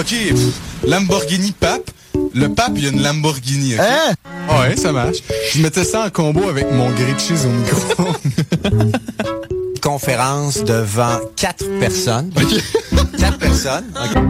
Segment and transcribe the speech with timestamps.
[0.00, 0.14] Ok,
[0.86, 1.90] Lamborghini Pape.
[2.32, 3.74] Le pape, il y a une Lamborghini.
[3.78, 4.14] Hein?
[4.48, 5.18] Ouais, ça marche.
[5.52, 8.06] Je mettais ça en combo avec mon grilled cheese au micro.
[9.82, 12.32] conférence devant quatre personnes.
[13.18, 13.92] Quatre personnes.
[13.94, 14.22] OK.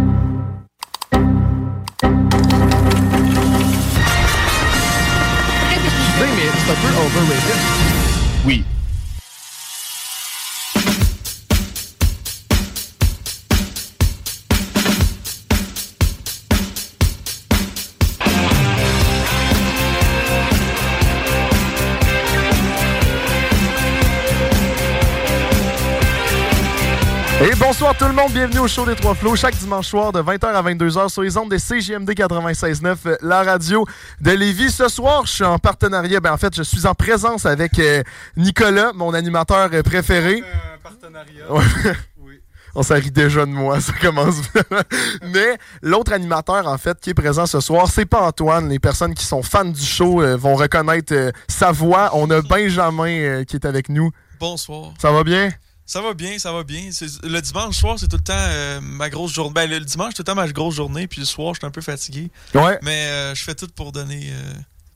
[6.18, 7.60] mais c'est un peu overrated.
[8.44, 8.64] oui.
[27.42, 30.20] Et bonsoir tout le monde, bienvenue au show des Trois Flots, chaque dimanche soir de
[30.20, 33.86] 20h à 22h sur les ondes des CGMD 96.9, euh, la radio
[34.20, 34.70] de Lévis.
[34.70, 38.02] Ce soir, je suis en partenariat, ben en fait, je suis en présence avec euh,
[38.36, 40.42] Nicolas, mon animateur euh, préféré.
[40.82, 41.50] partenariat.
[41.50, 41.64] Ouais.
[42.74, 44.62] On s'en rit déjà de moi, ça commence bien.
[45.22, 48.69] Mais l'autre animateur, en fait, qui est présent ce soir, c'est pas Antoine.
[48.69, 52.10] Les personnes qui sont fans du show euh, vont reconnaître euh, sa voix.
[52.14, 54.10] On a Benjamin euh, qui est avec nous.
[54.38, 54.93] Bonsoir.
[54.98, 55.50] Ça va bien?
[55.90, 56.88] Ça va bien, ça va bien.
[57.24, 59.52] Le dimanche soir, c'est tout le temps euh, ma grosse journée.
[59.52, 61.66] Ben, le dimanche, c'est tout le temps ma grosse journée, puis le soir, je suis
[61.66, 62.30] un peu fatigué.
[62.54, 62.78] Ouais.
[62.82, 64.52] Mais euh, je fais tout pour donner euh,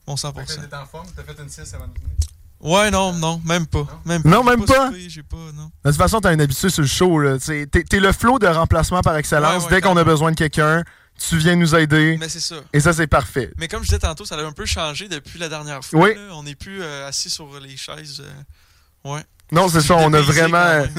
[0.07, 0.29] mon 100%.
[0.31, 2.15] en forme, t'as fait une sieste avant de venir.
[2.61, 3.85] Ouais, non, non, même pas.
[4.05, 4.87] Même Non, même pas?
[4.87, 5.69] soupé, J'ai pas, non.
[5.83, 7.37] De toute façon, t'as un habitué sur le show.
[7.39, 9.63] T'es t'es le flow de remplacement par excellence.
[9.65, 10.81] Ouais, ouais, Dès qu'on a besoin de quelqu'un,
[11.19, 12.15] tu viens nous aider.
[12.21, 12.55] Mais c'est ça.
[12.71, 13.51] Et ça, c'est parfait.
[13.57, 15.99] Mais comme je disais tantôt, ça a un peu changé depuis la dernière fois.
[15.99, 16.15] Oui.
[16.15, 16.21] là.
[16.35, 18.23] On n'est plus euh, assis sur les chaises.
[18.25, 19.23] euh, Ouais.
[19.51, 20.83] Non, c'est ça, on a vraiment...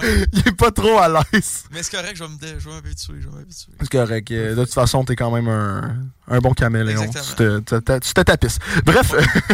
[0.00, 0.24] Ouais.
[0.32, 1.64] Il est pas trop à l'aise.
[1.72, 2.28] Mais c'est correct, je vais
[2.74, 3.14] m'habituer.
[3.20, 3.72] Je vais m'habituer.
[3.80, 4.30] C'est correct.
[4.30, 5.96] Euh, De toute façon, t'es quand même un,
[6.28, 7.02] un bon caméléon.
[7.02, 7.58] Exactement.
[7.60, 8.58] Tu te, tu tapisses.
[8.84, 9.12] Bref,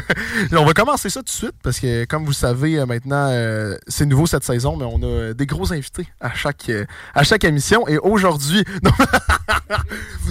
[0.52, 3.28] on va commencer ça tout de suite parce que, comme vous le savez, euh, maintenant,
[3.30, 7.24] euh, c'est nouveau cette saison, mais on a des gros invités à chaque, euh, à
[7.24, 7.88] chaque émission.
[7.88, 8.90] Et aujourd'hui, non,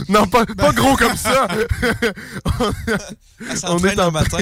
[0.07, 1.47] non pas, pas gros comme ça.
[3.49, 4.37] On s'entraîne est en le matin.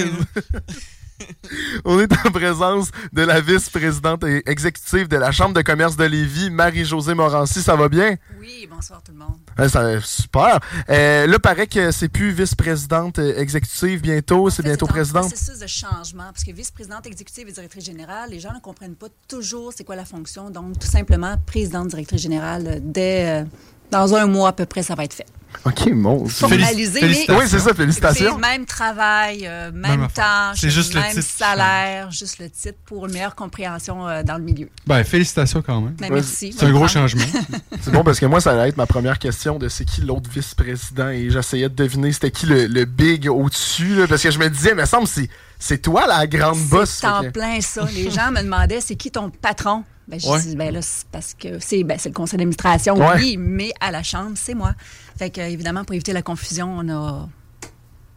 [1.84, 6.04] On est en présence de la vice-présidente et exécutive de la Chambre de commerce de
[6.04, 7.62] Lévis, Marie-Josée Morancy.
[7.62, 8.16] Ça va bien?
[8.40, 9.38] Oui, bonsoir tout le monde.
[9.58, 10.60] Ouais, ça, super.
[10.88, 15.28] Euh, là, paraît que c'est plus vice-présidente euh, exécutive bientôt, c'est bientôt en présidente.
[15.28, 19.08] processus de changement, parce que vice-présidente exécutive et directrice générale, les gens ne comprennent pas
[19.28, 20.50] toujours c'est quoi la fonction.
[20.50, 23.44] Donc, tout simplement, présidente, directrice générale, euh, dès, euh,
[23.90, 25.26] dans un mois à peu près, ça va être fait.
[25.64, 26.26] Ok, mon.
[26.26, 28.36] Formalisé, mais Oui, c'est ça, félicitations.
[28.38, 34.06] même travail, euh, Même le même titre salaire, juste le titre pour une meilleure compréhension
[34.06, 34.68] euh, dans le milieu.
[34.86, 35.94] Ben, félicitations quand même.
[35.94, 36.54] Ben, merci.
[36.56, 37.24] C'est un gros changement.
[37.80, 40.28] C'est bon parce que moi, ça allait être ma première question de c'est qui l'autre
[40.30, 44.48] vice-président et j'essayais de deviner c'était qui le, le big au-dessus, parce que je me
[44.48, 45.28] disais, mais semble c'est
[45.58, 46.98] c'est toi la grande boss.
[47.00, 47.86] C'est en plein ça.
[47.94, 49.84] Les gens me demandaient c'est qui ton patron?
[50.08, 50.40] Ben, je Ouais.
[50.42, 53.14] dis, ben là, c'est parce que c'est ben, c'est le conseil d'administration, Ouais.
[53.16, 54.74] oui, mais à la Chambre, c'est moi.
[55.18, 57.28] Fait que, évidemment, pour éviter la confusion, on a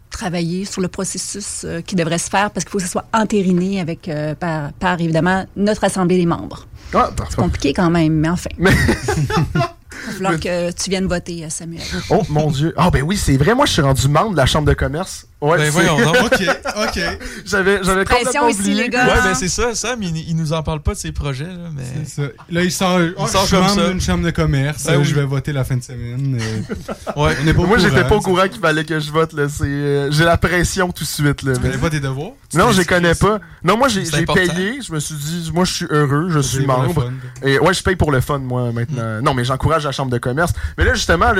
[0.09, 3.05] travaillé sur le processus euh, qui devrait se faire parce qu'il faut que ce soit
[3.13, 6.65] entériné avec, euh, par, par, évidemment, notre Assemblée des membres.
[6.93, 7.35] Ah, parfait.
[7.35, 8.49] Compliqué quand même, mais enfin.
[8.59, 11.81] Il va falloir que tu viennes voter, euh, Samuel.
[12.09, 12.73] Oh mon Dieu.
[12.77, 15.27] Ah ben oui, c'est vrai, moi je suis rendu membre de la Chambre de commerce.
[15.39, 16.15] Ouais, Ben c'est- voyons donc.
[16.25, 16.41] OK,
[16.87, 16.99] OK.
[17.45, 18.83] j'avais j'avais Pression complètement ici, oublié.
[18.83, 19.05] les gars.
[19.05, 21.69] Ouais, ben c'est ça, Sam, il, il nous en parle pas de ses projets, là,
[21.75, 21.83] mais.
[22.05, 22.27] C'est ça.
[22.49, 23.89] Là, il sort, oh, sort je comme ça.
[23.89, 24.85] d'une chambre de commerce.
[24.85, 25.05] Ben euh, oui.
[25.05, 26.39] Je vais voter la fin de semaine.
[26.41, 27.35] euh, Ouais.
[27.39, 29.65] on n'est pas Moi j'étais pas au courant qu'il fallait que je vote là, c'est
[29.65, 31.53] euh, j'ai la pression tout de suite là.
[31.53, 32.31] Tu mais- connais pas tes devoirs?
[32.49, 33.39] Tu Non, je les connais pas.
[33.63, 37.11] Non, moi j'ai payé, je me suis dit moi je suis heureux, je suis membre.
[37.43, 39.21] Et ouais, je paye pour le fun, moi, maintenant.
[39.21, 40.53] Non, mais j'encourage la chambre de commerce.
[40.79, 41.31] Mais là, justement,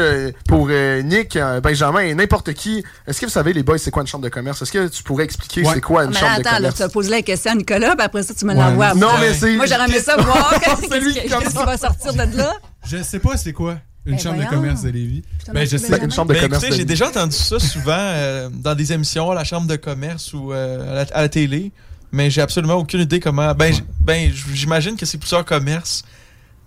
[0.47, 4.01] pour euh, Nick, Benjamin et n'importe qui, est-ce que vous savez, les boys, c'est quoi
[4.03, 4.61] une chambre de commerce?
[4.61, 5.75] Est-ce que tu pourrais expliquer Ouais.
[5.75, 6.75] c'est quoi une Mais chambre de attends, là, commerce?
[6.75, 8.59] tu as posé la question à Nicolas, puis après ça, tu me Ouais.
[8.59, 9.17] l'envoies Non, moi.
[9.21, 9.55] mais c'est.
[9.55, 12.53] Moi, j'aurais aimé ça voir qu'est-ce qui va sortir de là.
[12.85, 15.23] Je sais pas c'est quoi une Ben chambre de commerce de Lévis.
[15.53, 15.97] Ben, je sais.
[16.03, 16.63] Une chambre de Ben, commerce.
[16.63, 19.77] écoutez, de- j'ai déjà entendu ça souvent euh, dans des émissions à la chambre de
[19.77, 21.71] commerce ou euh, à, la, à la télé,
[22.11, 23.53] mais j'ai absolument aucune idée comment.
[23.53, 26.03] Ben, ben j'imagine que c'est plusieurs commerces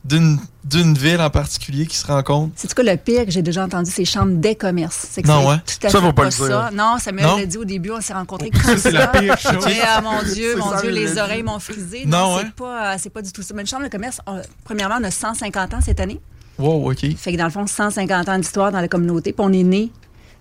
[0.04, 2.52] d'une d'une ville en particulier qui se rencontrent.
[2.54, 5.06] C'est quoi le pire que j'ai déjà entendu, c'est chambre des commerces.
[5.10, 5.56] C'est que Non, ouais.
[5.56, 6.46] tout à Ça, fait faut pas le dire.
[6.46, 6.70] ça.
[6.72, 7.36] Non, Samuel Non?
[7.38, 9.66] l'a dit au début, on s'est rencontrés comme Ça, c'est la pire chose.
[9.66, 12.04] Et, ah, mon Dieu, mon ça, Dieu, les oreilles m'ont frisé.
[12.06, 12.42] Non, Non, ouais.
[12.44, 13.54] c'est pas, euh, c'est pas du tout ça.
[13.54, 16.20] Mais une chambre de commerce, on- premièrement, on a 150 ans cette année.
[16.58, 17.06] Wow, OK.
[17.16, 19.32] Fait que dans le fond, 150 ans d'histoire dans la communauté.
[19.32, 19.90] Puis on est né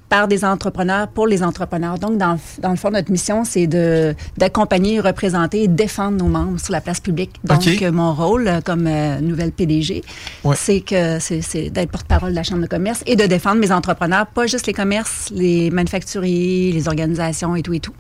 [0.10, 2.00] par des entrepreneurs pour les entrepreneurs.
[2.00, 6.28] Donc, dans, le- dans le fond, notre mission, c'est de d'accompagner, représenter et défendre nos
[6.28, 7.32] membres sur la place publique.
[7.44, 10.04] Donc, euh, mon rôle euh, comme euh, nouvelle PDG,
[10.44, 10.56] Ouais.
[10.58, 13.72] c'est que c'est c'est d'être porte-parole de la Chambre de commerce et de défendre mes
[13.72, 17.94] entrepreneurs, pas juste les commerces, les manufacturiers, les organisations et tout et tout.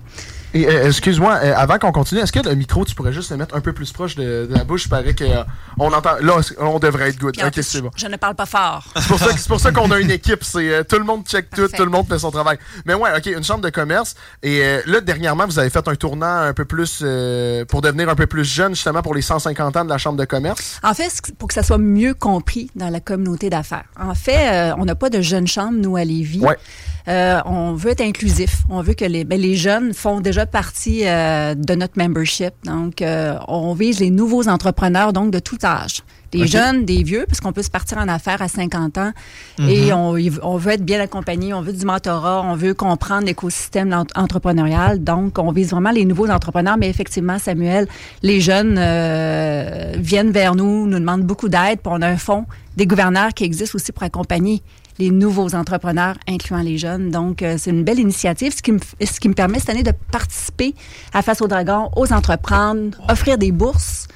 [0.54, 3.38] Et, euh, excuse-moi, euh, avant qu'on continue, est-ce que le micro, tu pourrais juste le
[3.38, 4.86] mettre un peu plus proche de, de la bouche?
[4.86, 6.16] Il paraît qu'on entend.
[6.22, 7.36] Là, on devrait être good.
[7.38, 7.92] Puis Ok, c'est bon.
[7.96, 8.86] Je ne parle pas fort.
[8.96, 10.44] C'est pour ça, que- qu'on a une équipe.
[10.44, 11.78] C'est euh, tout le monde check tout, Parfait.
[11.78, 12.58] tout le monde fait son travail.
[12.86, 14.16] Mais ouais, ok, une chambre de commerce.
[14.42, 18.10] Et euh, là, dernièrement, vous avez fait un tournant un peu plus euh, pour devenir
[18.10, 20.80] un peu plus jeune, justement pour les 150 ans de la chambre de commerce.
[20.84, 23.86] En fait, pour que ça soit mieux compris dans la communauté d'affaires.
[24.00, 26.40] En fait, euh, on n'a pas de jeunes chambres, nous, à Lévis.
[26.40, 26.58] Ouais.
[27.08, 28.58] Euh, on veut être inclusif.
[28.70, 32.54] On veut que les, ben, les jeunes font déjà partie euh, de notre membership.
[32.66, 36.04] Donc, euh, on vise les nouveaux entrepreneurs, donc de tout âge.
[36.32, 39.12] Des jeunes, des vieux, parce qu'on peut se partir en affaires à 50 ans.
[39.68, 43.92] Et on, on veut être bien accompagné, on veut du mentorat, on veut comprendre l'écosystème
[43.94, 45.04] ent- entrepreneurial.
[45.04, 46.78] Donc, on vise vraiment les nouveaux entrepreneurs.
[46.78, 47.88] Mais effectivement, Samuel,
[48.22, 51.80] les jeunes euh, viennent vers nous, nous demandent beaucoup d'aide.
[51.84, 52.46] Puis on a un fonds
[52.78, 54.62] des gouverneurs qui existe aussi pour accompagner
[55.00, 57.10] les nouveaux entrepreneurs, incluant les jeunes.
[57.10, 59.70] Donc, euh, c'est une belle initiative, ce qui, me, f- ce qui me permet cette
[59.70, 60.76] année de participer
[61.14, 64.08] à Face au Dragon, aux entreprendre, offrir des bourses.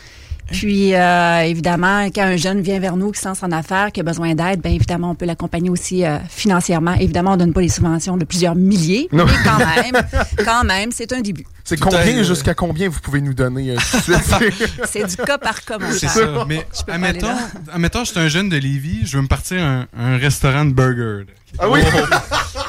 [0.51, 4.01] Puis, euh, évidemment, quand un jeune vient vers nous qui se lance en affaires, qui
[4.01, 6.93] a besoin d'aide, bien évidemment, on peut l'accompagner aussi euh, financièrement.
[6.95, 9.25] Évidemment, on donne pas des subventions de plusieurs milliers, Non.
[9.25, 9.57] mais quand
[9.93, 10.03] même,
[10.45, 11.45] quand même, c'est un début.
[11.65, 14.73] C'est combien jusqu'à combien vous pouvez nous donner euh, tout de suite?
[14.85, 16.45] C'est du cas par cas, mon C'est ça.
[16.47, 17.27] Mais admettons,
[17.71, 20.73] admettons, je suis un jeune de Lévis, je veux me partir un, un restaurant de
[20.73, 21.25] burger.
[21.59, 21.79] ah oui!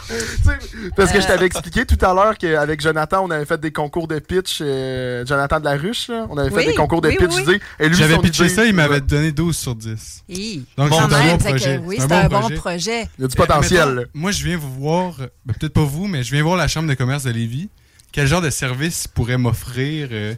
[0.06, 0.58] Sais,
[0.96, 4.06] Parce que je t'avais expliqué tout à l'heure qu'avec Jonathan, on avait fait des concours
[4.06, 4.58] de pitch.
[4.60, 7.30] euh, Jonathan de la Ruche, là, on avait fait Oui, des concours de oui, pitch.
[7.34, 10.22] oui, idées, et lui, J'avais pitché idée- ça, il m'avait donné 12 sur 10.
[10.28, 10.64] Hi.
[10.76, 11.80] Donc, Bon, c'est un bon projet.
[11.84, 12.54] oui, C'est un bon projet.
[12.56, 13.08] projet.
[13.18, 13.80] Il y a du potentiel.
[13.82, 16.68] admettons, moi, je viens vous voir, ben, peut-être pas vous, mais je viens voir la
[16.68, 17.70] chambre de commerce de Lévis.
[18.14, 20.36] Quel genre de service pourrait m'offrir euh,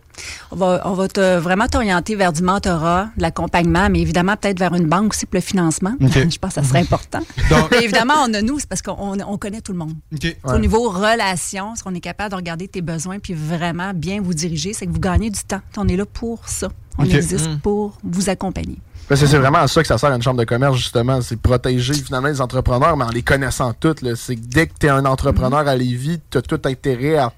[0.50, 4.58] On va, on va te, vraiment t'orienter vers du mentorat, de l'accompagnement, mais évidemment peut-être
[4.58, 5.94] vers une banque aussi pour le financement.
[6.00, 7.20] Je pense que ça serait important.
[7.50, 9.93] Donc, mais évidemment, on a nous, c'est parce qu'on on connaît tout le monde.
[10.11, 10.38] Ouais.
[10.44, 14.32] Au niveau relations, est-ce qu'on est capable de regarder tes besoins puis vraiment bien vous
[14.32, 15.61] diriger, c'est que vous gagnez du temps.
[15.76, 16.69] On est là pour ça.
[16.96, 17.58] On existe Mm.
[17.58, 18.79] pour vous accompagner.
[19.06, 21.20] Parce que c'est vraiment à ça que ça sert une chambre de commerce, justement.
[21.20, 24.02] C'est protéger finalement les entrepreneurs, mais en les connaissant toutes.
[24.14, 27.34] C'est que dès que tu es un entrepreneur à Lévis, tu as tout intérêt à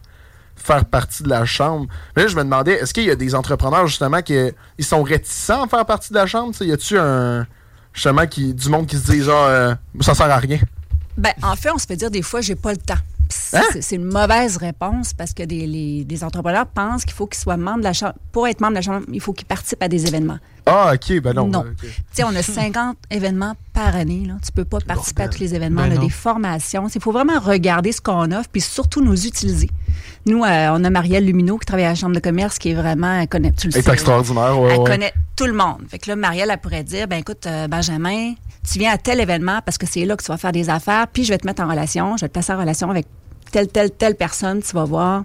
[0.59, 1.87] faire partie de la chambre.
[2.17, 4.37] Mais là, je me demandais, est-ce qu'il y a des entrepreneurs, justement, qui
[4.79, 6.55] ils sont réticents à faire partie de la chambre?
[6.61, 7.47] Y a-tu un.
[7.93, 10.59] Justement, qui, du monde qui se dit, genre, euh, ça sert à rien?
[11.17, 12.95] Ben, en fait, on se fait dire des fois, j'ai pas le temps.
[13.29, 13.63] Puis c'est- Hein?
[13.81, 17.57] C'est une mauvaise réponse parce que des, les- des entrepreneurs pensent qu'il faut qu'ils soient
[17.57, 18.15] membres de la chambre.
[18.33, 20.39] Pour être membre de la chambre, il faut qu'ils participent à des événements.
[20.67, 21.49] Ah, ok, ben non.
[21.49, 21.65] Non.
[21.81, 24.25] Tu sais, on a 50 événements par année.
[24.27, 24.35] Là.
[24.45, 25.83] Tu peux pas participer à tous les événements.
[25.83, 26.05] Ben on a non.
[26.05, 26.89] des formations.
[26.95, 29.71] Il faut vraiment regarder ce qu'on offre puis surtout nous utiliser.
[30.27, 32.75] Nous, euh, on a Marielle Lumineau qui travaille à la Chambre de commerce qui est
[32.75, 34.61] vraiment, elle connaît, tu le Elle est sais, extraordinaire.
[34.61, 34.85] ouais, elle ouais.
[34.91, 35.83] connaît tout le monde.
[35.89, 38.35] Fait que là, Marielle, elle pourrait dire, ben écoute, euh, Benjamin,
[38.71, 41.07] tu viens à tel événement parce que c'est là que tu vas faire des affaires,
[41.13, 43.07] puis je vais te mettre en relation, je vais te placer en relation avec
[43.51, 45.25] telle, telle, telle personne, tu vas voir.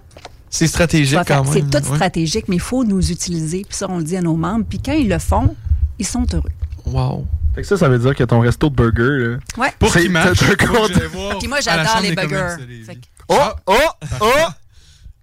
[0.50, 1.70] C'est stratégique quand C'est même.
[1.70, 1.94] tout ouais.
[1.96, 3.64] stratégique, mais il faut nous utiliser.
[3.68, 4.64] Puis ça, on le dit à nos membres.
[4.68, 5.56] Puis quand ils le font,
[5.98, 6.50] ils sont heureux.
[6.86, 7.26] Wow.
[7.56, 9.36] Fait que ça, ça veut dire que ton resto de burger, là.
[9.58, 9.72] Ouais.
[9.78, 10.38] Pour C'est- qu'il marche,
[11.38, 12.56] Puis moi, j'adore les burgers.
[13.28, 13.34] Oh,
[13.66, 13.74] oh,
[14.20, 14.26] oh!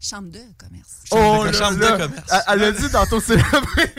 [0.01, 1.03] Chambre de commerce.
[1.11, 1.91] Oh, La là, chambre de là.
[1.91, 2.29] commerce.
[2.31, 3.93] Elle- Elle a dit tantôt célébrer.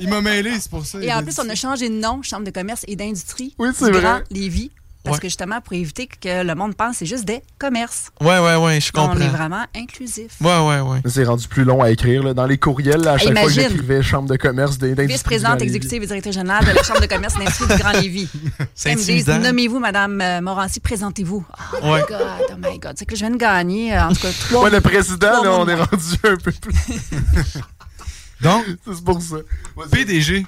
[0.00, 0.98] Il m'a mêlé, c'est pour ça.
[1.02, 3.54] Et a en plus, on a changé de nom, Chambre de commerce et d'industrie.
[3.58, 4.00] Oui, c'est vrai.
[4.00, 4.70] Grand Lévis.
[5.04, 5.22] Parce Ouais.
[5.22, 8.12] que justement, pour éviter que le monde pense que c'est juste des commerces.
[8.20, 9.28] Ouais, ouais, ouais, je On est comprends.
[9.30, 10.32] vraiment inclusif.
[10.40, 11.00] Ouais, ouais, ouais.
[11.06, 12.22] C'est rendu plus long à écrire.
[12.22, 12.34] Là.
[12.34, 15.60] Dans les courriels, là, à chaque fois que j'écrivais chambre de commerce des d'industrie Vice-présidente
[15.60, 18.28] exécutive et directrice générale de la Chambre de commerce d'industrie du Grand Lévis.
[18.76, 21.44] C'est Ils me disent, nommez-vous, Madame euh, Morancy, présentez-vous.
[21.50, 22.00] Oh my.
[22.08, 22.20] God,
[22.52, 22.92] oh my God.
[22.96, 24.62] C'est que je viens de gagner, euh, en tout cas, trois.
[24.64, 26.74] Ouais, le président, là, on est rendu un peu plus.
[28.40, 29.36] Donc, C'est pour ça.
[29.90, 30.40] PDG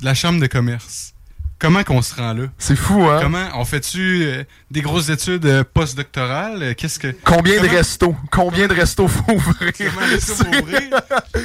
[0.00, 1.11] de la chambre de commerce.
[1.62, 2.44] Comment qu'on se rend là?
[2.58, 3.20] C'est fou, hein?
[3.22, 6.62] Comment on fait-tu euh, des grosses études euh, postdoctorales?
[6.62, 7.14] Euh, Qu'est-ce que.
[7.24, 8.14] Combien de restos?
[8.30, 9.72] Combien de restos faut ouvrir?
[9.78, 10.90] Comment, vous ouvrez?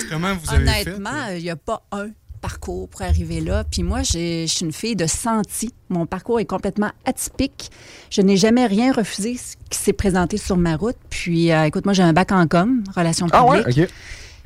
[0.10, 0.90] Comment vous avez fait?
[0.90, 2.08] Honnêtement, il n'y a pas un
[2.42, 3.64] parcours pour arriver là.
[3.64, 5.74] Puis moi, j'ai- je suis une fille de senti.
[5.90, 7.72] Mon parcours est complètement atypique.
[8.12, 10.98] Je n'ai jamais rien refusé ce qui s'est présenté sur ma route.
[11.10, 13.78] Puis, euh, écoute, moi, j'ai un bac en com, relations Ah publiques.
[13.78, 13.84] ouais?
[13.86, 13.90] OK.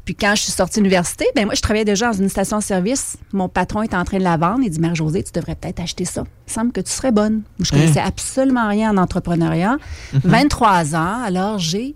[0.05, 3.17] Puis quand je suis sortie de l'université, ben moi, je travaillais déjà dans une station-service.
[3.33, 4.61] Mon patron était en train de la vendre.
[4.63, 6.23] Il dit, Mère-Josée, tu devrais peut-être acheter ça.
[6.47, 7.43] Il semble que tu serais bonne.
[7.59, 9.77] Je connaissais absolument rien en entrepreneuriat.
[10.13, 11.95] 23 ans, alors j'ai...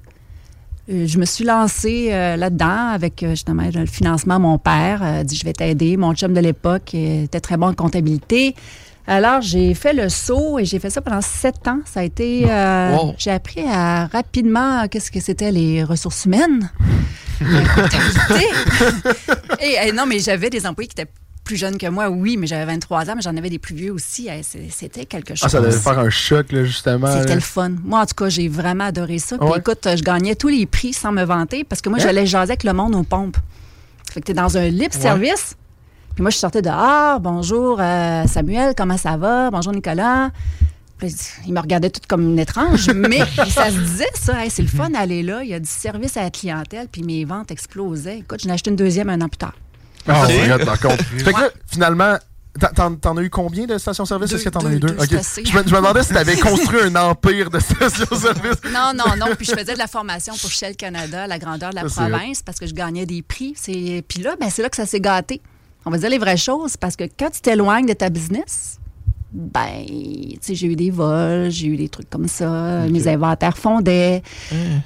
[0.90, 4.40] euh, je me suis lancée euh, là-dedans avec euh, justement le financement.
[4.40, 5.98] Mon père dit, je vais t'aider.
[5.98, 8.56] Mon chum de l'époque était très bon en comptabilité.
[9.08, 11.80] Alors, j'ai fait le saut et j'ai fait ça pendant sept ans.
[11.86, 12.46] Ça a été...
[12.50, 13.16] euh, Wow.
[13.18, 16.70] J'ai appris à rapidement euh, qu'est-ce que c'était les ressources humaines.
[17.42, 18.48] la comptabilité.
[19.62, 21.12] et, et non, mais j'avais des employés qui étaient
[21.44, 23.92] plus jeunes que moi, oui, mais j'avais 23 ans, mais j'en avais des plus vieux
[23.92, 24.28] aussi.
[24.32, 25.44] Eh, C'était quelque chose.
[25.44, 27.06] Ah, ça devait faire un choc, là, justement.
[27.14, 27.36] C'était là.
[27.36, 27.70] le fun.
[27.84, 29.38] Moi, en tout cas, j'ai vraiment adoré ça.
[29.38, 29.60] Puis Ouais.
[29.60, 32.04] écoute, je gagnais tous les prix sans me vanter parce que moi, Hein?
[32.04, 33.38] j'allais jaser avec le monde aux pompes.
[34.12, 35.56] Fait que t'es dans un libre service.
[36.15, 37.19] Puis moi, je sortais dehors.
[37.19, 39.51] Bonjour, euh, Samuel, comment ça va?
[39.51, 40.31] Bonjour, Nicolas.
[40.98, 41.13] Puis
[41.45, 43.19] il me regardait tout comme une étrange, mais
[43.50, 44.43] ça se disait, ça.
[44.45, 45.43] Hey, c'est le fun d'aller là.
[45.43, 48.19] Il y a du service à la clientèle, puis mes ventes explosaient.
[48.19, 49.55] Écoute, j'en ai acheté une deuxième un an plus tard.
[50.07, 50.29] Ah, Ok.
[50.29, 51.03] my God, par contre.
[51.03, 52.15] fait que là, finalement,
[53.01, 54.31] t'en- as eu combien de stations-service?
[54.31, 54.88] Est-ce que t'en as eu deux?
[54.88, 58.62] Je me, je me demandais si t'avais construit un empire de stations-service.
[58.72, 59.36] Non, non, non.
[59.36, 62.41] Puis je faisais de la formation pour Shell Canada, la grandeur de la Ça, province,
[62.41, 63.53] parce que je gagnais des prix.
[63.57, 65.41] C'est- Puis là, ben, c'est là que ça s'est gâté.
[65.86, 68.80] On va dire les vraies choses, parce que quand tu t'éloignes de ta business,
[69.32, 73.58] ben, tu sais, j'ai eu des vols, j'ai eu des trucs comme ça, mes inventaires
[73.58, 74.24] fondaient.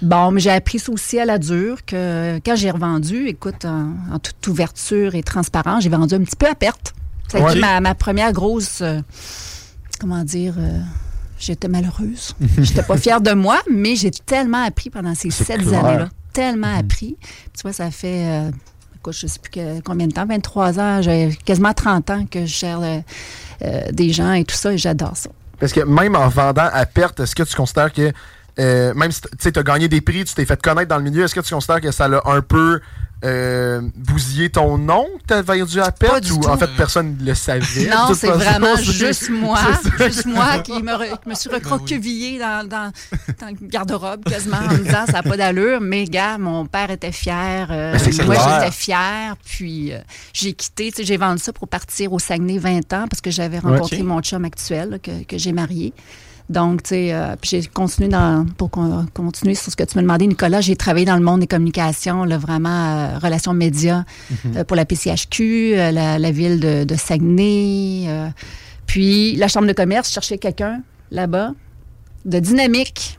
[0.01, 3.93] Bon, mais j'ai appris ça aussi à la dure que quand j'ai revendu, écoute, en,
[4.11, 6.93] en toute ouverture et transparence, j'ai vendu un petit peu à perte.
[7.29, 8.99] Ça a été ma, ma première grosse, euh,
[9.99, 10.79] comment dire, euh,
[11.37, 12.35] j'étais malheureuse.
[12.57, 16.09] J'étais pas fière de moi, mais j'ai tellement appris pendant ces sept années-là.
[16.33, 17.17] Tellement appris.
[17.19, 18.51] Puis tu vois, ça fait, euh,
[19.07, 22.81] je sais plus combien de temps, 23 ans, j'ai quasiment 30 ans que je gère
[22.81, 25.29] euh, des gens et tout ça, et j'adore ça.
[25.59, 28.11] Parce que même en vendant à perte, est-ce que tu considères que,
[28.59, 31.23] euh, même si tu as gagné des prix, tu t'es fait connaître dans le milieu,
[31.23, 32.79] est-ce que tu considères que ça l'a un peu
[33.25, 36.29] euh, bousillé ton nom que t'as vendu à perte?
[36.31, 36.47] Ou tout.
[36.47, 37.89] en fait, personne ne le savait?
[37.89, 38.39] Non, c'est façon?
[38.39, 39.59] vraiment C'est- juste moi.
[39.99, 42.91] Juste moi qui me, re- me suis recroquevillée dans, dans,
[43.41, 45.81] dans le garde-robe quasiment en me disant ça n'a pas d'allure.
[45.81, 47.67] Mais gars, mon père était fier.
[47.71, 49.35] euh, c'est moi, j'étais fière.
[49.45, 49.99] Puis euh,
[50.33, 50.91] j'ai quitté.
[50.97, 54.45] J'ai vendu ça pour partir au Saguenay 20 ans parce que j'avais rencontré mon chum
[54.45, 55.93] actuel là, que, que j'ai marié.
[56.49, 59.95] Donc, tu sais, euh, puis j'ai continué dans, pour con- continuer sur ce que tu
[59.97, 64.03] me demandais, Nicolas, j'ai travaillé dans le monde des communications, là, vraiment euh, relations médias
[64.55, 68.07] euh, pour la PCHQ, la, la ville de, de Saguenay.
[68.87, 71.53] puis la chambre de commerce, cherchait quelqu'un là-bas
[72.25, 73.15] de dynamique.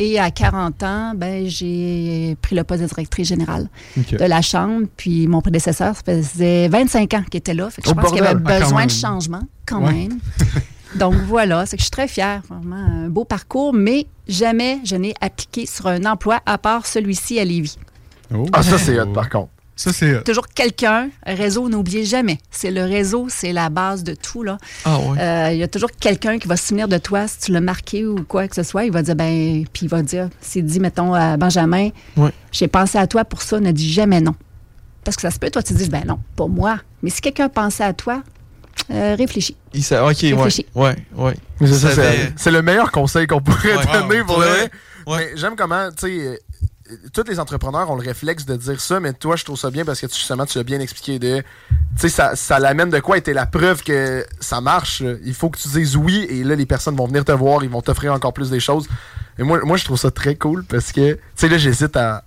[0.00, 4.86] Et à 40 ans, ben, j'ai pris le poste de directrice générale de la chambre.
[4.96, 7.68] Puis mon prédécesseur, ça faisait 25 ans qu'il était là.
[7.70, 8.40] Fait que je Oh, pense qu'il y avait!
[8.46, 9.92] Ah, besoin de changement quand Ouais.
[9.92, 10.18] même.
[10.94, 14.96] Donc voilà, c'est que je suis très fière, vraiment un beau parcours, mais jamais je
[14.96, 17.76] n'ai appliqué sur un emploi à part celui-ci à Lévis.
[18.34, 18.46] Oh.
[18.52, 19.48] Ah, ça, c'est hot, par contre.
[19.76, 20.22] Ça, c'est hot.
[20.22, 22.38] Toujours quelqu'un, réseau, n'oubliez jamais.
[22.50, 24.42] C'est le réseau, c'est la base de tout.
[24.42, 24.58] là.
[24.84, 25.18] Ah ouais.
[25.20, 27.60] Euh, Il y a toujours quelqu'un qui va se souvenir de toi si tu l'as
[27.60, 28.84] marqué ou quoi que ce soit.
[28.84, 31.90] Il va dire, ben, puis il va dire, s'il dit, mettons, à Benjamin,
[32.50, 34.34] j'ai pensé à toi pour ça, ne dis jamais non.
[35.04, 36.78] Parce que ça se peut, toi, tu dis, ben non, pas moi.
[37.02, 38.22] Mais si quelqu'un pensait à toi,
[38.90, 39.56] euh, réfléchis.
[39.74, 39.90] Il ok,
[40.22, 40.32] ouais.
[40.34, 40.66] Réfléchis.
[40.74, 41.34] Ouais, ouais.
[41.60, 43.92] Mais c'est ça, Ça c'est- avait- c'est le meilleur conseil qu'on pourrait Ouais.
[44.00, 44.46] donner pour Ouais.
[44.48, 44.70] vrai.
[45.06, 45.16] Ouais.
[45.18, 46.36] Mais J'aime comment, tu sais, euh,
[47.12, 49.84] tous les entrepreneurs ont le réflexe de dire ça, mais toi, je trouve ça bien
[49.84, 51.38] parce que justement, tu as bien expliqué de.
[51.38, 51.44] Tu
[51.98, 55.00] sais, ça, ça l'amène de quoi était la preuve que ça marche.
[55.00, 55.14] là.
[55.24, 57.68] Il faut que tu dises oui et là, les personnes vont venir te voir, ils
[57.70, 58.88] vont t'offrir encore plus des choses.
[59.38, 62.24] Et moi, moi, je trouve ça très cool parce que, tu sais, là, j'hésite à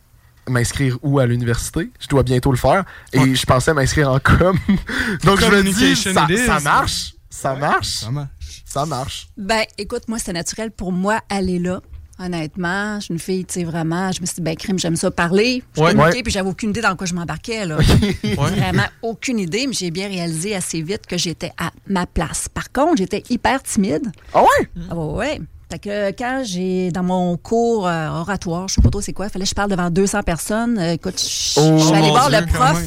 [0.49, 1.91] m'inscrire où à l'université.
[1.99, 2.83] Je dois bientôt le faire.
[3.13, 4.57] Et je pensais m'inscrire en com.
[5.23, 7.13] Donc, je me dis, ça, ça marche.
[7.29, 7.87] Ça marche.
[7.87, 8.29] Ça marche.
[8.65, 9.27] Ça marche.
[9.37, 11.81] Ben, écoute, moi, c'était naturel pour moi aller là.
[12.19, 14.11] Honnêtement, je suis une fille, tu sais, vraiment.
[14.11, 15.63] Je me suis dit, ben, crime, j'aime ça parler.
[15.75, 15.91] Je Ouais.
[15.91, 16.23] communiquais, Ouais.
[16.23, 17.77] puis j'avais aucune idée dans quoi je m'embarquais, là.
[18.23, 18.35] Ouais.
[18.35, 22.47] Vraiment aucune idée, mais j'ai bien réalisé assez vite que j'étais à ma place.
[22.47, 24.11] Par contre, j'étais hyper timide.
[24.33, 24.69] Ah ouais?
[24.89, 25.41] Ah ouais, ouais.
[25.71, 29.29] Fait que quand j'ai, dans mon cours euh, oratoire, je sais pas trop c'est quoi,
[29.29, 30.77] fallait que je parle devant 200 personnes.
[30.77, 32.81] Euh, écoute, je Oh, suis allée voir le prof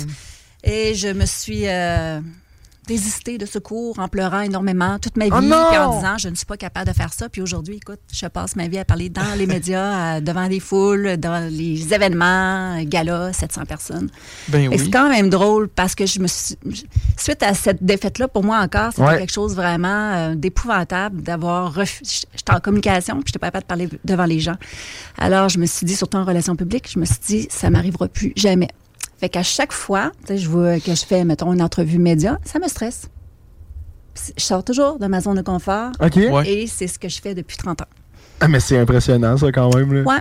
[0.63, 1.67] et je me suis...
[1.67, 2.21] euh,
[2.87, 6.35] désisté de secours en pleurant énormément toute ma vie, Oh puis en disant je ne
[6.35, 7.29] suis pas capable de faire ça.
[7.29, 10.61] Puis aujourd'hui, écoute, je passe ma vie à parler dans les médias, à- devant des
[10.61, 14.11] foules, dans les événements, galas, 700 personnes.
[14.49, 16.57] Ben Et C'est quand même drôle parce que je me suis.
[17.17, 19.19] Suite à cette défaite-là, pour moi encore, c'était Ouais.
[19.19, 22.27] quelque chose vraiment euh, d'épouvantable d'avoir refusé.
[22.35, 24.57] J'étais en communication, puis j'étais pas capable de parler devant les gens.
[25.19, 28.09] Alors, je me suis dit, surtout en relations publiques, je me suis dit, ça m'arrivera
[28.09, 28.69] plus jamais.
[29.19, 32.39] Fait qu'à chaque fois, tu sais, je vois que je fais, mettons, une entrevue média,
[32.45, 33.09] ça me stresse.
[34.37, 35.91] Je sors toujours de ma zone de confort.
[36.01, 36.17] OK.
[36.17, 36.49] Ouais.
[36.49, 37.87] Et c'est ce que je fais depuis 30 ans.
[38.41, 39.93] Ah, mais c'est impressionnant, ça, quand même.
[39.93, 40.03] Là.
[40.03, 40.21] Ouais.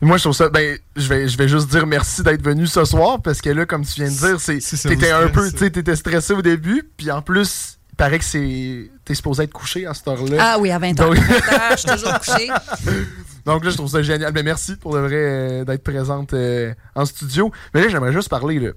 [0.00, 0.48] Moi, je trouve ça.
[0.48, 3.66] Ben, je vais, je vais juste dire merci d'être venu ce soir parce que là,
[3.66, 6.42] comme tu viens de dire, c'est, Si t'étais un peu, tu sais, t'étais stressé au
[6.42, 10.36] début, puis en plus, il paraît que c'est, t'es supposé être couché à cette heure-là.
[10.40, 11.06] Ah oui, à 20 ans.
[11.06, 12.48] Donc- 20 ans, je suis toujours couchée.
[13.46, 14.32] Donc là, je trouve ça génial.
[14.32, 17.50] Mais merci pour de vrai euh, d'être présente euh, en studio.
[17.74, 18.58] Mais là, j'aimerais juste parler.
[18.60, 18.70] Là,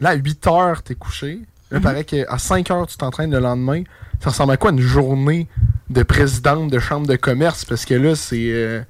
[0.00, 1.40] là à 8 heures, t'es couché.
[1.70, 1.82] Là, il Mhm.
[1.82, 3.82] paraît qu'à 5 heures, tu t'entraînes le lendemain.
[4.22, 5.48] Ça ressemble à quoi une journée
[5.90, 7.64] de présidente de chambre de commerce?
[7.64, 8.50] Parce que là, c'est.
[8.52, 8.82] euh,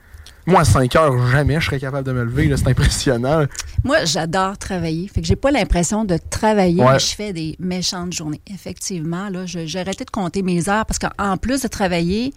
[0.44, 2.52] moi, à 5 heures, jamais je serais capable de me lever.
[2.56, 3.44] C'est impressionnant.
[3.84, 5.06] Moi, j'adore travailler.
[5.06, 6.94] Fait que j'ai pas l'impression de travailler, Ouais.
[6.94, 8.40] mais je fais des méchantes journées.
[8.52, 12.34] Effectivement, là, j'ai arrêté de compter mes heures parce qu'en plus de travailler,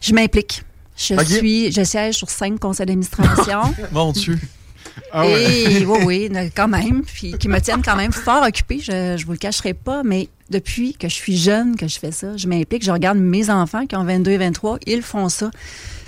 [0.00, 0.64] je m'implique.
[1.00, 3.62] Je suis, je siège sur cinq conseils d'administration.
[3.92, 4.38] Mon Dieu.
[5.12, 5.62] Ah ouais.
[5.80, 9.16] Et oui, oui, ne- quand même, puis qui me tiennent quand même fort occupée, je,
[9.18, 12.36] je vous le cacherai pas, mais depuis que je suis jeune, que je fais ça,
[12.36, 15.50] je m'implique, je regarde mes enfants qui ont 22 et 23, ils font ça.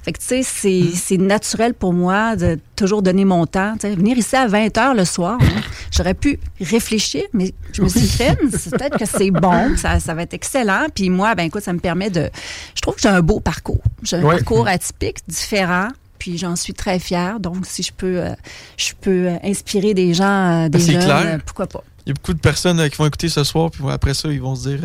[0.02, 3.74] Fait que, tu sais, c'est c'est naturel pour moi de toujours donner mon temps.
[3.82, 5.60] Venir ici à 20 heures le soir, hein,
[5.92, 8.16] j'aurais pu réfléchir, mais je me suis dit,
[8.70, 10.86] peut-être que c'est bon, ça, ça va être excellent.
[10.92, 12.28] Puis moi, ben écoute, ça me permet de...
[12.74, 13.80] Je trouve que j'ai un beau parcours.
[14.02, 14.36] J'ai un Ouais.
[14.38, 17.38] parcours atypique, différent, puis j'en suis très fière.
[17.38, 18.30] Donc, si je peux, euh,
[18.76, 21.22] je peux euh, inspirer des gens, euh, des jeunes, clair.
[21.26, 21.84] euh, pourquoi pas.
[22.06, 24.40] Il y a beaucoup de personnes qui vont écouter ce soir, puis après ça, ils
[24.40, 24.80] vont se dire.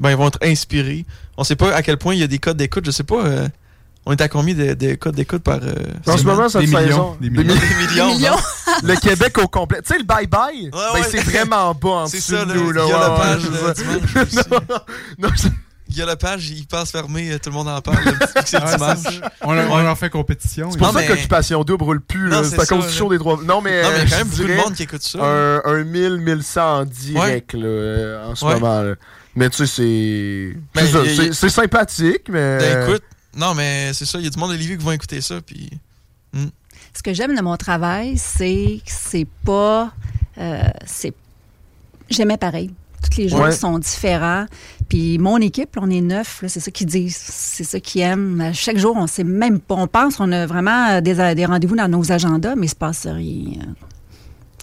[0.00, 1.04] ben, ils vont être inspirés.
[1.36, 2.86] On sait pas à quel point il y a des codes d'écoute.
[2.86, 3.22] Je sais pas.
[4.06, 5.58] On est à combien de, de codes d'écoute par.
[5.62, 5.74] euh,
[6.06, 7.16] En ce moment, cette Des millions, saison.
[7.20, 7.54] des des millions.
[7.54, 8.06] mi- Des millions.
[8.14, 8.30] Millions.
[8.32, 8.72] non?
[8.84, 9.80] le Québec au complet.
[9.82, 11.02] Tu sais, le bye-bye, ben, ouais.
[11.10, 12.54] c'est vraiment bas en C'est dessous ça, de là.
[12.56, 12.70] nous.
[12.70, 14.44] Il Là, y a la page le dimanche.
[15.18, 15.28] Non,
[15.88, 17.96] Il y a la page, il passe fermé, euh, tout le monde en parle.
[18.44, 19.20] c'est dimanche.
[19.42, 20.70] on, leur- on leur fait compétition.
[20.70, 22.30] C'est pour Non, ça mais- qu'Occupation Double roule plus.
[22.44, 23.38] C'est à cause ça, du show des droits.
[23.44, 25.18] Non, mais, Non, mais il y a quand même beaucoup de monde qui écoute ça.
[25.22, 28.82] un, un 1000, 1100 en direct là, euh, en ce moment.
[28.82, 28.94] là.
[29.36, 32.58] Mais tu sais, c'est- C'est sympathique, mais.
[32.58, 33.02] Ben, écoute,
[33.36, 35.40] non, mais c'est ça, il y a du monde de Lévis qui vont écouter ça,
[35.40, 35.70] puis.
[36.94, 39.92] Ce que j'aime de mon travail, c'est que c'est pas.
[40.38, 41.12] euh, c'est
[42.08, 42.70] J'aimais pareil.
[43.02, 43.52] Tous les jours Ouais.
[43.52, 44.46] sont différents.
[44.88, 48.40] Puis mon équipe, on est neuf, là, c'est ça qu'ils disent, c'est ça qu'ils aiment.
[48.40, 49.74] À Chaque jour, on sait même pas.
[49.74, 53.06] On pense qu'on a vraiment des, des rendez-vous dans nos agendas, mais il se passe
[53.06, 53.72] rien euh,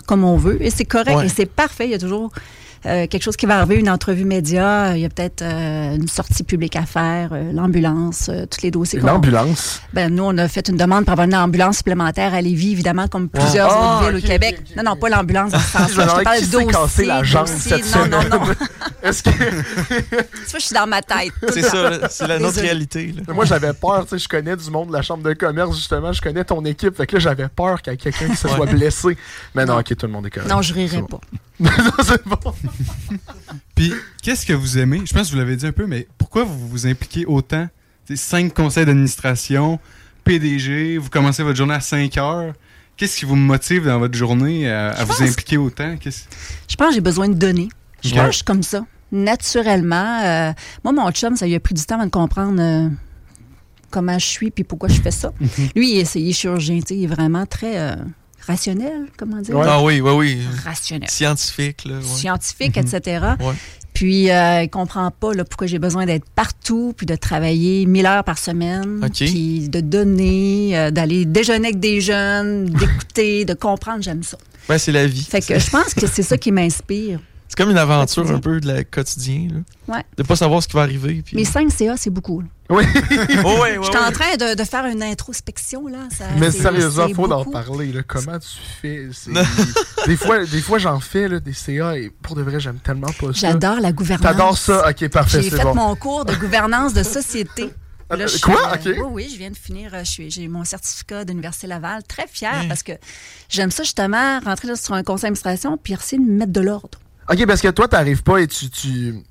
[0.08, 0.62] comme on veut.
[0.62, 1.26] Et c'est correct Ouais.
[1.28, 1.86] et c'est parfait.
[1.86, 2.32] Il y a toujours
[2.86, 6.08] euh, quelque chose qui va arriver, une entrevue média, il y a peut-être euh, une
[6.08, 9.00] sortie publique à faire, euh, l'ambulance, euh, tous les dossiers.
[9.00, 9.82] Une qu'on- ambulance.
[9.94, 13.08] ben, nous, on a fait une demande pour avoir une ambulance supplémentaire à Lévis, évidemment,
[13.08, 14.60] comme plusieurs Ah, autres villes au Québec.
[14.78, 15.52] non, non, pas l'ambulance.
[15.90, 17.82] Je te parle dossier, la jambe dossier.
[17.84, 18.46] cette Non, non.
[19.04, 19.30] Est-ce que.
[19.32, 19.36] Tu
[20.50, 21.32] vois, je suis dans ma tête.
[21.52, 23.14] C'est ça, c'est la notre réalité.
[23.28, 23.34] là.
[23.34, 26.14] Moi, j'avais peur, tu sais, je connais du monde de la chambre de commerce, justement,
[26.14, 28.48] je connais ton équipe, fait que là, j'avais peur qu'il y ait quelqu'un qui se
[28.48, 29.18] soit blessé.
[29.56, 30.50] Mais non, ok, tout le monde est correct.
[30.50, 31.06] Non, je bon.
[31.06, 31.20] pas.
[32.04, 32.38] C'est bon.
[33.76, 35.02] Puis, qu'est-ce que vous aimez?
[35.06, 37.68] Je pense que vous l'avez dit un peu, mais pourquoi vous vous impliquez autant?
[38.06, 39.80] T'sais, cinq conseils d'administration,
[40.24, 42.54] PDG, vous commencez votre journée à 5 heures.
[42.98, 45.96] Qu'est-ce qui vous motive dans votre journée à, vous impliquer autant?
[46.04, 47.70] Je pense que j'ai besoin de donner.
[48.04, 50.22] Je pense que je suis comme ça, naturellement.
[50.24, 52.90] Euh, moi, mon chum, ça lui a pris du temps avant de comprendre euh,
[53.90, 55.32] comment je suis puis pourquoi je fais ça.
[55.76, 57.96] Lui, il est, il est chirurgien, il est vraiment très euh,
[58.48, 59.56] rationnel, comment dire?
[59.56, 59.66] Ouais.
[59.68, 60.40] Ah oui, oui, oui.
[60.64, 61.10] Rationnel.
[61.10, 61.96] Scientifique, là.
[61.96, 62.02] ouais.
[62.04, 62.86] scientifique, Mhm.
[62.88, 63.26] etc.
[63.40, 63.54] Ouais.
[63.94, 68.06] Puis, euh, il comprend pas là, pourquoi j'ai besoin d'être partout, puis de travailler 1000
[68.08, 74.02] heures par semaine, puis de donner, euh, d'aller déjeuner avec des jeunes, d'écouter, de comprendre,
[74.02, 74.38] j'aime ça.
[74.68, 75.24] Ouais, c'est la vie.
[75.24, 77.20] Fait que je pense que c'est ça qui m'inspire.
[77.56, 78.38] C'est comme une aventure Quotidien.
[78.38, 79.48] un peu de la quotidien.
[79.88, 79.96] Là.
[79.98, 80.04] Ouais.
[80.18, 81.22] De pas savoir ce qui va arriver.
[81.24, 81.36] Puis...
[81.36, 82.42] Mes 5 CA, c'est beaucoup.
[82.42, 82.48] là.
[82.72, 82.84] Oui,
[83.46, 86.00] Oh, J'étais en train de, de faire une introspection, là.
[86.10, 87.52] Ça, mais sérieusement, c'est faut en beaucoup.
[87.52, 88.02] parler, là.
[88.08, 88.48] Comment tu
[88.82, 89.08] fais?
[90.08, 93.12] Des fois, des fois j'en fais, là, des CA, et pour de vrai, j'aime tellement
[93.20, 93.34] pas ça.
[93.34, 94.24] J'adore la gouvernance.
[94.26, 94.90] T'adores ça?
[94.90, 95.76] Ok, parfait, J'ai fait bon.
[95.76, 97.70] mon cours de gouvernance de société.
[98.12, 98.68] Euh, Là, je suis, Quoi?
[98.68, 98.82] euh, Ok.
[98.86, 99.92] Oui, oui, je viens de finir.
[99.94, 102.04] euh, J'ai mon certificat d'Université Laval.
[102.04, 102.68] Très fière Mm.
[102.68, 102.92] parce que
[103.48, 107.00] j'aime ça justement, rentrer là, sur un conseil d'administration puis essayer de mettre de l'ordre.
[107.30, 108.70] Ok, parce que toi, t'arrives pas et tu.
[108.70, 109.24] tu...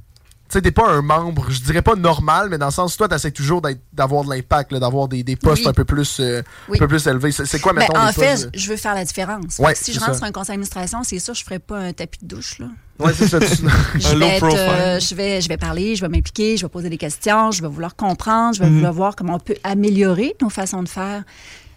[0.49, 3.31] sais, t'es pas un membre, je dirais pas normal, mais dans le sens, toi, t'essaies
[3.31, 5.69] toujours d'être- d'avoir de l'impact, là, d'avoir des, des postes Oui.
[5.71, 6.77] un peu plus, euh, Oui.
[6.77, 7.33] un peu plus élevés.
[7.33, 9.59] C'est quoi, Ben, mettons, en les fait, postes, je veux faire la différence.
[9.59, 10.19] Ouais, si je rentre ça.
[10.19, 12.59] sur un conseil d'administration, c'est sûr, je ne ferai pas un tapis de douche.
[12.59, 12.67] Là.
[12.99, 13.41] Ouais, c'est ça.
[13.41, 13.47] tu-
[13.99, 14.59] Je Un low vais, être, profile.
[14.61, 17.63] euh, je, vais, je vais parler, je vais m'impliquer, je vais poser des questions, je
[17.63, 18.75] vais vouloir comprendre, je vais Mhm.
[18.77, 21.25] vouloir voir comment on peut améliorer nos façons de faire.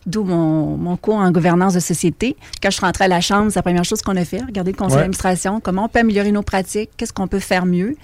[0.06, 2.36] D'où mon, mon cours en gouvernance de société.
[2.62, 4.72] Quand je suis rentrée à la Chambre, c'est la première chose qu'on a fait, regarder
[4.72, 5.02] le conseil Ouais.
[5.02, 7.96] d'administration, comment on peut améliorer nos pratiques, qu'est-ce qu'on peut faire mieux.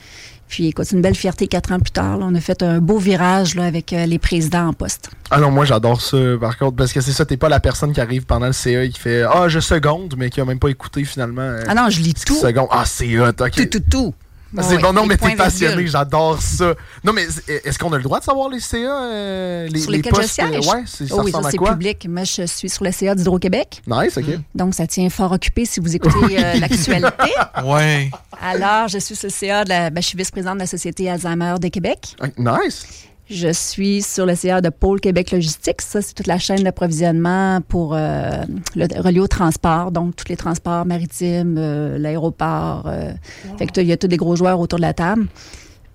[0.48, 2.18] Puis, écoute, c'est une belle fierté quatre ans plus tard.
[2.18, 2.26] là.
[2.28, 5.10] on a fait un beau virage là, avec euh, les présidents en poste.
[5.30, 7.94] Ah non, moi, j'adore ça, par contre, parce que c'est ça, t'es pas la personne
[7.94, 10.60] qui arrive pendant le CA et qui fait Ah, je seconde, mais qui a même
[10.60, 11.42] pas écouté finalement.
[11.44, 12.36] euh, Ah non, je lis ce tout.
[12.36, 12.68] seconde.
[12.72, 13.52] Ah, c'est hot, ok.
[13.52, 14.14] Tout, tout, tout.
[14.58, 16.74] Ah, c'est bon, non, mais t'es passionné, j'adore ça.
[17.04, 19.98] Non, mais est-ce qu'on a le droit de savoir les CA euh, les, Sur les
[19.98, 20.68] lesquels je postes, euh, siège?
[20.68, 21.72] Ouais, c'est- ça Oh oui, ça ressemble à c'est quoi?
[21.72, 22.08] public.
[22.10, 23.82] Moi, je suis sur le CA d'Hydro-Québec.
[23.88, 24.26] Nice, ok.
[24.54, 27.32] Donc, ça tient fort occupé si vous écoutez euh, l'actualité.
[27.64, 28.12] Ouais.
[28.42, 29.90] Alors, je suis sur le CA de la.
[29.90, 32.16] ben, je suis vice-présidente de la Société Alzheimer de Québec.
[32.22, 32.86] Ok, Nice.
[33.32, 35.82] Je suis sur le CA de Pôle Québec Logistique.
[35.82, 38.44] Ça, c'est toute la chaîne d'approvisionnement pour euh,
[38.76, 39.92] le relié au transport.
[39.92, 42.84] Donc, tous les transports maritimes, euh, l'aéroport.
[42.88, 43.14] euh,
[43.58, 45.28] Fait que il y a tous les gros joueurs autour de la table.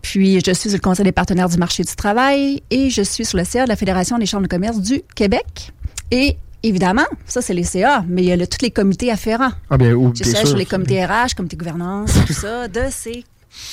[0.00, 3.24] Puis, je suis sur le Conseil des partenaires du marché du travail et je suis
[3.26, 5.72] sur le CA de la Fédération des chambres de commerce du Québec.
[6.10, 9.50] Et évidemment, ça, c'est les CA, mais il y a le- tous les comités afférents.
[9.68, 10.48] Ah, bien, ou, Je bien sûr.
[10.48, 13.24] sur les comités RH, comités gouvernance, tout ça, de ces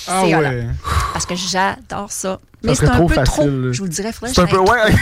[0.08, 0.50] Ah CA-là.
[0.50, 0.67] ouais.
[1.13, 2.39] Parce que j'adore ça.
[2.63, 3.34] Mais c'est un trop peu facile.
[3.34, 3.74] trop.
[3.74, 4.96] Je vous le dirais, faudrait C'est un que je peu, sois ouais.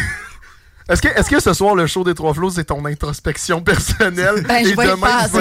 [0.89, 4.44] Est-ce que, est que ce soir, le show des Trois Flots, c'est ton introspection personnelle?
[4.48, 5.39] Ben, je et vais demain, passer,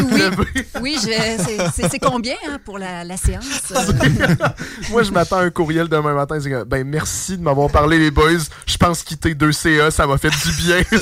[0.80, 0.96] oui.
[1.02, 3.44] je c'est- combien hein, pour la, la séance?
[3.72, 3.92] Euh,
[4.90, 6.38] Moi, je m'attends à un courriel demain matin.
[6.66, 8.38] Ben, merci de m'avoir parlé, les boys.
[8.66, 10.80] Je pense quitter 2 CA, ça m'a fait du bien.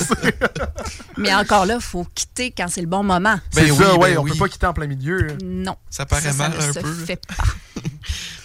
[1.16, 3.36] mais encore là, il faut quitter quand c'est le bon moment.
[3.50, 4.10] c'est Ben ça, oui, ouais.
[4.14, 4.30] ben on oui.
[4.32, 5.26] peut pas quitter en plein milieu.
[5.44, 5.76] Non.
[5.90, 6.88] Ça paraît ça, ça mal ne un se peu.
[6.88, 7.06] là.
[7.06, 7.34] fait pas.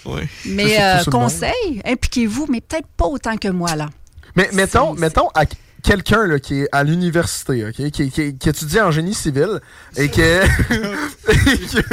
[0.05, 0.27] Ouais.
[0.43, 3.87] Mais euh, conseil, impliquez-vous, mais peut-être pas autant que moi, là.
[4.35, 5.45] Mais mettons, mettons à
[5.83, 9.59] quelqu'un là, qui est à l'université, ok, qui, qui- qui étudie en génie civil
[9.97, 11.83] et qui, et qui a,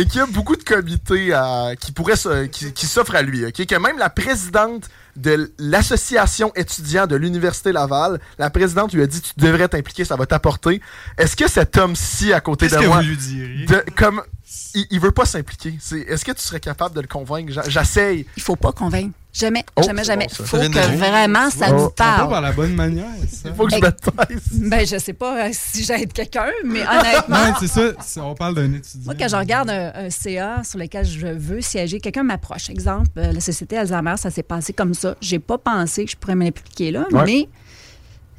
[0.00, 3.44] et qui a beaucoup de comités à- qui pourraient se- qui, qui s'offrent à lui,
[3.44, 9.06] ok, que même la présidente de l'association étudiant de l'université Laval, la présidente lui a
[9.06, 10.80] dit tu devrais t'impliquer, ça va t'apporter.
[11.18, 13.16] Est-ce que cet homme-ci à côté de que moi vous lui
[13.66, 14.22] de- comme
[14.74, 17.62] il, il veut pas s'impliquer, c'est est-ce que tu serais capable de le convaincre?
[17.68, 18.26] J'essaye.
[18.36, 19.14] Il faut pas convaincre.
[19.38, 20.26] Jamais, Oh, jamais, jamais.
[20.38, 21.74] bon, faut que vraiment ça Oh.
[21.74, 22.30] nous Pas parle.
[22.30, 23.50] par la bonne manière, ça.
[23.50, 24.40] Il faut que je taise.
[24.52, 28.22] Ben, je sais pas euh, si j'aide quelqu'un, mais honnêtement, Non, c'est ça.
[28.24, 29.04] On parle d'un étudiant.
[29.04, 32.70] Moi, quand je regarde un, un CA sur lequel je veux siéger, quelqu'un m'approche.
[32.70, 35.16] Exemple, euh, la Société Alzheimer, ça s'est passé comme ça.
[35.20, 37.24] J'ai pas pensé que je pourrais m'impliquer là, Ouais.
[37.26, 37.48] mais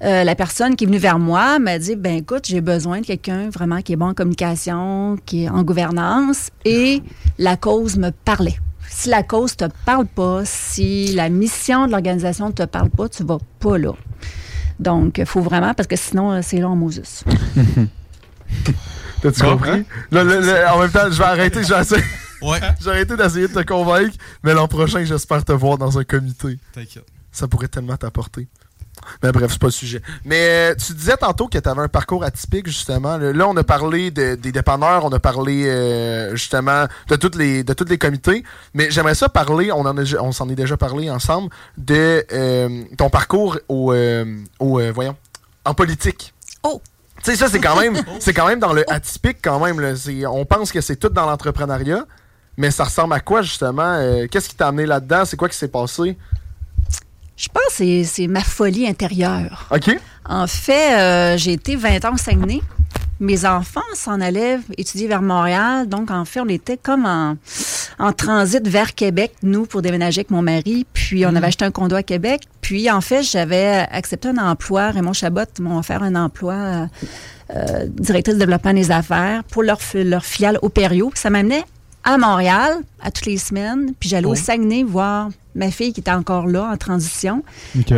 [0.04, 3.06] euh, la personne qui est venue vers moi m'a dit ben écoute, j'ai besoin de
[3.06, 7.02] quelqu'un vraiment qui est bon en communication, qui est en gouvernance, et
[7.38, 8.58] la cause me parlait.
[9.00, 13.24] Si la cause te parle pas, si la mission de l'organisation te parle pas, tu
[13.24, 13.92] vas pas là.
[14.80, 17.24] Donc, il faut vraiment, parce que sinon, euh, c'est long en Moses.
[19.22, 19.70] T'as-tu Bon, compris?
[19.72, 19.84] hein?
[20.74, 22.04] En même temps, je vais arrêter, je vais essayer-
[22.42, 22.60] Ouais.
[22.80, 26.04] je vais arrêter d'essayer de te convaincre, mais l'an prochain, j'espère te voir dans un
[26.04, 26.58] comité.
[26.74, 27.06] T'inquiète.
[27.32, 28.48] Ça pourrait tellement t'apporter.
[29.24, 30.02] Mais bref, c'est pas le sujet.
[30.26, 33.18] Mais euh, tu disais tantôt que tu avais un parcours atypique, justement.
[33.18, 37.64] Là, on a parlé de- des dépanneurs, on a parlé euh, justement de toutes les
[37.64, 38.44] de tous les comités.
[38.74, 42.84] Mais j'aimerais ça parler, on en a, on s'en est déjà parlé ensemble, de euh,
[42.98, 44.26] ton parcours au, euh,
[44.60, 45.16] au voyons,
[45.66, 46.34] en politique.
[46.64, 46.82] Oh!
[47.24, 49.80] Tu sais, ça, c'est quand même c'est quand même dans le atypique quand même.
[49.80, 49.94] Là.
[50.32, 52.06] On pense que c'est tout dans l'entrepreneuriat.
[52.60, 53.84] Mais ça ressemble à quoi, justement?
[54.00, 55.26] Euh, Qu'est-ce qui t'a amené là-dedans?
[55.26, 56.18] C'est quoi qui s'est passé?
[57.38, 59.68] Je pense que c'est- ma folie intérieure.
[59.72, 59.90] OK?
[60.28, 62.62] En fait, euh, j'ai été 20 ans au Saguenay.
[63.20, 65.88] Mes enfants s'en allaient étudier vers Montréal.
[65.88, 67.36] Donc, en fait, on était comme en,
[67.98, 70.86] en transit vers Québec, nous, pour déménager avec mon mari.
[70.94, 72.42] Puis, on avait acheté un condo à Québec.
[72.62, 74.92] Puis, en fait, j'avais accepté un emploi.
[74.92, 76.86] Raymond Chabot m'a offert un emploi euh,
[77.56, 81.12] euh, directrice de développement des affaires pour leur, leur filiale Opério.
[81.16, 81.64] Ça m'amenait
[82.08, 83.94] à Montréal à toutes les semaines.
[84.00, 84.36] Puis, j'allais au.
[84.36, 87.44] Saguenay voir ma fille qui était encore là, en transition.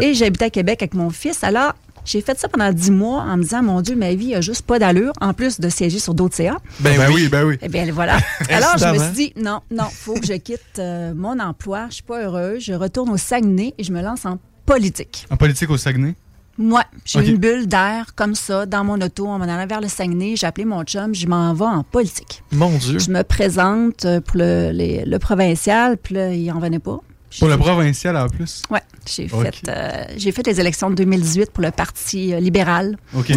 [0.01, 1.43] Et j'habitais à Québec avec mon fils.
[1.43, 1.73] Alors,
[2.05, 4.63] j'ai fait ça pendant dix mois en me disant, mon Dieu, ma vie a juste
[4.65, 6.57] pas d'allure, en plus de siéger sur d'autres CA.
[6.79, 7.23] Ben, Ben oui.
[7.23, 7.57] oui, ben oui.
[7.61, 8.17] Eh bien, voilà.
[8.49, 11.87] Alors, je me suis dit, non, non, faut que je quitte euh, mon emploi.
[11.89, 12.63] Je suis pas heureuse.
[12.63, 15.27] Je retourne au Saguenay et je me lance en politique.
[15.29, 16.15] En politique au Saguenay?
[16.59, 19.87] Moi, j'ai une bulle d'air comme ça dans mon auto en m'en allant vers le
[19.87, 20.35] Saguenay.
[20.35, 22.43] J'ai appelé mon chum, je m'en vais en politique.
[22.51, 22.99] Mon Dieu.
[22.99, 26.99] Je me présente euh, pour le, les- le provincial, puis là, il en venait pas.
[27.39, 28.63] Pour le provincial en plus?
[28.69, 32.97] Ouais, j'ai fait, euh, fait les élections de 2018 pour le Parti euh, libéral.
[33.15, 33.31] OK.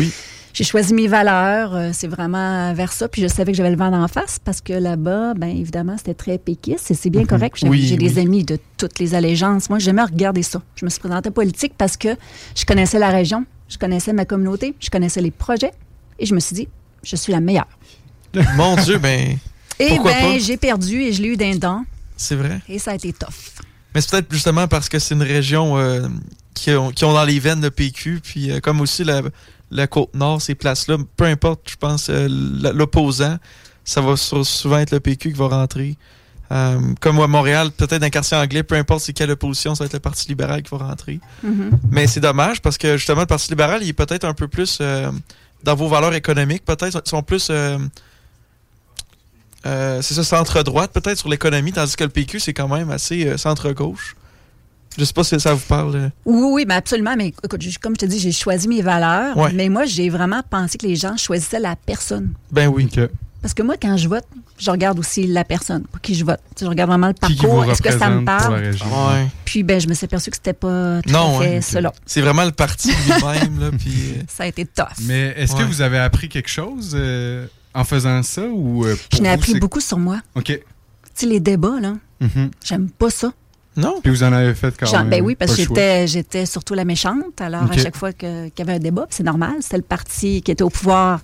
[0.53, 1.75] J'ai choisi mes valeurs.
[1.75, 3.09] euh, c'est vraiment vers ça.
[3.09, 6.15] Puis je savais que j'avais le vent d'en face parce que là-bas, ben évidemment, c'était
[6.15, 7.57] très péquiste et c'est bien correct.
[7.59, 9.71] J'ai Oui, des amis de toutes les allégeances.
[9.71, 10.61] Moi, j'aimais regarder ça.
[10.77, 12.09] Je me suis présentée politique parce que
[12.57, 15.73] je connaissais la région, je connaissais ma communauté, je connaissais les projets
[16.19, 16.69] et je me suis dit,
[17.03, 17.69] je suis la meilleure.
[18.57, 19.37] Mon Dieu, ben,
[19.79, 21.85] Et ben, j'ai perdu et je l'ai eu d'un dent
[22.17, 22.61] c'est vrai.
[22.69, 23.29] et ça a été tough.
[23.95, 26.07] Mais c'est peut-être justement parce que c'est une région euh,
[26.55, 29.23] qui, ont, qui ont dans les veines le PQ, puis euh, comme aussi la,
[29.71, 33.39] la Côte-Nord, ces places-là, peu importe, je pense, euh, l'opposant,
[33.85, 35.97] ça va sou- souvent être le PQ qui va rentrer.
[36.51, 39.85] Euh, comme à Montréal, peut-être dans le quartier anglais, peu importe c'est quelle opposition, ça
[39.85, 41.19] va être le Parti libéral qui va rentrer.
[41.43, 41.71] Mhm.
[41.91, 44.81] Mais c'est dommage parce que justement, le Parti libéral, il est peut-être un peu plus
[45.65, 47.51] dans vos valeurs économiques, peut-être, ils sont plus.
[49.65, 54.17] c'est ça, centre-droite, peut-être sur l'économie, tandis que le PQ, c'est quand même assez centre-gauche.
[54.99, 55.97] Je sais pas si ça vous parle.
[55.97, 56.09] euh.
[56.27, 57.15] Oui, oui, mais absolument.
[57.17, 59.37] Mais écoute, comme je te dis, j'ai choisi mes valeurs.
[59.37, 59.53] Ouais.
[59.55, 62.33] Mais moi, j'ai vraiment pensé que les gens choisissaient la personne.
[62.51, 62.89] Ben oui.
[63.41, 64.25] Parce que moi, quand je vote,
[64.57, 66.39] je regarde aussi la personne pour qui je vote.
[66.55, 67.65] Tu sais, je regarde vraiment le parcours.
[67.65, 68.55] Est-ce que ça me parle?
[68.63, 69.27] Ouais.
[69.45, 71.93] Puis, ben, je me suis aperçu que c'était pas tout Non, à fait hein, cela.
[72.07, 73.93] C'est vraiment le parti lui-même, là, puis...
[74.17, 74.85] euh, Ça a été tough.
[75.03, 79.21] Mais est-ce que vous avez appris quelque chose euh, en faisant ça ou euh, Je
[79.21, 80.21] n'ai appris beaucoup sur moi.
[80.37, 80.45] Ok.
[80.47, 80.61] Tu
[81.15, 82.51] sais, les débats, là, Mhm.
[82.65, 83.33] j'aime pas ça.
[83.77, 84.01] Non?
[84.03, 85.09] Puis vous en avez fait quand Genre, même.
[85.11, 87.41] ben oui, parce que j'étais, j'étais surtout la méchante.
[87.41, 90.43] Alors, à chaque fois que- qu'il y avait un débat, c'est normal, c'était le parti
[90.43, 91.21] qui était au pouvoir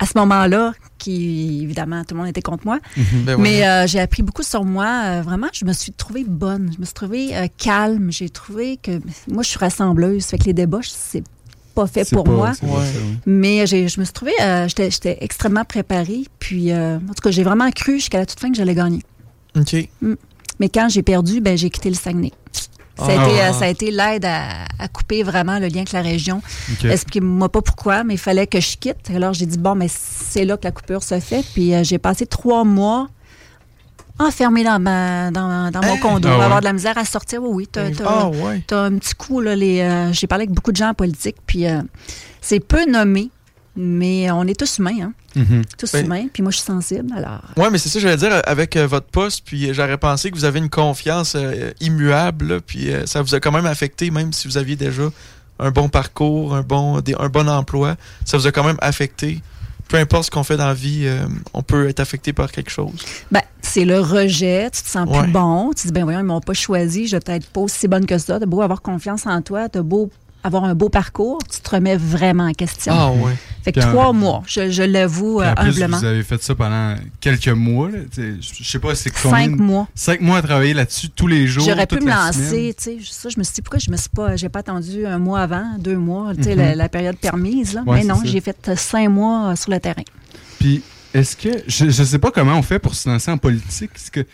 [0.00, 2.78] à ce moment-là, qui, évidemment, tout le monde était contre moi.
[2.96, 3.04] Mhm.
[3.24, 3.42] Ben ouais.
[3.42, 4.86] Mais euh, j'ai appris beaucoup sur moi.
[5.04, 6.70] Euh, vraiment, je me suis trouvée bonne.
[6.74, 8.10] Je me suis trouvée euh, calme.
[8.12, 8.92] J'ai trouvé que
[9.28, 10.24] moi, je suis rassembleuse.
[10.24, 11.24] Fait que les débats, c'est
[11.74, 12.52] pas fait pour pas- moi.
[12.62, 12.84] Ouais.
[13.26, 16.24] Mais je me suis trouvée, euh, j'étais j'étais extrêmement préparée.
[16.38, 19.02] Puis, euh, en tout cas, j'ai vraiment cru jusqu'à la toute fin que j'allais gagner.
[19.56, 19.74] OK.
[20.60, 22.32] Mais quand j'ai perdu, ben, j'ai quitté le Saguenay.
[22.96, 23.12] Ça a, Ah.
[23.28, 26.42] été, euh, ça a été l'aide à, à couper vraiment le lien avec la région.
[26.72, 26.84] Ok.
[26.86, 29.08] Expliquez-moi pas pourquoi, mais il fallait que je quitte.
[29.14, 31.44] Alors, j'ai dit, bon, mais c'est là que la coupure se fait.
[31.54, 33.06] Puis, euh, j'ai passé trois mois
[34.18, 35.98] enfermée dans, ma, dans, dans mon Hein?
[36.02, 36.28] condo.
[36.28, 36.44] Ah ouais.
[36.44, 37.40] Avoir de la misère à sortir.
[37.42, 37.68] Oui, oui.
[37.70, 38.64] T'as, t'as- Ah ouais?
[38.66, 39.54] t'as un petit coup, là.
[39.54, 41.36] Les, euh, j'ai parlé avec beaucoup de gens en politique.
[41.46, 41.80] Puis, euh,
[42.40, 43.30] c'est peu nommé,
[43.80, 45.12] mais on est tous humains, hein.
[45.36, 45.62] Mhm.
[45.78, 46.26] Tous Ben- humains.
[46.32, 47.12] Puis, moi, je suis sensible.
[47.16, 49.96] Alors, Ouais, mais c'est ça que j'allais dire avec euh, votre poste, puis euh, j'aurais
[49.98, 53.52] pensé que vous avez une confiance euh, immuable, là, puis euh, ça vous a quand
[53.52, 55.04] même affecté, même si vous aviez déjà
[55.60, 59.40] un bon parcours, un bon, des- un bon emploi, ça vous a quand même affecté.
[59.88, 62.70] Peu importe ce qu'on fait dans la vie, euh, on peut être affecté par quelque
[62.70, 62.92] chose.
[63.32, 65.22] Ben, c'est le rejet, tu te sens Ouais.
[65.22, 67.60] plus bon, tu te dis, ben voyons, ils m'ont pas choisi, je vais peut-être pas
[67.62, 70.10] aussi bonne que ça, t'as beau avoir confiance en toi, t'as beau
[70.44, 72.92] avoir un beau parcours, tu te remets vraiment en question.
[72.96, 73.36] Ah ouais.
[73.62, 75.98] fait que Puis trois mois, je, je l'avoue euh, en plus, humblement.
[75.98, 77.90] vous avez fait ça pendant quelques mois.
[77.90, 77.98] là.
[78.16, 79.38] Je sais pas, c'est combien.
[79.38, 79.88] Cinq mois.
[79.94, 81.64] Cinq mois à travailler là-dessus tous les jours.
[81.64, 82.74] J'aurais pu me la lancer, semaine.
[82.74, 85.04] tu sais, ça, je me suis dit, pourquoi je me suis pas, j'ai pas attendu
[85.06, 86.54] un mois avant, deux mois, Mhm.
[86.54, 87.82] la, la période permise, là.
[87.86, 90.02] Ouais, mais non, j'ai fait euh, cinq mois euh, sur le terrain.
[90.58, 90.82] Puis,
[91.14, 91.48] est-ce que.
[91.66, 93.90] Je, je sais pas comment on fait pour se lancer en politique.
[93.96, 94.24] Est-ce que.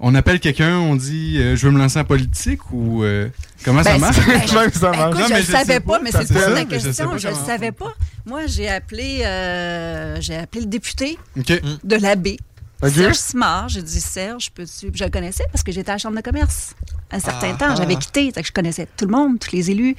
[0.00, 3.28] On appelle quelqu'un, on dit euh, je veux me lancer en politique ou euh,
[3.64, 4.16] comment ça Ben, marche?
[4.26, 5.08] ben, je- Même ça marche.
[5.10, 7.10] écoute, Non, je mais ne savais pas, pas, mais c'est la sais question.
[7.10, 7.92] pas Je ne savais pas.
[8.26, 12.36] Moi, j'ai appelé, euh, j'ai appelé le député de la baie.
[12.82, 12.90] Ok.
[12.90, 14.90] Serge Simard, j'ai dit Serge, peux-tu.
[14.92, 16.74] Je le connaissais parce que j'étais à la Chambre de commerce
[17.10, 17.66] un certain Ah, temps.
[17.70, 17.74] ah.
[17.76, 19.94] J'avais quitté, que je connaissais tout le monde, tous les élus.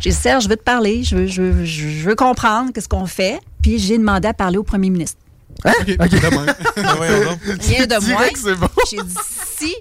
[0.00, 2.88] J'ai dit Serge, je veux te parler, je veux, je veux, je veux comprendre qu'est-ce
[2.88, 3.38] qu'on fait.
[3.62, 5.18] Puis j'ai demandé à parler au premier ministre.
[5.64, 5.86] Ok.
[5.86, 6.46] Demain.
[6.76, 7.38] Ben.
[7.60, 8.16] Rien de moins.
[8.16, 8.68] Direct, c'est bon.
[8.90, 9.14] J'ai dit
[9.56, 9.74] si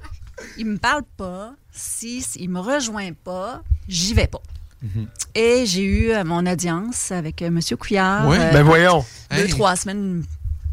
[0.58, 4.42] il me parle pas, si, s'il me rejoint pas, j'y vais pas.
[5.34, 7.60] Et j'ai eu euh, mon audience avec euh, M.
[7.80, 8.28] Couillard.
[8.28, 8.38] Ouais.
[8.40, 9.06] euh, Ben voyons.
[9.32, 9.50] deux, Hey.
[9.50, 10.24] trois semaines,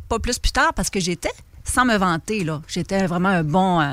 [0.09, 1.31] pas plus plus tard, parce que j'étais,
[1.65, 3.93] sans me vanter, là, j'étais vraiment un bon, euh,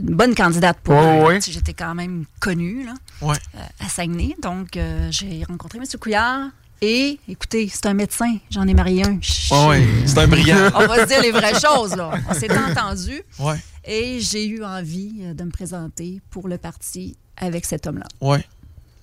[0.00, 1.30] une bonne candidate pour.
[1.34, 3.36] Tu sais, J'étais quand même connue là, Ouais.
[3.54, 4.34] euh, à Saguenay.
[4.42, 5.84] Donc, euh, j'ai rencontré M.
[6.00, 6.48] Couillard.
[6.80, 8.36] Et, écoutez, c'est un médecin.
[8.50, 9.18] J'en ai marié un.
[9.50, 9.86] Ah ouais.
[10.06, 10.70] C'est un brillant.
[10.74, 12.12] On va se dire les vraies choses, là.
[12.28, 13.22] On s'est entendu.
[13.38, 13.56] Ouais.
[13.84, 18.06] Et j'ai eu envie euh, de me présenter pour le parti avec cet homme-là.
[18.20, 18.44] Ouais.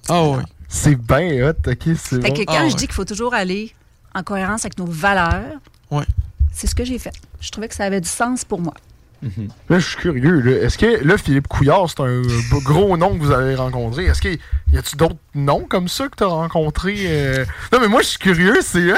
[0.10, 0.44] Ah ouais.
[0.68, 2.34] C'est bien hot, ok, c'est Fait bon.
[2.34, 2.80] que quand Ah, je ouais.
[2.80, 3.74] dis qu'il faut toujours aller
[4.14, 6.06] en cohérence avec nos valeurs, Ouais.
[6.54, 7.14] c'est ce que j'ai fait.
[7.40, 8.74] Je trouvais que ça avait du sens pour moi.
[9.70, 10.40] Là, je suis curieux.
[10.42, 10.52] là.
[10.64, 14.06] Est-ce que là, Philippe Couillard, c'est un b- gros nom que vous avez rencontré?
[14.06, 14.40] Est-ce qu'il
[14.74, 16.96] y a-tu d'autres noms comme ça que tu as rencontré?
[17.06, 17.46] euh?
[17.72, 18.56] Non, mais moi, je suis curieux.
[18.62, 18.80] C'est.
[18.82, 18.94] Tu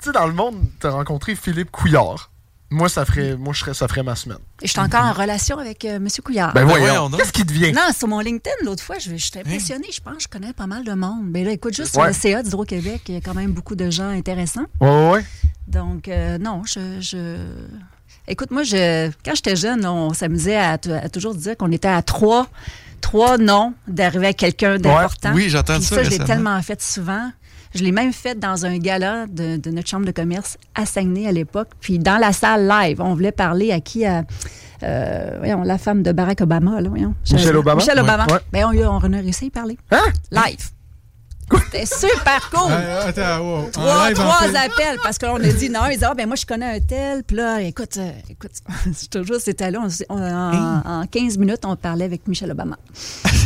[0.00, 2.30] sais, dans le monde, tu as rencontré Philippe Couillard.
[2.70, 4.36] Moi, ça ferait, moi, je serais, ça ferait ma semaine.
[4.60, 6.06] Et je suis encore en relation avec euh, M.
[6.22, 6.52] Couillard.
[6.52, 7.08] Ben, Ben voyons.
[7.10, 7.72] Qu'est-ce qui devient?
[7.72, 9.88] non, sur mon LinkedIn, l'autre fois, je, j'étais impressionnée.
[9.90, 11.24] Je pense que je connais pas mal de monde.
[11.30, 12.08] Mais là, écoute, juste sur Ouais.
[12.08, 14.66] le CA d'Hydro-Québec, il y a quand même beaucoup de gens intéressants.
[14.82, 15.24] Ouais, ouais, ouais.
[15.66, 17.38] Donc, euh, non, je, je-
[18.28, 19.10] Écoute, moi, je...
[19.24, 22.46] quand j'étais jeune, on s'amusait à, toujours dire qu'on était à trois,
[23.00, 25.32] trois noms d'arriver à quelqu'un d'important.
[25.34, 27.30] Oui, j'entends ça ça, je l'ai tellement fait souvent.
[27.74, 31.26] Je l'ai même fait dans un gala de, de notre chambre de commerce à Saguenay
[31.26, 31.68] à l'époque.
[31.80, 34.06] Puis dans la salle live, on voulait parler à qui?
[34.06, 34.24] À,
[34.82, 37.14] euh, voyons, la femme de Barack Obama, là, voyons.
[37.30, 37.80] Michelle Obama?
[37.80, 38.26] Michelle Obama.
[38.26, 38.38] Ouais.
[38.52, 39.78] Ben, on a réussi à y parler.
[39.90, 40.04] Hein?
[40.30, 40.70] Live.
[41.70, 42.72] C'était super cool.
[42.72, 43.56] Attends, wow.
[43.66, 45.80] En Trois, appels parce qu'on a dit non.
[45.86, 47.22] Ils disaient, ah, ben moi, je connais un tel.
[47.24, 48.50] Puis là, écoute, euh, écoute,
[49.26, 49.80] jure, c'était là.
[50.08, 52.76] On en, en 15 minutes, on parlait avec Michelle Obama.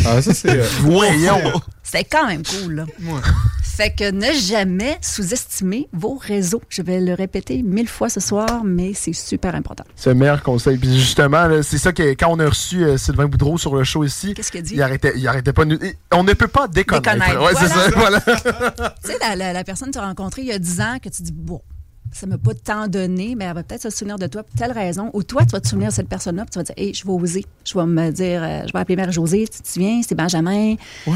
[0.06, 0.50] Ah, ça, c'est.
[0.50, 1.60] euh, Voyons.
[1.82, 2.84] C'était quand même cool, là.
[3.00, 3.20] moi.
[3.62, 6.60] Fait que ne jamais sous-estimer vos réseaux.
[6.68, 9.84] Je vais le répéter mille fois ce soir, mais c'est super important.
[9.96, 10.76] C'est le meilleur conseil.
[10.76, 13.82] Puis justement, là, c'est ça que quand on a reçu euh, Sylvain Boudreau sur le
[13.84, 14.74] show ici, Qu'est-ce qu'il a dit?
[14.74, 15.78] il arrêtait, il arrêtait pas de nous.
[16.12, 17.14] On ne peut pas déconnaître.
[17.14, 17.88] Déconnaître, Ouais, c'est ça.
[17.96, 18.20] voilà.
[18.20, 20.96] Tu sais, la, la- la personne que tu as rencontrée il y a 10 ans,
[21.02, 21.60] que tu dis, bon,
[22.12, 24.72] ça m'a pas tant donné, mais elle va peut-être se souvenir de toi pour telle
[24.72, 25.10] raison.
[25.14, 27.04] Ou toi, tu vas te souvenir de cette personne-là, puis tu vas dire, hey, je
[27.04, 27.44] vais oser.
[27.64, 30.74] Je vais me dire, euh, je vais appeler Marie-Josée, tu te souviens, c'est Benjamin.
[31.06, 31.14] Ouais.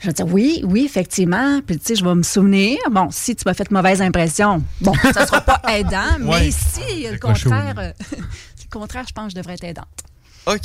[0.00, 1.60] Je vais dire, oui, oui, effectivement.
[1.66, 2.78] Puis, tu sais, je vais me souvenir.
[2.90, 6.50] Bon, si tu m'as fait mauvaise impression, bon, ça sera pas aidant, mais Ouais.
[6.50, 9.86] si, le contraire, euh, le contraire, je pense que je devrais être aidante.
[10.46, 10.60] OK.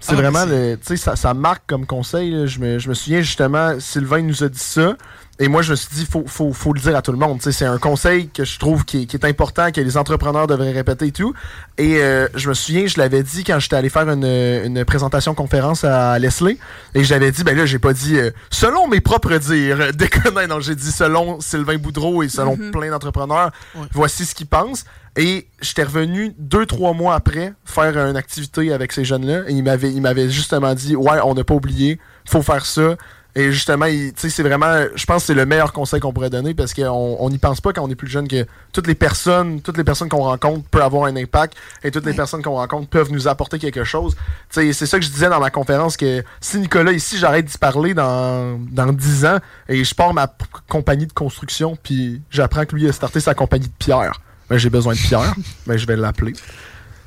[0.00, 2.30] C'est Ah, vraiment, le, tu sais, ça, ça marque comme conseil.
[2.30, 2.46] là.
[2.46, 4.96] Je, me, je me souviens justement, Sylvain nous a dit ça.
[5.40, 7.18] Et moi, je me suis dit, il faut, faut, faut le dire à tout le
[7.18, 7.38] monde.
[7.38, 9.96] Tu sais, C'est un conseil que je trouve qui est, qui est important, que les
[9.96, 11.34] entrepreneurs devraient répéter et tout.
[11.76, 15.34] Et euh, je me souviens, je l'avais dit quand j'étais allé faire une, une présentation
[15.34, 16.58] conférence à Leslie.
[16.94, 19.92] Et j'avais dit, ben là, j'ai pas dit euh, selon mes propres dires.
[19.94, 23.50] Déconne, non, j'ai dit selon Sylvain Boudreau et selon plein d'entrepreneurs.
[23.74, 23.86] Ouais.
[23.92, 24.84] Voici ce qu'ils pensent.
[25.16, 29.42] Et j'étais revenu deux, trois mois après faire une activité avec ces jeunes-là.
[29.48, 32.96] Et il m'avait, il m'avait justement dit Ouais, on n'a pas oublié, faut faire ça.
[33.36, 36.12] Et justement, il- tu sais, c'est vraiment, je pense que c'est le meilleur conseil qu'on
[36.12, 38.86] pourrait donner parce qu'on on n'y pense pas quand on est plus jeune que toutes
[38.86, 42.42] les personnes, toutes les personnes qu'on rencontre peuvent avoir un impact et toutes les personnes
[42.42, 44.14] qu'on rencontre peuvent nous apporter quelque chose.
[44.50, 47.46] Tu sais, c'est ça que je disais dans ma conférence que si Nicolas ici, j'arrête
[47.46, 50.32] d'y parler dans, dans 10 ans et je pars ma
[50.68, 54.20] compagnie de construction puis j'apprends que lui a starté sa compagnie de pierre.
[54.48, 55.34] Ben, j'ai besoin de pierre,
[55.66, 56.34] ben, je vais l'appeler.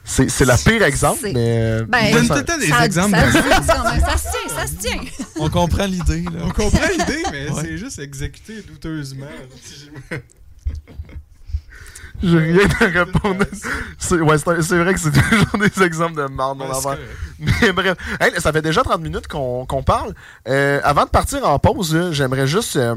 [0.10, 1.60] C'est c'est le pire exemple, C'est- mais.
[1.62, 3.18] euh, Ben, Donne ça- tout le temps des Ça, exemples.
[3.18, 3.24] ça,
[3.84, 4.00] même.
[4.02, 5.02] ça se tient, ça se tient.
[5.40, 6.40] On comprend l'idée, là.
[6.46, 7.62] On comprend l'idée, mais Ouais.
[7.62, 9.26] c'est juste exécuté douteusement.
[12.24, 13.46] J'ai rien à répondre.
[14.00, 16.98] C'est ouais, c'est un- c'est vrai que c'est toujours des exemples de merde, mon affaire.
[17.38, 20.16] Mais bref, Hey, ça fait déjà 30 minutes qu'on qu'on parle.
[20.48, 22.96] Euh, avant de partir en pause, j'aimerais juste euh,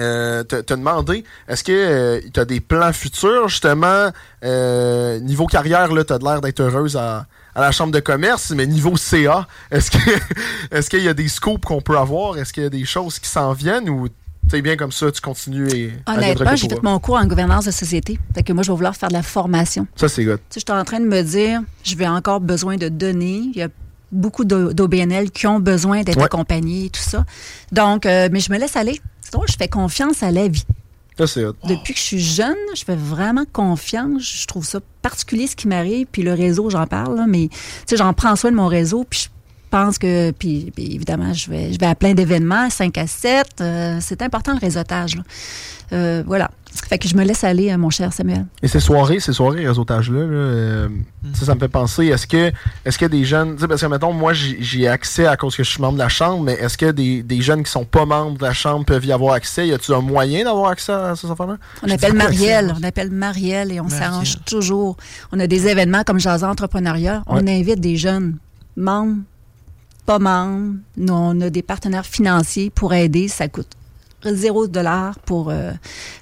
[0.00, 4.10] euh, te, te demander, est-ce que tu as des plans futurs, justement,
[4.44, 8.66] euh, niveau carrière, tu as l'air d'être heureuse à, à la chambre de commerce, mais
[8.66, 9.98] niveau CA, est-ce que
[10.70, 12.36] est-ce qu'il y a des scopes qu'on peut avoir?
[12.38, 14.08] Est-ce qu'il y a des choses qui s'en viennent ou
[14.48, 15.92] t'es bien comme ça, tu continues et...
[16.06, 18.18] Honnêtement, j'ai fait mon cours en gouvernance de société.
[18.34, 19.86] Fait que moi, je vais vouloir faire de la formation.
[19.96, 20.38] Ça, c'est good.
[20.50, 23.42] Tu sais, je suis en train de me dire, je vais encore besoin de données.
[23.52, 23.68] Il y a
[24.16, 26.24] beaucoup d'O- d'OBNL qui ont besoin d'être Ouais.
[26.24, 27.24] accompagnés et tout ça.
[27.72, 29.00] Donc, euh, mais je me laisse aller.
[29.20, 30.64] C'est drôle, je fais confiance à la vie.
[31.18, 31.54] Ça, c'est hot.
[31.64, 34.22] Depuis que je suis jeune, je fais vraiment confiance.
[34.22, 36.06] Je trouve ça particulier ce qui m'arrive.
[36.12, 39.04] Puis le réseau, j'en parle, là, mais tu sais, j'en prends soin de mon réseau.
[39.08, 39.28] Puis je
[39.70, 43.46] pense que, puis, puis évidemment, je vais, je vais à plein d'événements, 5 à 7.
[43.60, 45.16] euh, c'est important le réseautage.
[45.16, 45.22] là.
[45.92, 46.50] Euh, voilà.
[46.88, 48.44] Fait que je me laisse aller, euh, mon cher Samuel.
[48.62, 50.88] Et ces soirées, ces soirées réseautage-là, là, euh,
[51.32, 52.52] ça, ça me fait penser, est-ce que
[52.84, 55.62] est-ce que des jeunes, tu sais, parce que mettons, moi j'ai accès à cause que
[55.64, 58.04] je suis membre de la chambre, mais est-ce que des, des jeunes qui sont pas
[58.04, 59.68] membres de la chambre peuvent y avoir accès?
[59.68, 61.56] Y a-tu un moyen d'avoir accès à ces affaires-là?
[61.82, 64.96] On Je appelle Marielle, on appelle Marielle et on s'arrange toujours.
[65.32, 67.22] On a des événements comme Jason Entrepreneuriat.
[67.26, 67.58] On Ouais.
[67.60, 68.36] invite des jeunes
[68.76, 69.16] membres,
[70.06, 70.76] pas membres.
[70.96, 73.28] Nous, on a des partenaires financiers pour aider.
[73.28, 73.68] Ça coûte
[74.24, 75.72] zéro dollar pour, euh,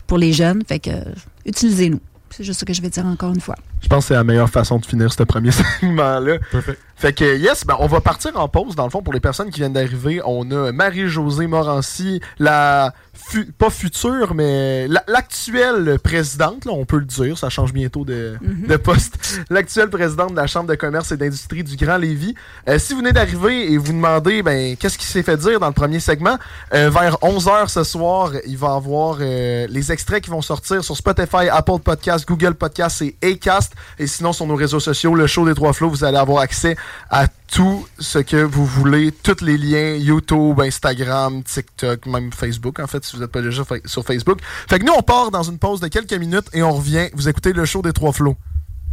[0.06, 0.62] pour les jeunes.
[0.66, 1.04] Fait que, euh,
[1.46, 2.00] utilisez-nous.
[2.30, 3.56] C'est juste ce que je vais dire encore une fois.
[3.84, 6.38] Je pense que c'est la meilleure façon de finir ce premier segment-là.
[6.50, 6.80] Perfect.
[6.96, 8.76] Fait que, yes, ben, on va partir en pause.
[8.76, 13.46] Dans le fond, pour les personnes qui viennent d'arriver, on a Marie-Josée Morancy, la, fu-
[13.52, 18.36] pas future, mais la- l'actuelle présidente, là, on peut le dire, ça change bientôt de,
[18.40, 19.40] de poste.
[19.50, 22.36] L'actuelle présidente de la Chambre de commerce et d'industrie du Grand Lévis.
[22.68, 25.66] Euh, si vous venez d'arriver et vous demandez, ben, qu'est-ce qui s'est fait dire dans
[25.66, 26.38] le premier segment,
[26.74, 30.82] euh, vers 11h ce soir, il va y avoir euh, les extraits qui vont sortir
[30.84, 33.73] sur Spotify, Apple Podcast, Google Podcast et Acast.
[33.98, 36.76] Et sinon, sur nos réseaux sociaux, le show des trois flots, vous allez avoir accès
[37.10, 42.86] à tout ce que vous voulez, tous les liens, YouTube, Instagram, TikTok, même Facebook, en
[42.86, 44.40] fait, si vous n'êtes pas déjà fa- sur Facebook.
[44.68, 47.08] Fait que nous, on part dans une pause de quelques minutes et on revient.
[47.14, 48.36] Vous écoutez le show des trois flots.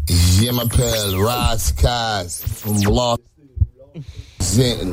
[0.09, 3.21] Je m'appelle Raskaz from Block.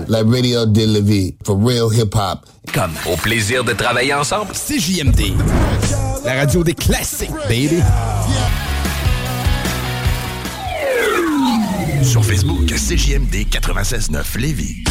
[0.08, 2.40] La radio de la vie, for real hip hop.
[2.74, 5.32] Comme au plaisir de travailler ensemble, c'est JMD.
[6.24, 7.80] La radio des classiques, baby.
[12.02, 14.84] Sur Facebook, CJMD 96.9 Lévis.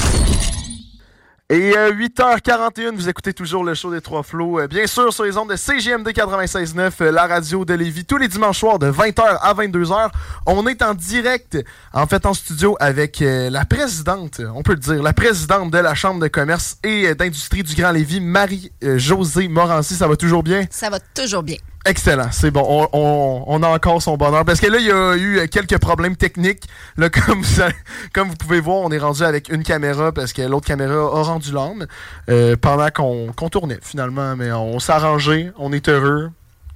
[1.50, 4.60] Et euh, 8h41, vous écoutez toujours le show des Trois Flots.
[4.60, 8.18] euh, bien sûr, sur les ondes de CGMD 96.9, euh, la radio de Lévis, tous
[8.18, 10.10] les dimanches soirs de 20h à 22h.
[10.46, 11.58] On est en direct,
[11.94, 15.78] en fait, en studio avec euh, la présidente, on peut le dire, la présidente de
[15.78, 19.96] la Chambre de commerce et euh, d'industrie du Grand Lévis, Marie-Josée Morancy.
[19.96, 20.66] Ça va toujours bien?
[20.70, 21.58] Ça va toujours bien.
[21.86, 22.66] Excellent, c'est bon.
[22.68, 24.44] On, on- on a encore son bonheur.
[24.44, 26.64] Parce que là, il y a eu quelques problèmes techniques.
[26.98, 27.70] Là, comme, vous, a-
[28.14, 31.24] comme vous pouvez voir, on est rendu avec une caméra parce que l'autre caméra a
[31.24, 31.86] rendu l'âme
[32.30, 34.36] euh, pendant qu'on tournait finalement.
[34.36, 36.30] Mais on s'est arrangé, on est heureux.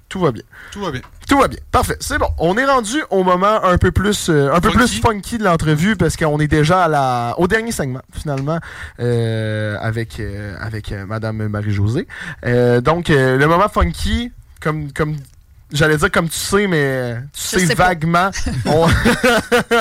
[0.08, 0.44] Tout va bien.
[0.72, 1.00] Tout va bien.
[1.28, 1.60] Tout va bien.
[1.72, 1.96] Parfait.
[2.02, 2.28] C'est bon.
[2.38, 4.78] On est rendu au moment un peu plus, euh, un peu Funky.
[4.78, 8.60] plus funky de l'entrevue parce qu'on est déjà à la, au dernier segment finalement
[9.00, 10.22] euh, avec
[10.60, 12.08] avec Madame Marie-Josée.
[12.44, 14.32] Donc le moment funky,
[14.62, 15.18] comme comme
[15.72, 18.30] j'allais dire comme tu sais, mais tu sais, vaguement.
[18.66, 18.88] on-
[19.68, 19.76] tu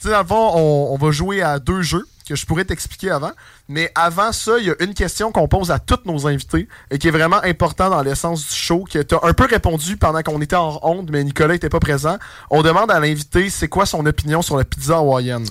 [0.00, 3.10] sais dans le fond, on, on va jouer à deux jeux que je pourrais t'expliquer
[3.10, 3.32] avant.
[3.68, 6.98] Mais avant ça, il y a une question qu'on pose à tous nos invités et
[6.98, 10.22] qui est vraiment important dans l'essence du show, que tu as un peu répondu pendant
[10.22, 12.16] qu'on était en honte, mais Nicolas n'était pas présent.
[12.50, 15.46] On demande à l'invité c'est quoi son opinion sur la pizza hawaïenne?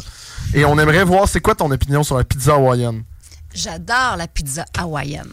[0.56, 3.04] Et on aimerait voir c'est quoi ton opinion sur la pizza hawaïenne?
[3.54, 5.30] J'adore la pizza hawaïenne.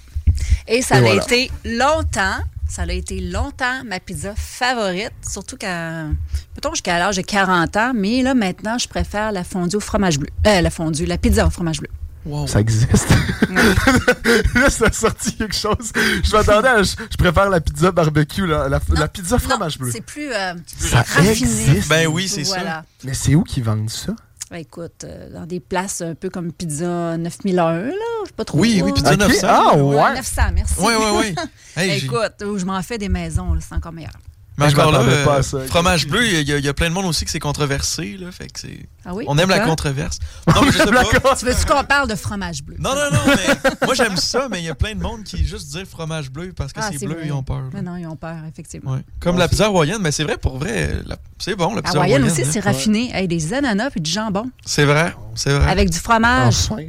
[0.69, 1.23] Et ça Et a voilà.
[1.23, 2.37] été longtemps,
[2.71, 6.11] ça a été longtemps ma pizza favorite, surtout quand,
[6.55, 10.19] mettons, jusqu'à l'âge de 40 ans, mais là, maintenant, je préfère la fondue au fromage
[10.19, 10.29] bleu.
[10.47, 11.91] Euh, la fondue, la pizza au fromage bleu.
[12.27, 12.47] Wow.
[12.47, 13.09] Ça existe.
[14.55, 15.91] là, ça a sorti quelque chose.
[16.23, 16.83] Je m'attendais à.
[16.83, 19.93] Je, je préfère la pizza barbecue, la, la, la pizza fromage Non, bleu.
[19.93, 21.31] C'est plus euh, Ça raffiné.
[21.31, 21.89] existe.
[21.89, 22.85] Ben oui, c'est ça.
[23.05, 24.13] Mais c'est où qu'ils vendent ça?
[24.51, 27.93] Ben, écoute, euh, dans des places un peu comme Pizza 9001, là,
[28.25, 28.59] je sais pas trop.
[28.59, 29.47] Oui, oui, Pizza Ok, 900.
[29.49, 30.15] ah, ouais.
[30.17, 30.75] 900, merci.
[31.77, 34.13] Hey, Ben, j'ai- écoute, où je m'en fais des maisons, c'est encore meilleur.
[34.61, 35.59] Mais Je encore là, pas euh, ça.
[35.67, 38.17] fromage bleu, il y, a- il y a plein de monde aussi que c'est controversé.
[38.19, 38.79] Là, fait que c'est...
[39.05, 39.25] Ah oui?
[39.27, 40.19] On aime la controverse.
[40.47, 40.87] Non, mais je sais
[41.21, 41.35] pas.
[41.37, 42.77] Tu veux-tu qu'on parle de fromage bleu?
[42.79, 45.45] Non, non, non, mais moi j'aime ça, mais il y a plein de monde qui
[45.47, 47.27] juste dire fromage bleu parce que Ah, c'est bleu, vrai.
[47.27, 47.63] ils ont peur.
[47.73, 48.93] Mais non, ils ont peur, effectivement.
[48.93, 49.01] Ouais.
[49.21, 52.25] Comme la pizza hawaïenne, mais c'est vrai pour vrai, la- c'est bon la pizza Hawaïenne
[52.25, 52.49] aussi, hein.
[52.51, 53.11] c'est raffiné.
[53.15, 54.51] Hey, des ananas puis du jambon.
[54.67, 55.71] C'est vrai, c'est vrai.
[55.71, 56.57] Avec du fromage.
[56.71, 56.83] Enfin.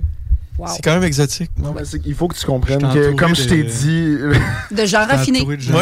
[0.58, 0.68] Wow.
[0.76, 1.50] C'est quand même exotique.
[1.58, 4.18] Non, mais c'est- il faut que tu comprennes que, comme je t'ai dit,
[4.72, 5.56] De gens Ouais.
[5.56, 5.80] bizarres.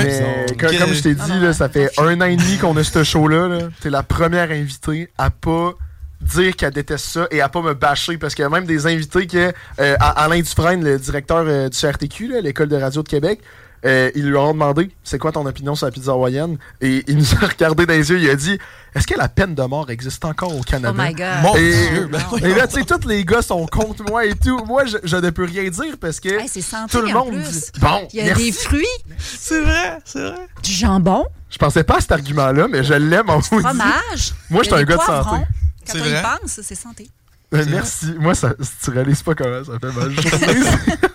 [0.49, 2.83] mais comme, comme je t'ai dit, là, ça fait un an et demi qu'on a
[2.83, 3.47] ce show-là.
[3.47, 3.59] Là.
[3.81, 5.73] T'es la première invitée à pas
[6.21, 8.85] dire qu'elle déteste ça et à pas me bâcher parce qu'il y a même des
[8.87, 13.07] invités que euh, à- Alain Dufresne, le directeur euh, du CRTQ, l'école de radio de
[13.09, 13.39] Québec,
[13.85, 16.57] euh, ils lui ont demandé c'est quoi ton opinion sur la pizza hawaïenne?
[16.81, 18.57] Et il nous a regardé dans les yeux, il a dit
[18.95, 21.25] est-ce que la peine de mort existe encore au Oh Canada my God.
[21.43, 24.33] Mon Et, Dieu, ben et là, tu sais, tous les gars sont contre moi et
[24.35, 24.63] tout.
[24.65, 27.31] Moi, je, je ne peux rien dire parce que Hey, c'est santé tout le monde
[27.39, 27.61] dit.
[27.79, 28.45] Bon, Il y a merci.
[28.45, 28.85] des fruits,
[29.17, 30.47] C'est vrai, c'est vrai.
[30.63, 33.47] du jambon, Je pensais pas à cet argument-là, mais je l'aime en maudit.
[33.47, 34.33] fromage.
[34.49, 35.29] Moi, j'étais a un gars de santé.
[35.29, 37.09] Quand C'est on y pense, c'est santé.
[37.53, 38.13] Euh, merci.
[38.19, 38.53] Moi, ça,
[38.83, 40.13] tu réalises pas comment ça fait mal.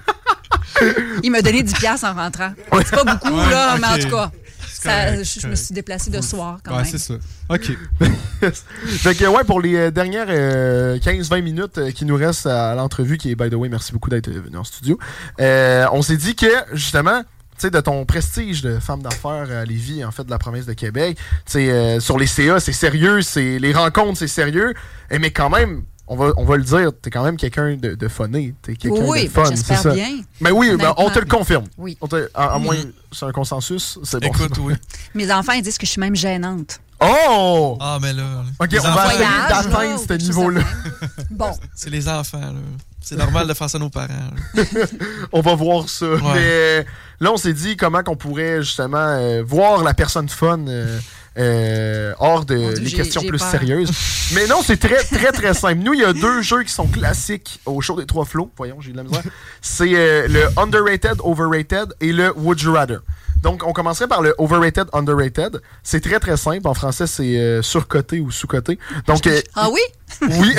[1.23, 2.53] Il m'a donné 10 piastres en rentrant.
[2.85, 4.31] C'est pas beaucoup, Ouais, là, mais en tout cas,
[4.71, 6.91] ça- je, je me suis déplacée de soir quand Ouais, même.
[6.91, 7.15] c'est ça.
[7.49, 7.71] OK.
[8.87, 12.75] fait que, ouais, pour les euh, dernières euh, 15-20 minutes euh, qui nous restent à
[12.75, 14.99] l'entrevue, qui est, by the way, merci beaucoup d'être venu en studio,
[15.41, 17.27] euh, on s'est dit que, justement, tu
[17.59, 20.73] sais, de ton prestige de femme d'affaires à Lévis, en fait, de la province de
[20.73, 21.17] Québec,
[21.47, 24.75] tu sais, euh, sur les CA, c'est sérieux, c'est les rencontres, c'est sérieux,
[25.11, 27.95] et, mais quand même, on va, on va le dire, t'es quand même quelqu'un de,
[27.95, 29.91] de funné, t'es quelqu'un Oui, de ben, fun, c'est j'espère ça.
[29.95, 30.19] bien.
[30.41, 31.65] Mais oui, ben, on te le confirme.
[31.79, 31.97] Oui.
[32.01, 32.77] On te- à, à moins,
[33.13, 34.29] c'est un consensus, c'est bon.
[34.29, 34.75] Écoute, oui.
[35.15, 36.81] Mes enfants, ils disent que je suis même gênante.
[37.01, 37.77] Oh!
[37.81, 38.23] Ah, mais là.
[38.61, 40.61] Ok, on va essayer d'atteindre ce niveau-là.
[41.31, 42.53] Bon, C'est les enfants, là.
[43.01, 44.31] C'est normal de faire ça à nos parents.
[45.33, 46.07] On va voir ça.
[46.35, 46.87] Mais
[47.21, 50.99] là, on s'est dit comment qu'on pourrait justement euh, voir la personne fun euh,
[51.37, 53.51] euh, hors de Dieu, les questions plus peur.
[53.51, 53.91] sérieuses.
[54.35, 55.83] Mais non, c'est très, très, très simple.
[55.83, 58.51] Nous, il y a deux jeux qui sont classiques au show des trois flots.
[58.57, 59.23] Voyons, j'ai de la misère.
[59.61, 62.99] C'est euh, le underrated, overrated et le would you rather.
[63.45, 65.61] Donc, on commencerait par le overrated, underrated.
[65.85, 66.67] C'est très, très simple.
[66.67, 68.79] En français, c'est euh, surcoté ou sous-coté.
[69.07, 69.81] Donc, euh, ah oui?
[70.23, 70.55] oui.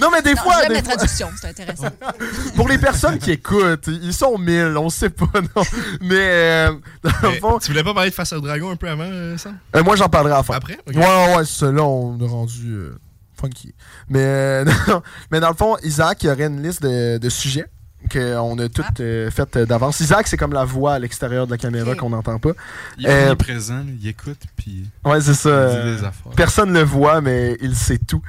[0.00, 1.88] non, mais des Non, fois, j'aime des la fois- traduction, c'est intéressant.
[2.56, 5.62] pour les personnes qui écoutent, ils sont mille, on sait pas, non.
[6.00, 6.72] Mais, euh,
[7.02, 9.04] dans le Mais fond, Tu voulais pas parler de Face au Dragon un peu avant,
[9.06, 9.58] euh, Sam?
[9.76, 10.54] euh, moi j'en parlerai à la fin.
[10.54, 10.78] Après?
[10.86, 10.94] Ok.
[10.96, 12.94] Ouais, ouais, ça, là, on est rendu euh,
[13.40, 13.74] funky.
[14.08, 15.02] Mais, euh, non,
[15.32, 17.66] mais dans le fond, Isaac, il y aurait une liste de, de sujets
[18.12, 20.00] qu'on a toutes euh, faites euh, d'avance.
[20.00, 22.50] Isaac, c'est comme la voix à l'extérieur de la caméra qu'on n'entend pas.
[22.98, 25.48] Il Euh, est présent, là, il écoute, puis Ouais, c'est ça.
[25.48, 26.34] il euh, dit des.
[26.36, 28.22] Personne le voit, mais il sait tout.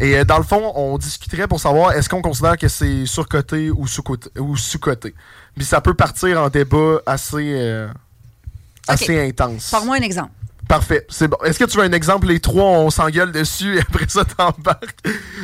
[0.00, 3.70] Et euh, dans le fond, on discuterait pour savoir est-ce qu'on considère que c'est surcoté
[3.70, 4.30] ou sous-coté.
[4.38, 5.14] Ou sous-coté?
[5.56, 7.88] Puis ça peut partir en débat assez, euh,
[8.86, 9.64] assez intense.
[9.64, 10.30] Sors-moi un exemple.
[10.68, 11.38] Parfait, c'est bon.
[11.44, 12.26] Est-ce que tu veux un exemple?
[12.26, 14.98] Les trois, on s'engueule dessus et après ça, t'embarques.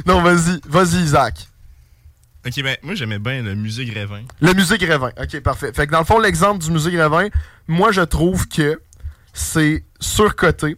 [0.07, 0.61] Non, vas-y.
[0.69, 1.49] Vas-y, Isaac.
[2.47, 4.23] Ok, ben, moi, j'aimais bien le musée Grévin.
[4.41, 5.11] Le musée Grévin.
[5.19, 5.73] OK, parfait.
[5.73, 7.29] Fait que dans le fond, l'exemple du musée Grévin,
[7.67, 8.81] moi, je trouve que
[9.33, 10.77] c'est surcoté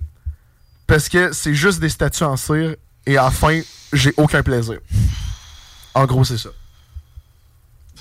[0.87, 3.61] parce que c'est juste des statues en cire et à la fin,
[3.93, 4.79] j'ai aucun plaisir.
[5.95, 6.51] En gros, c'est ça.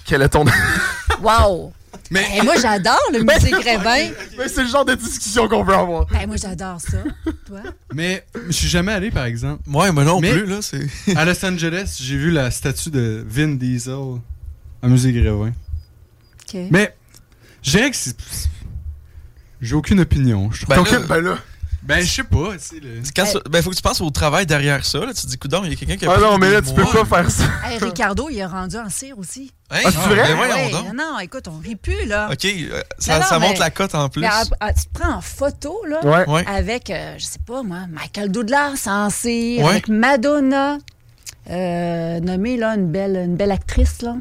[0.05, 0.45] Quel est ton...
[1.21, 1.73] Wow!
[2.11, 4.11] Mais Et moi, j'adore le musée Grévin.
[4.37, 6.05] Mais c'est le genre de discussion qu'on veut avoir.
[6.05, 6.97] Ben, moi, j'adore ça.
[7.47, 7.61] Toi?
[7.93, 9.63] Mais je suis jamais allé, par exemple.
[9.67, 10.59] Ouais, moi non Mais- plus, là.
[10.61, 10.87] C'est...
[11.17, 14.21] À Los Angeles, j'ai vu la statue de Vin Diesel au
[14.83, 15.51] musée Grévin.
[16.71, 16.95] Mais
[17.63, 18.15] je dirais que c'est.
[19.61, 20.51] J'ai aucune opinion.
[20.51, 20.85] Je trouve.
[20.91, 21.37] Ben, ben là...
[21.85, 22.37] Ben, je sais pas.
[22.53, 24.99] le- Quand ça- ben, faut que tu penses au travail derrière ça.
[24.99, 25.13] Là.
[25.13, 26.61] Tu te dis, coudon, il y a quelqu'un qui a Ah non, mais des là,
[26.63, 27.05] tu peux mois.
[27.05, 27.43] pas faire ça.
[27.65, 29.51] Hey, Ricardo, il est rendu en cire aussi.
[29.69, 29.81] Hein?
[29.85, 30.23] Ah, c'est vrai?
[30.27, 30.85] Ben voyons Ouais, donc.
[30.87, 32.29] non, non, écoute, on rit plus, là.
[32.31, 34.21] OK, euh, ça, Non, non, ça monte mais- la cote en plus.
[34.21, 36.27] Mais, ah, ah, tu te prends en photo, là, Ouais.
[36.29, 36.45] Ouais.
[36.47, 39.71] avec, euh, je sais pas moi, Michael Douglas en cire, Ouais.
[39.71, 40.77] avec Madonna,
[41.51, 44.15] euh, nommée, là, une belle, une belle actrice, là.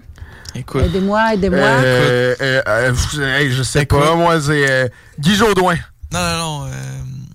[0.54, 0.82] Écoute.
[0.84, 1.58] Aidez-moi, aidez-moi.
[1.58, 2.94] Euh, euh, euh,
[3.50, 4.00] je sais Écoute.
[4.00, 4.88] pas, moi, c'est euh,
[5.18, 5.76] Guy Jodoin.
[6.12, 6.70] Non, non, non.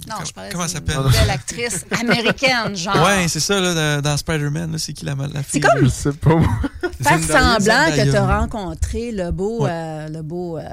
[0.10, 0.98] Non, com- je parlais comment s'appelle?
[1.12, 3.04] belle actrice américaine, genre.
[3.06, 5.44] Ouais, c'est ça, là, dans, dans Spider-Man, là, c'est qui la, la fille?
[5.52, 6.50] C'est comme Je sais pas, moi.
[7.02, 9.70] faire semblant que tu as rencontré le beau, Ouais.
[9.72, 10.64] euh, le beau euh,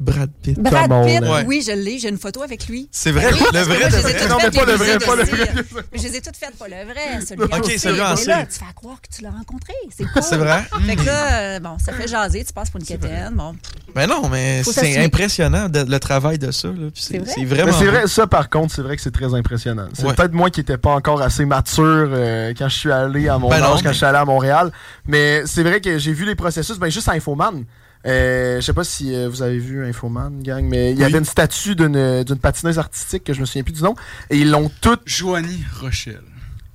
[0.00, 0.58] Brad Pitt.
[0.58, 1.20] Brad Pitt.
[1.22, 1.44] Ouais.
[1.46, 2.88] Oui, je l'ai, j'ai une photo avec lui.
[2.92, 4.20] C'est vrai, Oui, le vrai moi, de je les ai vrai.
[4.20, 5.48] toutes Non, mais faites, pas le vrai, pas le vrai.
[5.92, 7.20] Mais je les ai toutes faites, pas le vrai.
[7.26, 7.90] Celui Ok, en celui cire.
[7.90, 8.46] en Mais là, cire.
[8.48, 9.72] tu fais croire que tu l'as rencontré.
[9.96, 10.22] C'est cool.
[10.22, 10.62] C'est vrai?
[10.86, 13.34] Fait que là, euh, bon, ça fait jaser, tu passes pour une quétaine.
[13.34, 13.54] Bon,
[13.94, 16.68] Ben non, mais c'est impressionnant de- le travail de ça.
[16.94, 17.26] C'est vrai?
[17.34, 17.72] c'est Mais vraiment.
[17.78, 19.88] c'est vrai, ça par contre, c'est vrai que c'est très impressionnant.
[19.94, 20.14] C'est Ouais.
[20.14, 23.48] peut-être moi qui n'étais pas encore assez mature euh, quand je suis allé à mon
[23.48, 24.70] Ben non, âge, quand mais- je suis allé à Montréal.
[25.06, 27.64] Mais c'est vrai que j'ai vu les processus, ben juste à Infoman.
[28.06, 31.04] Euh, je sais pas si euh, vous avez vu Infoman, gang, mais il y Oui.
[31.04, 33.94] avait une statue d'une d'une patineuse artistique que je me souviens plus du nom.
[34.30, 36.22] Et ils l'ont toute, Joanie Rochelle.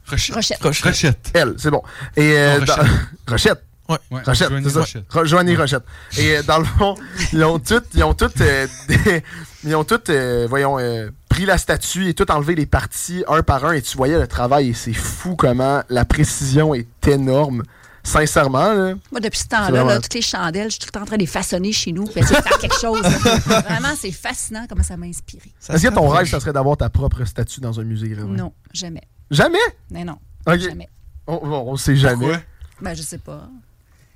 [0.07, 0.36] Rochette.
[0.36, 0.61] Rochette.
[0.61, 0.86] Rochette.
[0.86, 1.32] Rochette.
[1.34, 1.82] elle, c'est bon.
[2.17, 2.91] Et euh, Non, dans- Rochette.
[3.28, 3.63] Rochette.
[3.89, 3.97] Ouais.
[4.11, 4.80] Ouais, Rochette, Joanie c'est.
[4.80, 5.05] Rochette.
[5.13, 5.84] Ro- Joanie Rochette.
[6.17, 6.95] Et euh, dans le fond,
[7.32, 9.24] ils ont toutes, ils ont toutes, euh, des-
[9.63, 13.41] ils ont toutes, euh, voyons, euh, pris la statue et tout enlevé les parties un
[13.43, 17.63] par un et tu voyais le travail et c'est fou comment la précision est énorme.
[18.03, 18.93] Sincèrement, là.
[19.11, 21.05] Moi, depuis ce temps-là, vraiment- là, toutes les chandelles, je suis tout le temps en
[21.05, 23.01] train de les façonner chez nous, puis essayer de faire quelque chose.
[23.01, 25.51] Vraiment, c'est fascinant comment ça m'a inspiré.
[25.69, 28.27] Est-ce que ton rêve, ça serait d'avoir ta propre statue dans un musée Grévin?
[28.27, 29.03] Non, jamais.
[29.31, 29.57] Jamais?
[29.89, 30.57] Mais non, Ok.
[30.59, 30.89] jamais.
[31.27, 32.25] On, on, on sait jamais.
[32.25, 32.41] Pourquoi?
[32.81, 33.47] Ben, je sais pas.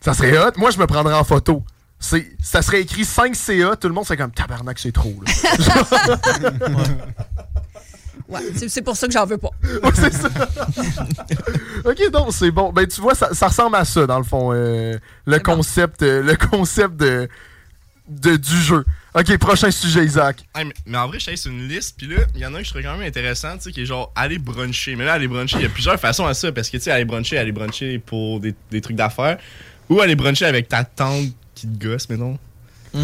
[0.02, 0.52] Ça serait hot.
[0.58, 1.64] Moi, je me prendrais en photo.
[2.00, 5.16] C'est, ça serait écrit 5 CA, tout le monde serait comme tabarnak, c'est trop.
[5.26, 5.32] Là.
[8.30, 9.50] Ouais, c'est pour ça que j'en veux pas.
[9.84, 10.28] Ouais, c'est ça.
[11.86, 12.72] ok, donc c'est bon.
[12.72, 15.56] Ben tu vois, ça, ça ressemble à ça dans le fond, euh, le C'est bon.
[15.56, 17.28] concept, euh, le concept de,
[18.10, 18.84] de- du jeu.
[19.16, 20.46] Ok, prochain sujet, Isaac.
[20.56, 22.58] Hey, mais, mais en vrai, je sur une liste, puis là, il y en a
[22.58, 24.96] un que je trouve quand même intéressant, tu sais, qui est genre aller bruncher.
[24.96, 26.92] Mais là, aller bruncher, il y a plusieurs façons à ça, parce que tu sais,
[26.92, 29.38] aller bruncher, aller bruncher pour des, des trucs d'affaires,
[29.90, 32.38] ou aller bruncher avec ta tante qui te gosse, mais non.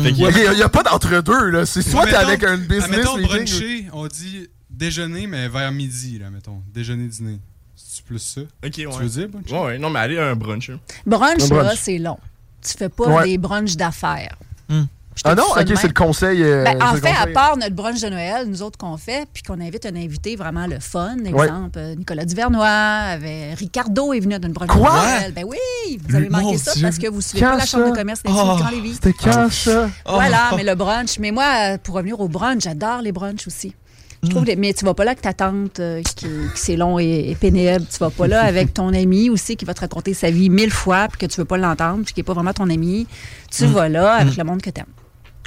[0.03, 1.65] Fait qu'il y a- Ok, il n'y a pas d'entre-deux, là.
[1.65, 3.21] C'est soit t'es avec un business meeting.
[3.27, 6.61] bruncher, on dit déjeuner, mais vers midi, là, mettons.
[6.73, 7.39] Déjeuner-dîner.
[7.75, 8.41] C'est plus ça?
[8.63, 9.53] Ok, Tu veux dire, bruncher?
[9.53, 10.69] Ouais, ouais, non, mais aller à un brunch.
[10.69, 10.79] hein.
[11.05, 11.63] Brunch, Un brunch.
[11.65, 12.17] là, c'est long.
[12.61, 13.23] Tu fais pas Ouais.
[13.25, 14.35] des brunchs d'affaires.
[14.69, 14.83] Hmm.
[15.25, 16.41] Ah non, ok, c'est le conseil.
[16.41, 19.43] euh, Ben, en fait, à part notre brunch de Noël, nous autres qu'on fait, puis
[19.43, 24.33] qu'on invite un invité vraiment le fun, exemple, euh, Nicolas Duvernois, avait, Ricardo est venu
[24.33, 24.89] à notre brunch Quoi?
[24.89, 25.33] de Noël.
[25.35, 26.81] Ben oui, vous avez Mon manqué ça Dieu.
[26.81, 28.31] parce que vous suivez pas la Chambre de commerce Oh.
[28.31, 28.93] Grand Lévis.
[28.95, 29.87] C'était quand ça?
[30.07, 30.55] Voilà, Oh.
[30.57, 31.19] mais le brunch.
[31.19, 33.75] Mais moi, euh, pour revenir au brunch, j'adore les brunchs aussi.
[34.23, 36.75] Je trouve les- mais tu vas pas là avec ta tante euh, qui, qui c'est
[36.77, 37.85] long et, et pénible.
[37.91, 40.71] Tu vas pas là avec ton ami aussi qui va te raconter sa vie mille
[40.71, 43.07] fois puis que tu veux pas l'entendre puis qui est pas vraiment ton ami.
[43.51, 43.71] Tu Hmm.
[43.73, 44.85] vas là avec le monde que t'aimes.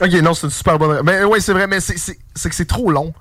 [0.00, 1.00] Ok, non, c'est une super bonne.
[1.04, 3.14] Mais oui, c'est vrai, mais c'est- que c'est trop long.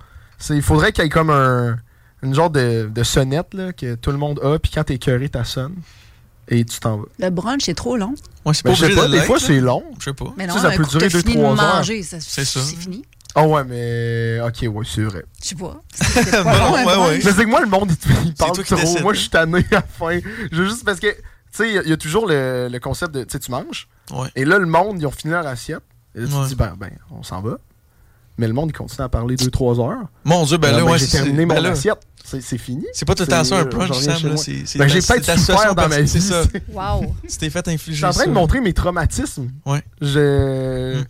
[0.49, 1.77] Il faudrait qu'il y ait comme un
[2.23, 5.29] une genre de, de sonnette là, que tout le monde a, puis quand t'es écœuré,
[5.29, 5.75] t'as sonne
[6.49, 7.05] et tu t'en vas.
[7.19, 8.15] Le brunch, c'est trop long.
[8.45, 9.83] Ouais, c'est Ben, pas je sais pas, de des fois c'est long.
[9.99, 10.33] Je sais pas.
[10.35, 11.85] Mais non, Ça, ça un peut durer t'as deux, fini de trois heures.
[12.03, 12.19] ça.
[12.19, 12.45] C'est
[12.77, 13.03] fini.
[13.37, 15.25] Ah ouais, mais ok, ouais, c'est vrai.
[15.43, 15.75] Je sais pas.
[15.93, 17.19] C'est pas Bon, ouais, ouais.
[17.23, 18.75] Mais c'est que moi, le monde, il, il parle trop.
[18.75, 20.19] décides, Moi, je suis tanné à la fin.
[20.51, 21.17] Je veux juste parce que, tu
[21.51, 23.51] sais, il y a- il y, a toujours le, le concept de, tu sais, tu
[23.51, 23.87] manges.
[24.13, 24.29] Ouais.
[24.37, 25.83] Et là, le monde, ils ont fini leur assiette.
[26.15, 26.43] Et là, tu Ouais.
[26.43, 27.57] te dis, ben, ben, on s'en va.
[28.37, 30.07] Mais le monde, il continue à parler 2-3 heures.
[30.23, 31.99] Mon Dieu, ben Alors, là, ben, ouais, j'ai c'est- terminé ben mon là, assiette.
[32.23, 32.85] C'est c'est fini.
[32.93, 34.29] C'est pas tout C'est- ça, un reviens Sam.
[34.31, 34.35] là,
[34.77, 36.07] Ben, j'ai ta souffert situation dans ma vie.
[36.07, 36.41] C'est ça.
[36.71, 37.13] Wow.
[37.29, 39.51] Tu t'es fait Je infliger suis en train de montrer mes traumatismes.
[39.65, 39.83] Ouais.
[40.01, 41.03] Je.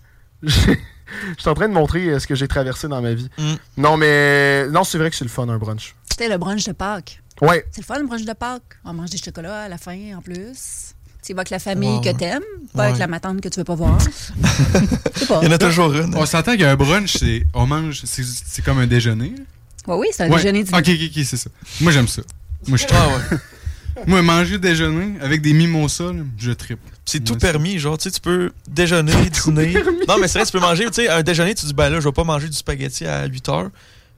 [1.37, 3.29] Je suis en train de montrer euh, ce que j'ai traversé dans ma vie.
[3.37, 3.53] Mm.
[3.77, 4.67] Non, mais.
[4.69, 5.95] Non, c'est vrai que c'est le fun, un brunch.
[6.09, 7.21] C'était le brunch de Pâques.
[7.41, 7.65] Ouais.
[7.71, 8.61] C'est le fun, le brunch de Pâques.
[8.85, 10.93] On mange des chocolats à la fin, en plus.
[11.25, 12.01] Tu vas avec la famille Wow.
[12.01, 12.43] que t'aimes,
[12.73, 13.97] pas avec la matante que tu veux pas voir.
[15.15, 15.39] Je sais pas.
[15.41, 16.15] Il y en a toujours une.
[16.15, 17.45] On s'entend qu'un brunch, c'est.
[17.53, 18.03] On mange.
[18.05, 19.33] C'est comme un déjeuner.
[19.87, 20.37] Ouais, oui, c'est un Ouais.
[20.37, 20.77] déjeuner dîner.
[20.77, 21.49] Ok, ok, ok, c'est ça.
[21.81, 22.21] Moi, j'aime ça.
[22.67, 23.37] Moi, je Ah ouais.
[24.07, 26.79] Moi, manger déjeuner avec des mimosas, là, je tripe.
[27.05, 29.13] C'est tout permis, genre, tu sais, tu peux déjeuner,
[29.45, 29.73] dîner.
[30.07, 31.99] Non, mais c'est vrai, tu peux manger, tu sais, un déjeuner, tu dis, ben là,
[31.99, 33.69] je vais pas manger du spaghetti à 8 heures.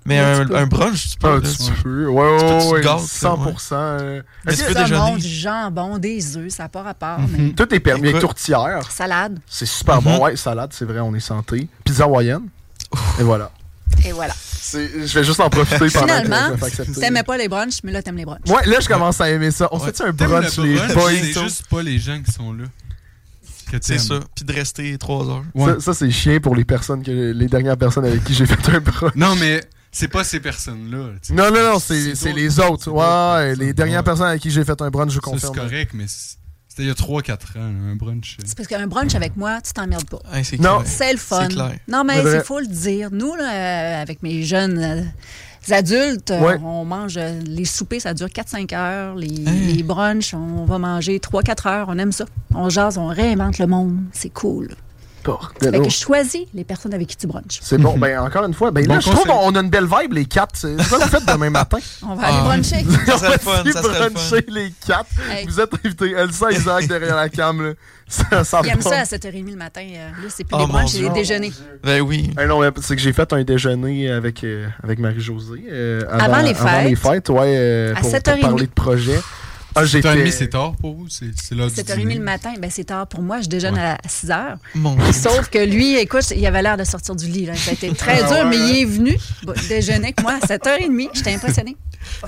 [0.05, 0.55] Mais un, tu peux.
[0.57, 1.27] un brunch, tu peux.
[1.27, 2.07] Ah, là, tu tu- peux.
[2.07, 3.75] Ouais, tu peux- ouais, tu ouais, gâtes, là, 100%.
[3.75, 5.17] euh, Mais tu peux Du déjeuner.
[5.17, 7.19] du jambon, des œufs, ça n'a pas rapport.
[7.37, 8.21] mais Tout est permis avec Écoute.
[8.21, 8.89] tourtière.
[8.89, 9.37] Salade.
[9.47, 10.17] C'est super bon.
[10.23, 11.67] Ouais, salade, c'est vrai, on est santé.
[11.83, 12.43] Pizza hawaïenne.
[13.19, 13.51] Et voilà.
[14.05, 14.33] Et voilà.
[14.73, 16.91] Je vais juste en profiter pendant que Finalement, accepter.
[16.99, 18.47] t'aimais pas les brunchs, mais là, t'aimes les brunchs.
[18.47, 19.69] Ouais, là, je commence à aimer ça.
[19.71, 21.11] On se fait un brunch, le les boys?
[21.11, 22.65] C'est juste pas les gens qui sont là.
[23.71, 24.19] que C'est ça.
[24.35, 25.43] Puis de rester 3 heures.
[25.55, 25.73] Ouais.
[25.75, 28.69] Ça, ça, c'est chiant pour les personnes, que, les dernières personnes avec qui j'ai fait
[28.69, 29.15] un brunch.
[29.15, 31.11] Non, mais c'est pas ces personnes-là.
[31.31, 32.91] Non, non, non, c'est les autres.
[32.91, 34.03] Ouais, ouais, les dernières Ouais.
[34.03, 35.53] personnes avec qui j'ai fait un brunch, je confirme.
[35.55, 36.05] c'est correct, mais
[36.77, 37.61] c'était il y a 3-4 ans, là,
[37.91, 38.37] un brunch.
[38.39, 38.43] euh.
[38.45, 40.19] C'est parce qu'un brunch avec moi, tu t'emmerdes pas.
[40.31, 40.81] Hey, c'est Non.
[40.85, 41.43] C'est le fun.
[41.49, 41.73] C'est clair.
[41.87, 42.37] Non, mais vrai.
[42.37, 43.09] il faut le dire.
[43.11, 46.57] Nous, là, euh, avec mes jeunes euh, adultes, Ouais.
[46.63, 49.15] on mange les soupers, ça dure 4-5 heures.
[49.15, 49.53] Les, Hein?
[49.75, 51.87] les brunchs, on va manger 3-4 heures.
[51.89, 52.25] On aime ça.
[52.53, 53.97] On jase, on réinvente le monde.
[54.11, 54.69] C'est cool.
[55.61, 57.59] Fait que je choisis les personnes avec qui tu brunches.
[57.61, 57.97] C'est bon.
[57.97, 60.25] Ben, encore une fois, ben Bon là, je trouve qu'on a une belle vibe, les
[60.25, 60.55] quatre.
[60.55, 61.77] C'est ça que vous faites demain matin.
[62.03, 62.27] On va Ah.
[62.27, 62.85] aller bruncher.
[63.05, 64.09] Ça serait On fun, va fun.
[64.11, 65.09] bruncher les quatre.
[65.31, 65.45] Hey.
[65.47, 66.11] Vous êtes invités.
[66.11, 67.61] Elsa, Isaac derrière la cam.
[67.65, 67.73] Là.
[68.09, 68.93] Ça, ça aiment part.
[68.93, 69.81] ça à 7h30 le matin.
[69.83, 71.51] euh, Là, c'est plus Oh, des brunchs, c'est des déjeuners.
[71.83, 72.31] Ben oui.
[72.37, 75.65] Ah non, mais c'est que j'ai fait un déjeuner avec, euh, avec Marie-Josée.
[75.69, 77.11] euh, Avant les Avant les fêtes.
[77.13, 77.39] fêtes, ouais.
[77.57, 78.39] euh, À pour, pour 7h30.
[78.39, 79.19] parler de projet.
[79.77, 80.07] Ah, j'étais.
[80.07, 81.07] 7h30, c'est tard pour vous?
[81.09, 82.15] C'est c'est l'heure du 7h30 dîner.
[82.15, 83.41] le matin, ben c'est tard pour moi.
[83.41, 84.55] Je déjeune à 6 h.
[84.75, 85.11] Mon Dieu.
[85.13, 87.45] Sauf que lui, écoute, il avait l'air de sortir du lit.
[87.45, 87.55] Là.
[87.55, 90.33] Ça a été très Ah dur, ouais, mais il est venu bah, déjeuner avec moi
[90.41, 91.09] à 7h30.
[91.13, 91.77] J'étais impressionnée.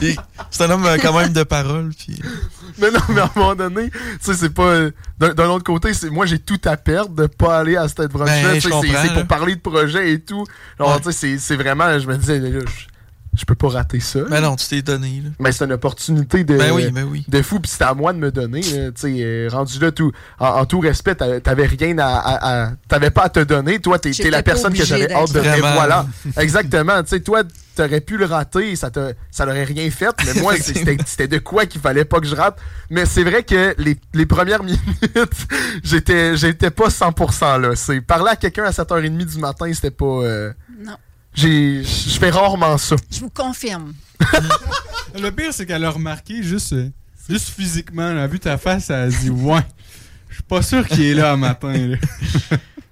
[0.02, 0.16] Et
[0.52, 1.92] C'est un homme euh, quand même de parole.
[1.98, 2.20] Puis...
[2.80, 4.64] Mais non, mais à un moment donné, tu sais, c'est pas.
[4.64, 7.88] euh, D'un d'un autre côté, c'est moi, j'ai tout à perdre de pas aller à
[7.90, 8.54] cette brunch-là.
[8.54, 9.14] Ben, c'est comprends, c'est là.
[9.14, 10.46] pour parler de projet et tout.
[10.80, 10.98] Alors, Ouais.
[11.02, 11.98] tu sais, c'est- c'est vraiment.
[12.00, 12.86] Je me disais, là, je,
[13.38, 14.20] je peux pas rater ça.
[14.30, 15.22] Ben non, tu t'es donné.
[15.24, 15.30] Là.
[15.40, 16.58] Mais c'est une opportunité de.
[16.58, 17.26] Ben oui, ben oui.
[17.28, 18.62] de fou, puis c'était à moi de me donner.
[18.64, 22.06] sais, euh, rendu là, tout, en, en tout respect, t'a- t'avais rien à.
[22.08, 23.80] à- à- t'avais pas à te donner.
[23.80, 25.40] Toi, t'es J'étais la personne que j'avais hâte de.
[25.40, 25.74] Vraiment.
[25.74, 26.06] voilà.
[26.38, 27.02] Exactement.
[27.04, 27.44] Tu sais, toi,
[27.76, 30.10] t'aurais pu le rater, ça te- ça n'aurait rien fait.
[30.26, 32.58] Mais moi, c'était c'était de quoi qu'il fallait pas que je rate.
[32.90, 34.80] Mais c'est vrai que les, les premières minutes,
[35.84, 37.76] j'étais j'étais pas 100% là.
[37.76, 40.06] C'est parler à quelqu'un à 7h30 du matin, c'était pas.
[40.06, 40.52] euh,
[40.84, 40.94] Non.
[41.34, 42.96] J'ai- Je fais rarement ça.
[43.12, 43.94] Je vous confirme.
[45.20, 46.90] Le pire, c'est qu'elle a remarqué juste, euh,
[47.30, 48.10] juste physiquement.
[48.12, 49.62] Elle a vu ta face, elle a dit Ouais,
[50.30, 51.74] je suis pas sûr qu'il est là un matin.
[51.74, 51.98] là.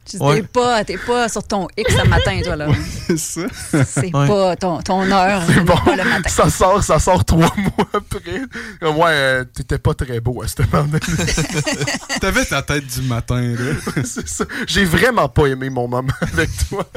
[0.10, 0.38] Tu Ouais.
[0.42, 2.68] t'es pas, t'es pas sur ton X le matin, toi, là.
[3.08, 3.42] C'est ça.
[3.86, 4.26] C'est Ouais.
[4.28, 5.44] pas ton, ton heure.
[5.46, 5.76] C'est bon.
[5.76, 6.30] pas le matin.
[6.30, 8.42] Ça sort, ça sort trois mois après.
[8.80, 11.00] Comme, ouais, euh, t'étais pas très beau à ce moment-là.
[12.22, 13.74] T'avais ta tête du matin, là.
[14.06, 14.46] C'est ça.
[14.66, 16.88] J'ai vraiment pas aimé mon moment avec toi.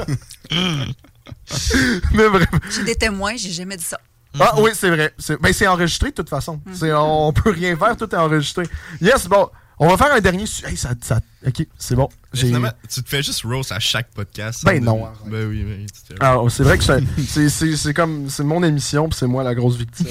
[2.13, 2.45] Mais vraiment.
[2.69, 3.99] J'ai des témoins, j'ai jamais dit ça.
[4.39, 5.13] Ah oui, c'est vrai.
[5.17, 6.61] C'est ben, c'est enregistré de toute façon.
[6.73, 8.63] C'est- On peut rien faire, tout est enregistré.
[9.01, 9.49] Yes, bon.
[9.83, 10.45] On va faire un dernier.
[10.45, 11.19] su- Hey, ça, ça...
[11.45, 12.07] Ok, c'est bon.
[12.33, 14.63] Finalement, tu te fais juste roast à chaque podcast.
[14.63, 15.07] Ben non.
[15.25, 18.29] Ben oui, te fais Ah, c'est vrai que c'est- c'est- c'est c'est comme.
[18.29, 20.05] C'est mon émission, puis c'est moi la grosse victime.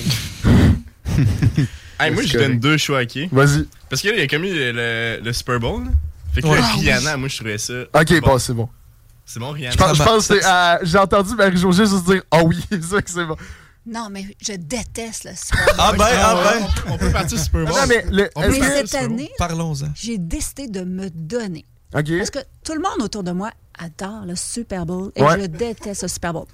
[2.02, 3.28] Hey, moi, je donne deux choix, ok?
[3.30, 3.66] Vas-y.
[3.90, 5.84] Parce qu'il y a comme eu le, le- le Super Bowl.
[5.84, 5.90] là.
[6.32, 6.58] Fait que Ouais.
[6.58, 7.74] là, Ah, Rihanna, moi, je trouvais ça.
[7.94, 8.68] Ok, bon, c'est bon.
[9.32, 9.70] C'est bon, Rihanna.
[9.72, 12.58] Je pense, je Ça pense que c'est, euh, j'ai entendu Marie-Josée juste dire Ah oui,
[12.70, 13.36] c'est ça que c'est bon.
[13.86, 16.66] Non, mais je déteste le Super Ah ben, ah ben.
[16.92, 17.70] On peut partir Super Bowl.
[17.74, 18.52] Non, mais le- que-
[18.88, 19.86] cette année, Parlons-en.
[19.94, 21.64] j'ai décidé de me donner.
[21.94, 22.18] Ok.
[22.18, 25.40] Parce que tout le monde autour de moi adore le Super Bowl et Ouais.
[25.40, 26.46] je déteste le Super Bowl.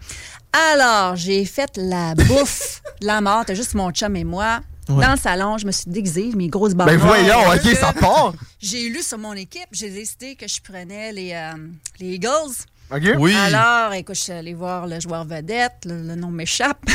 [0.72, 3.44] Alors, j'ai fait la bouffe de la mort.
[3.46, 4.60] T'as juste mon chum et moi.
[4.88, 5.04] Ouais.
[5.04, 6.86] Dans le salon, je me suis déguisée, mes grosses barres.
[6.86, 7.16] Ben noires.
[7.16, 8.32] voyons, ok, ça part.
[8.60, 11.56] J'ai lu sur mon équipe, j'ai décidé que je prenais les, euh,
[11.98, 12.54] les Eagles.
[12.92, 13.02] Ok.
[13.18, 13.34] Oui.
[13.34, 16.78] Alors, écoute, je suis allée voir le joueur vedette, le, le nom m'échappe.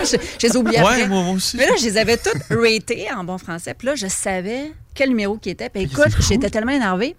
[0.00, 1.06] je, je les ai oubliés Ouais, après.
[1.08, 1.58] moi, moi aussi.
[1.58, 3.74] Mais là, je les avais toutes ratées en bon français.
[3.74, 5.68] Puis là, je savais quel numéro qui était.
[5.68, 7.14] Puis écoute, j'étais tellement énervée.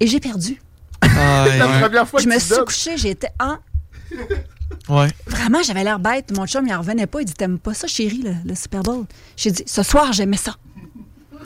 [0.00, 0.60] Et j'ai perdu.
[1.00, 1.10] Aïe.
[1.58, 3.56] La première fois Je que me suis couchée, j'étais en.
[4.88, 5.08] Ouais.
[5.26, 6.32] Vraiment, j'avais l'air bête.
[6.36, 7.20] Mon chum, il en revenait pas.
[7.20, 9.04] Il dit T'aimes pas ça, chérie, le, le Super Bowl?
[9.36, 10.54] J'ai dit Ce soir, j'aimais ça.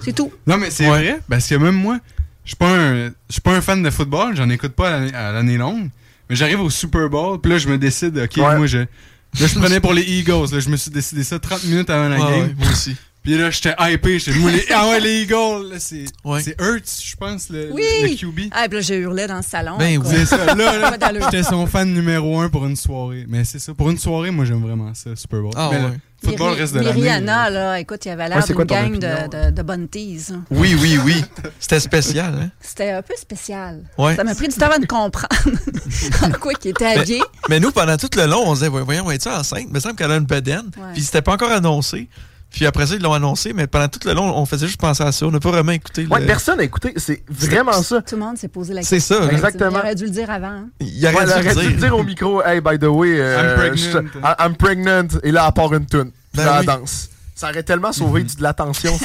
[0.02, 0.32] C'est tout.
[0.46, 0.98] Non, mais c'est Ouais.
[1.02, 1.98] vrai, parce que même moi,
[2.44, 4.90] je suis pas un, je suis pas un fan de football, j'en écoute pas à
[4.98, 5.90] l'année- à l'année longue,
[6.28, 8.56] mais j'arrive au Super Bowl, puis là, je me décide, OK, Ouais.
[8.56, 8.86] moi, je, là,
[9.34, 12.16] je prenais pour les Eagles, là, je me suis décidé ça 30 minutes avant la
[12.16, 12.96] Ouais, game, ouais, moi aussi.
[13.22, 16.40] Puis là, j'étais hypé, j'étais, ah ouais, les Eagles, là, c'est, Ouais.
[16.42, 17.82] je pense, le, Oui.
[18.02, 18.50] le QB.
[18.52, 19.76] Ah, puis là, j'ai hurlé dans le salon.
[19.78, 20.06] Ben oui.
[20.10, 23.26] C'est ça, là, là j'étais son fan numéro un pour une soirée.
[23.28, 25.52] Mais c'est ça, pour une soirée, moi, j'aime vraiment ça, Super Bowl.
[25.54, 25.90] Ah mais ouais.
[26.22, 27.00] le football reste de l'année.
[27.02, 29.28] Rihanna, là, écoute, il avait Ouais, l'air quoi d'une gang opinion?
[29.30, 30.34] de, de, de bonnes teases.
[30.50, 31.22] Oui, oui, oui.
[31.60, 32.50] C'était spécial, hein?
[32.60, 33.82] C'était un peu spécial.
[33.98, 34.16] Ouais.
[34.16, 35.28] Ça m'a pris du temps avant de comprendre
[36.22, 37.20] en quoi qu'il était habillé.
[37.50, 39.64] Mais nous, pendant tout le long, on se disait, voyons, va être ça enceinte?
[39.66, 40.70] Il me semble qu'elle a une bedaine.
[40.78, 40.92] Ouais.
[40.94, 42.08] Puis c'était pas encore annoncé.
[42.50, 45.02] Puis après ça, ils l'ont annoncé, mais pendant tout le long, on faisait juste penser
[45.04, 45.24] à ça.
[45.26, 46.06] On n'a pas vraiment écouté.
[46.06, 46.92] Ouais, le- personne n'a écouté.
[46.96, 48.02] C'est vraiment ça.
[48.02, 49.18] Tout le monde s'est posé la C'est question.
[49.18, 49.28] ça, hein.
[49.30, 49.70] Exactement.
[49.70, 50.46] Il aurait dû le dire avant.
[50.48, 50.68] hein.
[50.80, 51.96] Il aurait Ouais, dû elle le aurait dû le dire.
[51.96, 53.76] au micro, hey, by the way, euh, I'm pregnant.
[54.12, 55.08] je- I'm pregnant.
[55.22, 56.10] Et là, à part une tune.
[56.34, 56.56] Ben oui.
[56.60, 57.08] elle danse.
[57.36, 58.98] Ça aurait tellement sauvé du- de l'attention.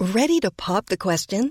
[0.00, 1.50] Ready to pop the question?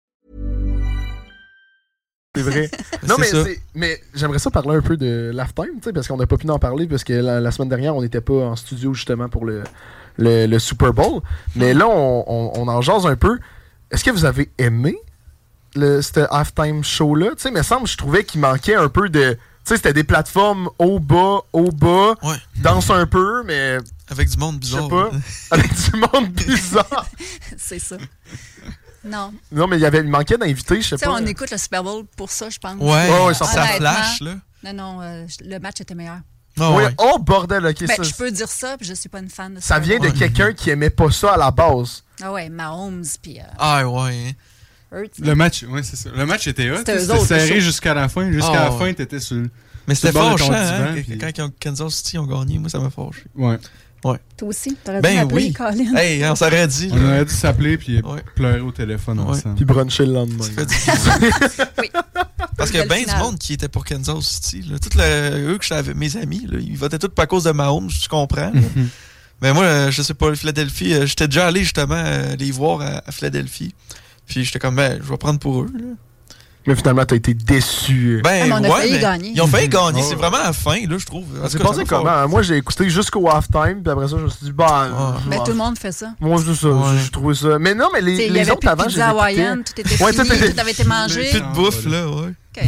[2.35, 2.69] C'est vrai.
[3.07, 3.27] non, mais,
[3.75, 5.33] mais j'aimerais ça parler un peu de
[5.83, 8.01] sais, parce qu'on n'a pas pu en parler, parce que la, la semaine dernière, on
[8.01, 9.63] n'était pas en studio justement pour le,
[10.17, 11.21] le, le Super Bowl.
[11.57, 13.37] Mais là, on, on, on en jase un peu.
[13.91, 14.95] Est-ce que vous avez aimé
[15.75, 17.31] le, ce halftime show-là?
[17.35, 19.33] Tu sais, me semble, je trouvais qu'il manquait un peu de.
[19.33, 22.37] Tu sais, c'était des plateformes haut, bas, haut, bas, Ouais.
[22.61, 23.77] danse un peu, mais
[24.09, 24.89] Avec du monde je sais bizarre.
[24.89, 25.11] pas,
[25.51, 27.05] avec du monde bizarre.
[27.57, 27.97] C'est ça.
[29.03, 29.33] Non.
[29.51, 31.13] Non, mais il y avait, il manquait d'invités, je sais Tu sais, pas.
[31.13, 32.75] on écoute le Super Bowl pour ça, je pense.
[32.79, 34.35] Ouais, Ouais, ouais, ça ça flash, là.
[34.63, 36.19] Non, non, euh, le match était meilleur.
[36.59, 36.93] Ah, Oui, ouais.
[36.99, 37.79] Oh, bordel, ok.
[37.87, 39.99] Ben, ça, je peux dire ça, puis je suis pas une fan de ça Super
[39.99, 42.03] vient de quelqu'un qui aimait pas ça à la base.
[42.21, 44.27] Ah ouais, Mahomes, puis euh, Ah, ouais.
[44.27, 44.31] hein.
[44.93, 45.11] Hurts.
[45.19, 46.09] Le match, ouais, c'est ça.
[46.13, 46.77] Le match était hot.
[46.79, 48.29] C'était eux C'était autres, serré jusqu'à la fin.
[48.31, 48.79] Jusqu'à Ah, la ouais.
[48.89, 49.49] fin, t'étais sur le.
[49.87, 53.23] Mais c'était fâchant, hein, quand ils ont- Kansas City ont gagné, moi, ça m'a fâché.
[53.35, 53.57] Ouais.
[54.01, 55.53] Toi aussi, t'aurais dû Ben m'appeler, oui.
[55.53, 55.95] Colin.
[55.95, 56.89] Hey, on s'aurait dit.
[56.91, 58.23] On aurait dû s'appeler puis Ouais.
[58.35, 59.25] pleurer au téléphone Ouais.
[59.37, 59.55] ensemble.
[59.55, 60.43] Puis bruncher le lendemain.
[60.43, 61.89] Ça fait du- Oui.
[62.57, 64.63] Parce qu'il y a bien du monde qui était pour Kansas City.
[64.69, 64.77] Là.
[64.79, 67.51] Tout le- eux que j'avais, mes amis, là, ils votaient tous pas à cause de
[67.51, 68.51] Mahomes, je comprends.
[68.53, 68.89] Mhm.
[69.41, 72.81] Mais moi, euh, je sais pas, Philadelphie, euh, j'étais déjà allé justement euh, les voir
[72.81, 73.73] à, à Philadelphie.
[74.27, 75.67] Puis j'étais comme, ben, je vais prendre pour eux.
[75.73, 75.83] là.
[76.67, 78.21] Mais finalement, t'as été déçu.
[78.23, 79.31] Ben, Ah, mais on a ouais, failli mais gagner.
[79.35, 80.01] Ils ont failli gagner.
[80.03, 80.07] Oh.
[80.07, 81.25] C'est vraiment à la fin, là, je trouve.
[81.49, 82.27] C'est passé comment?
[82.27, 84.87] Moi, j'ai écouté jusqu'au halftime, puis après ça, je me suis dit, bah.
[85.27, 85.37] Ouais.
[85.37, 86.13] Ben, tout le monde fait ça.
[86.19, 86.67] Moi, c'est ça.
[86.69, 86.97] Ouais.
[87.03, 87.57] J'ai trouvé ça.
[87.59, 90.33] Mais non, mais les, les autres avant, je pizza hawaïenne, tout était Ouais, fini, tout
[90.35, 91.29] était- tout avait été mangé.
[91.31, 92.33] Plus de bouffe, là, ouais.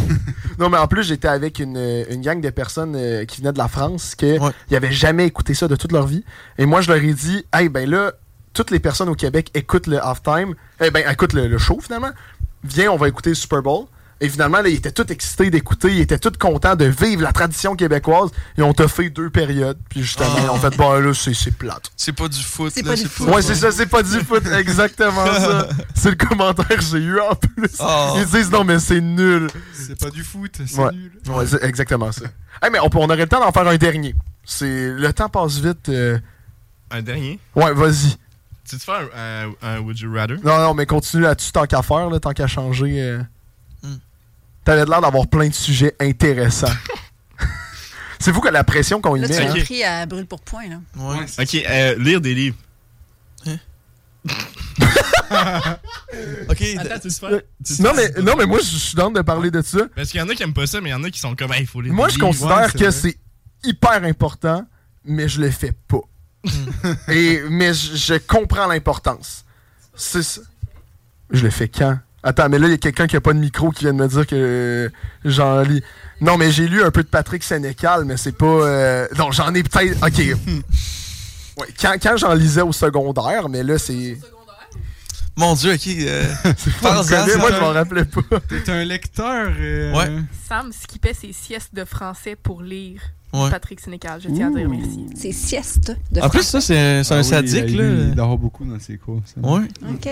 [0.60, 1.78] Non, mais en plus, j'étais avec une,
[2.10, 4.52] une gang de personnes euh, qui venaient de la France qui Ouais.
[4.72, 6.24] n'avaient jamais écouté ça de toute leur vie.
[6.58, 8.14] Et moi, je leur ai dit, hey, ben là,
[8.54, 10.54] toutes les personnes au Québec écoutent le halftime.
[10.80, 12.12] Eh ben, écoutent le, le show, finalement.
[12.64, 13.86] Viens, on va écouter le Super Bowl.
[14.22, 17.34] Et finalement, là, ils étaient tous excités d'écouter, ils étaient tous contents de vivre la
[17.34, 18.30] tradition québécoise.
[18.57, 19.78] Ils ont fait deux périodes.
[19.89, 21.91] Puis justement, ont fait, bon, là, c'est c'est plate.
[21.97, 22.91] C'est pas du foot, C'est là.
[22.91, 23.28] pas du foot.
[23.28, 25.68] Ouais, c'est ça, c'est pas du foot, exactement ça.
[25.95, 27.76] C'est le commentaire que j'ai eu en plus.
[27.80, 28.14] Ah.
[28.18, 29.49] Ils disent, non, mais c'est nul.
[29.74, 30.91] C'est pas du foot, c'est Ouais.
[30.93, 31.11] nul.
[31.28, 32.26] Ouais, c'est exactement ça.
[32.61, 34.16] Hey, mais on, aurait le temps d'en faire un dernier.
[34.45, 35.89] C'est le temps passe vite.
[35.89, 36.18] euh.
[36.91, 37.39] Un dernier?
[37.55, 38.16] Ouais, vas-y.
[38.68, 40.38] Tu te faire un, un, un Would You Rather?
[40.43, 43.01] Non, non, mais continue là-dessus tant qu'à faire, là, tant qu'à changer.
[43.01, 43.22] euh.
[43.84, 43.95] Hmm.
[44.64, 46.68] T'avais l'air d'avoir plein de sujets intéressants.
[48.20, 49.45] c'est vous que la pression qu'on y Là, tu met.
[49.45, 49.64] l'as hein.
[49.66, 50.70] Pris à brûle pour point.
[50.70, 50.80] Là.
[50.95, 51.20] Ouais.
[51.20, 52.55] Ouais, c'est- Ok, euh, lire des livres.
[56.49, 57.45] Ok, Attends, tu te fais?
[57.66, 59.80] Tu Non fais- mais, non, mais moi, je suis dans de parler de ça.
[59.95, 61.20] Parce qu'il y en a qui aiment pas ça, mais il y en a qui
[61.20, 62.28] sont comme, hey, il faut lire Moi, des je livres.
[62.30, 63.18] considère ouais, que c'est
[63.64, 64.66] hyper important,
[65.05, 65.99] mais je le fais pas.
[67.08, 69.46] Et, mais je, je comprends l'importance.
[69.96, 70.41] C'est ça.
[71.32, 71.98] Je le fais quand?
[72.22, 73.98] Attends, mais là, il y a quelqu'un qui a pas de micro qui vient de
[74.02, 74.89] me dire que euh,
[75.26, 75.84] j'en lis.
[76.22, 78.46] Non, mais j'ai lu un peu de Patrick Sénécal, mais c'est pas.
[78.46, 80.06] euh, Non, j'en ai peut-être.
[80.06, 80.22] Ok.
[81.56, 84.18] Ouais, quand quand j'en lisais au secondaire, mais là, c'est.
[85.36, 85.88] Mon Dieu, ok.
[85.88, 86.34] euh,
[86.82, 88.39] moi, je m'en rappelais pas.
[88.50, 89.50] T'es un lecteur.
[89.60, 90.10] euh, Ouais.
[90.50, 93.02] Sam skippait ses siestes de français pour lire
[93.34, 93.50] Ouais.
[93.50, 94.22] Patrick Sénécal.
[94.22, 95.08] Je tiens à dire merci.
[95.16, 97.84] C'est sieste de En plus, ça, c'est c'est un Ah oui, sadique, il- là.
[98.10, 99.22] Il dort beaucoup dans ses cours.
[99.26, 99.42] ça.
[99.42, 99.68] Ouais.
[99.90, 100.10] OK.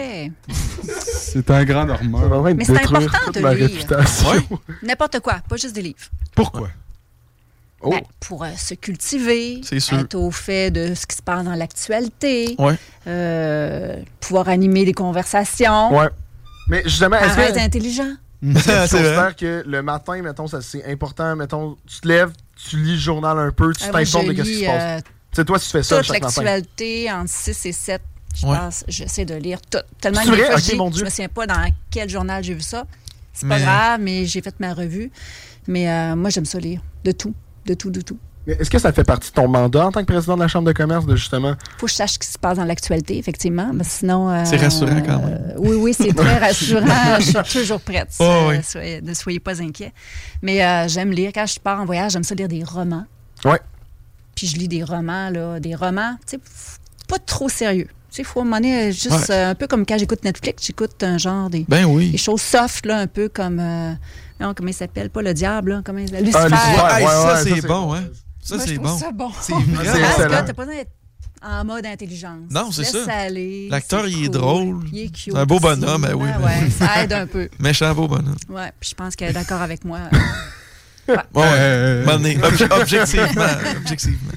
[0.94, 2.28] C'est un grand Ça va dormeur.
[2.42, 3.68] vraiment Mais c'est détruire important toute de ma lire.
[3.70, 4.30] réputation.
[4.32, 4.58] Ouais.
[4.84, 5.98] N'importe quoi, pas juste des livres.
[6.36, 6.70] Pourquoi?
[7.84, 7.90] Oh.
[7.92, 9.98] Ben, pour euh, se cultiver, C'est sûr.
[10.00, 12.76] être au fait de ce qui se passe dans l'actualité, Ouais.
[13.08, 16.10] euh, pouvoir animer des conversations, Ouais.
[16.68, 17.60] Mais justement, est-ce paraître que.
[17.60, 18.12] intelligent.
[18.44, 18.88] Est-ce que tu C'est vrai.
[18.88, 22.32] considères que le matin, mettons, ça c'est important, mettons, tu te lèves,
[22.70, 24.82] tu lis le journal un peu, tu Euh, je t'informes de ce qui se passe.
[24.82, 26.44] euh, Tu sais, toi, tu fais ça toute chaque matin.
[26.44, 28.02] l'actualité entre 6 et 7.
[28.36, 28.58] Je Ouais.
[28.58, 29.78] passe, j'essaie de lire tout.
[30.00, 30.46] Tellement C'est que des vrai?
[30.48, 31.00] fois, Ok, je, dis- mon Dieu.
[31.00, 32.86] je me souviens pas dans quel journal j'ai vu ça.
[33.34, 35.12] C'est pas Mais- grave, mais j'ai fait ma revue.
[35.68, 36.82] Mais euh, moi, j'aime ça lire.
[37.04, 37.34] De tout.
[37.66, 38.18] De tout, de tout.
[38.48, 40.48] Mais est-ce que ça fait partie de ton mandat en tant que président de la
[40.48, 41.54] Chambre de commerce, de justement.
[41.78, 43.70] faut que je sache ce qui se passe dans l'actualité, effectivement.
[43.74, 44.30] Mais sinon.
[44.32, 45.42] euh, C'est rassurant quand même.
[45.52, 47.20] euh, oui, oui, c'est très rassurant.
[47.20, 48.10] je suis toujours prête.
[48.20, 48.64] Oh, Euh, oui.
[48.64, 49.94] soyez- ne soyez pas inquiets.
[50.42, 51.32] Mais euh, j'aime lire.
[51.34, 53.06] Quand je pars en voyage, j'aime ça lire des romans.
[53.46, 53.60] Ouais.
[54.36, 56.40] Puis je lis des romans, là, des romans, tu sais,
[57.08, 57.88] pas trop sérieux.
[58.10, 59.36] sais, il faut euh, juste Ouais.
[59.36, 62.10] euh, un peu comme quand j'écoute Netflix, j'écoute un genre des, Ben oui.
[62.12, 63.60] des choses soft, là, un peu comme.
[63.60, 63.92] euh,
[64.40, 65.10] non, comment il s'appelle?
[65.12, 66.32] Pas le diable, là, comment il Lucifer.
[66.40, 67.94] Ah, Lucifer, ouais, ça, ouais, c'est ça, c'est bon, bon.
[67.94, 68.04] hein.
[68.42, 68.98] Ça, c'est bon.
[68.98, 69.32] ça bon.
[69.40, 70.44] C'est excellent.
[70.46, 70.92] t'as pas besoin d'être
[71.44, 72.52] en mode intelligence.
[72.52, 73.06] Non, c'est ça.
[73.14, 74.80] aller, L'acteur, il est drôle.
[74.92, 75.34] Il est cute.
[75.34, 77.50] C'est un beau bonhomme, ben oui, ben- ouais, ça aide un peu.
[77.60, 78.36] Méchant beau bonhomme.
[78.50, 80.00] Ouais, puis je pense qu'elle est d'accord avec moi.
[81.34, 83.46] Ouais, Euh, M'en est- obje- objectivement.
[83.78, 84.32] objectivement.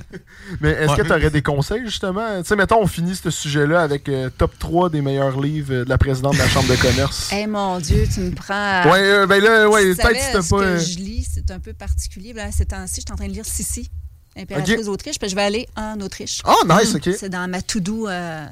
[0.60, 0.96] Mais est-ce Ouais.
[0.98, 2.40] que tu aurais des conseils, justement?
[2.42, 5.84] Tu sais, mettons, on finit ce sujet-là avec euh, top 3 des meilleurs livres euh,
[5.84, 7.30] de la présidente de la Chambre de commerce.
[7.34, 8.84] Eh mon Dieu, tu me prends.
[8.90, 10.58] Ouais, euh, ben là, ouais, peut-être si ce pas.
[10.60, 12.32] que euh, je lis, c'est un peu particulier.
[12.32, 13.90] Là, ces temps-ci, je suis en train de lire Sissi,
[14.36, 14.84] impératrice Ok.
[14.84, 16.42] d'Autriche, puis je vais aller en Autriche.
[16.44, 17.08] Ah, nice, ok.
[17.18, 18.44] C'est dans ma to-do euh,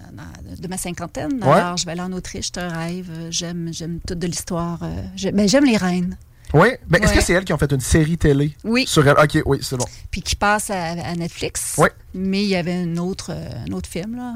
[0.58, 1.42] de ma cinquantaine.
[1.44, 1.52] Ouais.
[1.52, 3.06] Alors, je vais aller en Autriche, c'est un rêve.
[3.10, 4.78] Euh, J'aime, j'aime toute de l'histoire.
[4.82, 6.16] euh, j'ai- ben, j'aime les reines.
[6.53, 6.78] Ouais.
[6.88, 7.18] Ben, est-ce Ouais.
[7.18, 8.84] que c'est elles qui ont fait une série télé Oui.
[8.86, 9.16] sur elle?
[9.18, 9.86] Ok, oui, c'est bon.
[10.11, 11.76] Puis qui passe à, à Netflix.
[11.78, 11.90] Ouais.
[12.14, 14.34] Mais il y avait un autre, euh, un autre film, là,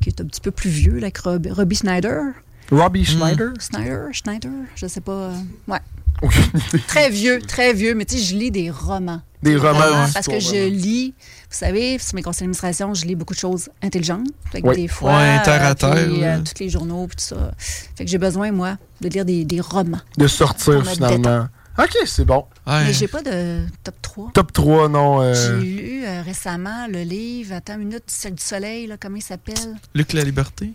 [0.00, 2.32] qui est un petit peu plus vieux, là, avec Rob- Robbie Schneider.
[2.70, 3.52] Robbie Schneider?
[3.60, 5.12] Schneider, Schneider, je sais pas.
[5.12, 5.36] euh,
[5.68, 5.78] ouais.
[6.22, 6.78] Aucune idée.
[6.86, 9.20] Très vieux, très vieux, mais tu sais, je lis des romans.
[9.44, 10.76] Des romans d'histoire, Parce que je vraiment.
[10.76, 11.14] lis,
[11.50, 14.26] vous savez, sur mes conseils d'administration, je lis beaucoup de choses intelligentes.
[14.50, 14.76] Fait que Oui.
[14.76, 16.36] des fois, Ouais, terre à euh, terre, puis, là.
[16.36, 17.52] euh, tous les journaux, puis tout ça.
[17.96, 20.00] Fait que j'ai besoin, moi, de lire des, des romans.
[20.18, 21.48] De sortir, finalement.
[21.78, 22.44] Ok, c'est bon.
[22.66, 22.84] Ouais.
[22.84, 24.30] Mais j'ai pas de top 3.
[24.32, 25.20] Top 3, non.
[25.20, 28.96] euh, J'ai lu euh, récemment le livre, attends une minute, du Cirque du Soleil, là,
[28.98, 29.54] comment il s'appelle?
[29.94, 30.70] Luc la liberté?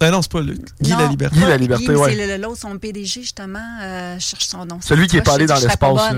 [0.00, 0.62] Ben non, c'est pas Luc.
[0.80, 1.36] Guy la liberté.
[1.38, 2.16] Guy la liberté, ouais.
[2.16, 3.58] C'est le- l'autre, son PDG, justement.
[3.82, 4.78] euh, je cherche son nom.
[4.80, 6.14] Celui qui est je dans l'espace.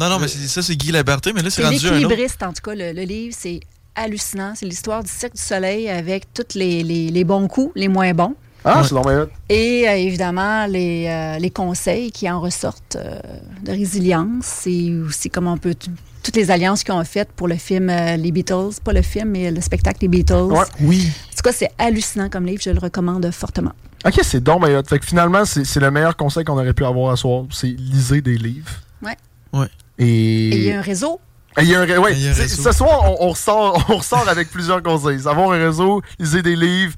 [0.00, 1.94] Non, non, mais c'est- ça, c'est Guy la liberté, mais là, c'est rendu un autre.
[1.98, 3.60] l'équilibriste, en tout cas, le, le livre, c'est
[3.94, 4.54] hallucinant.
[4.56, 8.12] C'est l'histoire du Cirque du Soleil avec tous les, les- les bons coups, les moins
[8.14, 8.34] bons.
[8.64, 8.86] Ah, Ouais.
[8.88, 9.28] c'est normal.
[9.48, 13.18] Et euh, évidemment, les, euh, les conseils qui en ressortent euh,
[13.62, 15.74] de résilience et aussi comment on peut.
[16.22, 19.30] Toutes les alliances qu'ils ont faites pour le film euh, Les Beatles, pas le film,
[19.30, 20.34] mais le spectacle Les Beatles.
[20.52, 20.64] Ouais.
[20.80, 21.08] Oui.
[21.32, 23.72] En tout cas, c'est hallucinant comme livre, je le recommande fortement.
[24.04, 26.84] Ok, c'est donc, mais fait que finalement, c'est c'est le meilleur conseil qu'on aurait pu
[26.84, 27.44] avoir à soir.
[27.50, 28.70] C'est lisez des livres.
[29.02, 29.16] Ouais.
[29.54, 29.68] Ouais.
[30.00, 30.48] Et.
[30.48, 31.20] Il y a un réseau.
[31.58, 32.62] Et il y a un ré- ouais, Et il y a un c'est- réseau.
[32.62, 35.26] ce soir, on, on ressort, on ressort avec plusieurs conseils.
[35.28, 36.94] Avoir un réseau, lisez des livres.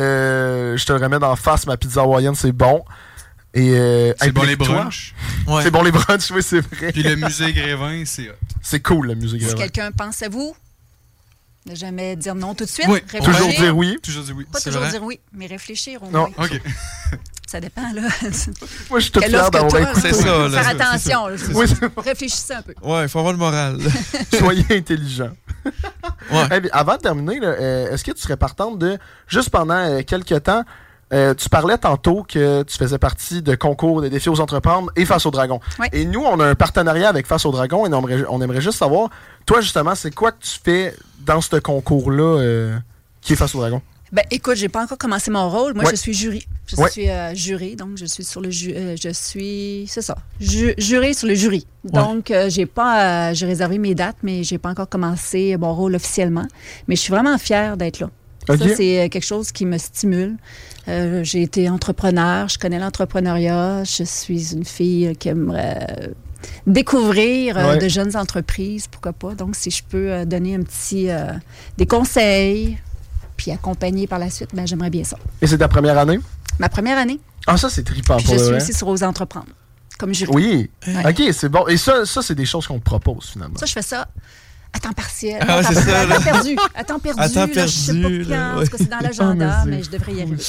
[0.00, 2.84] euh, je te le remets d'en face, ma pizza hawaïenne, c'est bon.
[3.54, 5.14] Et euh, C'est bon les brunchs.
[5.46, 5.62] Ouais.
[5.62, 6.90] C'est bon les brunchs, oui, c'est vrai.
[6.92, 8.34] Puis le musée Grévin, c'est hot.
[8.62, 9.40] C'est cool, la musique.
[9.40, 9.60] Si vraiment.
[9.60, 10.56] quelqu'un pense à vous,
[11.66, 12.86] ne jamais dire non tout de suite.
[12.88, 13.02] Oui.
[13.22, 13.98] Toujours dire oui.
[14.02, 14.46] Toujours dit oui.
[14.50, 14.90] Pas toujours vrai?
[14.90, 16.32] dire oui, mais réfléchir au Non.
[16.36, 16.46] moins.
[16.46, 16.60] OK.
[17.52, 18.00] Ça dépend, là.
[18.90, 20.00] Moi, je suis tout fier d'avoir écouté.
[20.00, 20.62] C'est ça, là.
[20.62, 21.26] Faire attention.
[21.26, 21.36] là.
[21.54, 22.72] Oui, c'est- Réfléchissez un peu.
[22.82, 23.76] Ouais, il faut avoir le moral.
[24.38, 25.32] soyez intelligent.
[26.32, 26.60] Ouais.
[26.64, 28.96] Eh avant de terminer, euh, est-ce que tu serais partante de,
[29.26, 30.62] juste pendant euh, quelques temps,
[31.12, 35.04] euh, tu parlais tantôt que tu faisais partie de concours de défis aux entreprises et
[35.04, 35.60] Face au Dragon.
[35.78, 35.88] Ouais.
[35.92, 38.62] Et nous, on a un partenariat avec Face au Dragon et on aimerait, on aimerait
[38.62, 39.10] juste savoir,
[39.44, 42.78] toi, justement, c'est quoi que tu fais dans ce concours-là euh,
[43.20, 43.82] qui est Face au Dragon?
[44.12, 45.72] Ben, écoute, j'ai pas encore commencé mon rôle.
[45.74, 45.90] Moi, Ouais.
[45.92, 46.46] je suis jury.
[46.66, 46.90] Je Ouais.
[46.90, 50.74] suis euh, juré, donc je suis sur le ju euh, je suis c'est ça, ju-
[50.78, 51.66] juré sur le jury.
[51.84, 55.74] Donc euh, j'ai pas euh, j'ai réservé mes dates, mais j'ai pas encore commencé mon
[55.74, 56.46] rôle officiellement.
[56.88, 58.10] Mais je suis vraiment fière d'être là.
[58.48, 60.36] Ça c'est quelque chose qui me stimule.
[60.86, 66.10] J'ai été entrepreneur, je connais l'entrepreneuriat, je suis une fille qui aimerait
[66.66, 67.78] découvrir Ouais.
[67.78, 69.34] de jeunes entreprises, pourquoi pas.
[69.34, 71.08] Donc si je peux donner un petit
[71.78, 72.78] des conseils
[73.36, 75.16] puis accompagner par la suite, ben j'aimerais bien ça.
[75.40, 76.18] Et c'est ta première année?
[76.58, 79.46] Ma première année, Ah, ça, c'est trippant puis pour je suis aussi sur Ose Entreprendre,
[79.98, 80.30] comme jury.
[80.32, 80.70] Oui.
[80.86, 81.10] Ouais.
[81.10, 81.66] OK, c'est bon.
[81.68, 83.56] Et ça, ça c'est des choses qu'on te propose, finalement.
[83.58, 84.06] Ça, je fais ça
[84.74, 85.38] à temps partiel.
[85.46, 86.56] Ah ouais, à, temps, c'est ça, à temps perdu.
[86.74, 87.20] À temps perdu.
[87.20, 88.30] À temps là, je sais pas perdu, quand.
[88.30, 90.42] là, En tout cas, c'est dans l'agenda, Ah, mais je devrais y arriver.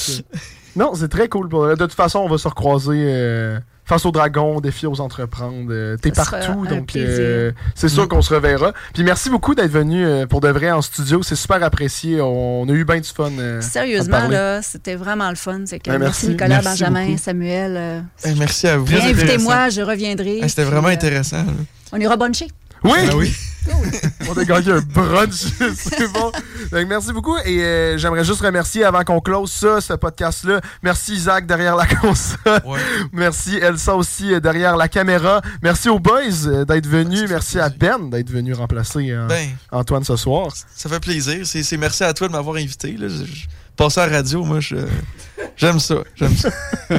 [0.76, 1.48] Non, c'est très cool.
[1.48, 5.68] De toute façon, on va se recroiser euh, face au dragon, défi aux entreprendre.
[5.70, 8.08] Euh, T'es partout, donc euh, c'est sûr Mm.
[8.08, 8.72] qu'on se reverra.
[8.94, 11.22] Puis merci beaucoup d'être venu euh, pour de vrai en studio.
[11.22, 12.20] C'est super apprécié.
[12.20, 13.30] On a eu bien du fun.
[13.38, 15.64] euh, Sérieusement, là, c'était vraiment le fun.
[15.64, 16.28] Que Ben, merci, merci.
[16.28, 17.18] Nicolas, Merci Benjamin, beaucoup.
[17.18, 17.74] Samuel.
[17.76, 18.92] euh, Eh, merci à vous.
[18.94, 20.40] Invitez-moi, je reviendrai.
[20.48, 21.38] C'était vraiment euh, intéressant.
[21.38, 21.52] là.
[21.92, 22.48] On ira bruncher.
[22.84, 22.98] Oui!
[23.10, 23.34] Ah oui.
[24.28, 25.30] On a gagné un brunch.
[25.74, 26.30] c'est bon.
[26.70, 27.34] Donc, merci beaucoup.
[27.46, 30.60] Et euh, j'aimerais juste remercier avant qu'on close ça, ce podcast-là.
[30.82, 32.60] Merci Isaac derrière la console.
[32.66, 32.78] Ouais.
[33.12, 35.40] Merci Elsa aussi euh, derrière la caméra.
[35.62, 37.24] Merci aux boys euh, d'être venus.
[37.26, 40.52] Merci à Ben d'être venu remplacer euh, Ben, Antoine ce soir.
[40.76, 41.46] ça fait plaisir.
[41.46, 42.92] C'est merci à toi de m'avoir invité.
[42.98, 43.08] Là.
[43.08, 44.76] Je, je- passer à la radio, moi, je-
[45.56, 45.96] j'aime ça.
[46.14, 46.50] J'aime ça.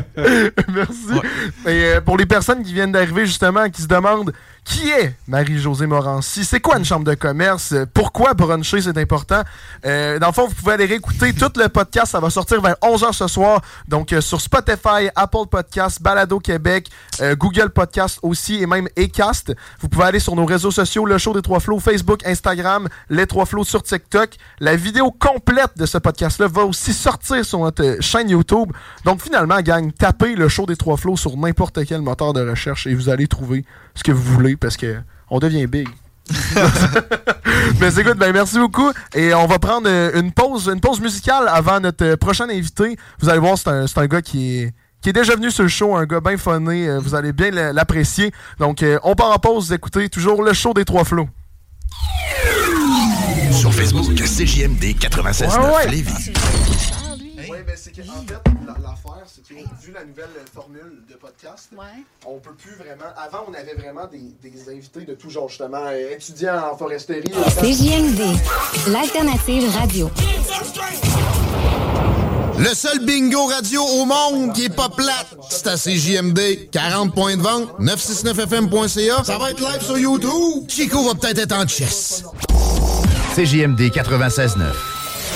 [0.74, 1.22] Merci.
[1.66, 4.34] Et euh, pour les personnes qui viennent d'arriver, justement, qui se demandent
[4.64, 6.44] Qui est Marie-Josée Morancy?
[6.44, 7.74] C'est quoi une chambre de commerce?
[7.94, 9.42] Pourquoi bruncher, c'est important?
[9.86, 12.12] Euh, dans le fond, vous pouvez aller réécouter tout le podcast.
[12.12, 13.62] Ça va sortir vers 11h ce soir.
[13.88, 16.90] Donc, euh, sur Spotify, Apple Podcast, Balado Québec,
[17.38, 19.54] Google Podcast aussi et même Acast.
[19.80, 23.28] Vous pouvez aller sur nos réseaux sociaux, le show des Trois Flots, Facebook, Instagram, les
[23.28, 24.32] Trois Flots sur TikTok.
[24.60, 28.72] La vidéo complète de ce podcast-là va aussi sortir sur notre chaîne YouTube.
[29.04, 32.88] Donc, finalement, gang, tapez le show des Trois Flots sur n'importe quel moteur de recherche
[32.88, 33.66] et vous allez trouver
[33.96, 34.98] ce que vous voulez parce que
[35.30, 35.88] on devient big.
[37.80, 38.92] Mais écoute, ben merci beaucoup.
[39.14, 42.98] Et on va prendre euh, une pause, une pause musicale avant notre euh, prochain invité.
[43.20, 45.64] Vous allez voir, c'est un, c'est un gars qui est, qui est déjà venu sur
[45.64, 46.88] le show, un gars bien funné.
[46.88, 48.32] Euh, Vous allez bien l'apprécier.
[48.60, 49.68] Donc, on part en pause.
[49.68, 51.30] Vous écoutez toujours le show des trois flots.
[53.52, 55.88] Sur Facebook, CJMD 96.9 Ouais, ouais.
[55.92, 56.32] Lévis.
[57.66, 58.34] Ben c'est qu'en fait,
[58.68, 61.70] l'affaire, c'est que vu la nouvelle formule de podcast,
[62.26, 63.06] on peut plus vraiment.
[63.18, 67.32] Avant, on avait vraiment des, des invités de tout genre, justement, euh, étudiants en foresterie.
[67.60, 68.22] CJMD,
[68.88, 70.12] l'alternative radio.
[72.60, 76.70] Le seul bingo radio au monde qui est pas plate, c'est à CJMD.
[76.72, 79.24] 40 points de vente, 969fm.ca.
[79.24, 80.70] Ça va être live sur YouTube.
[80.70, 82.24] Chico va peut-être être en chess.
[83.36, 84.95] CJMD 96.9.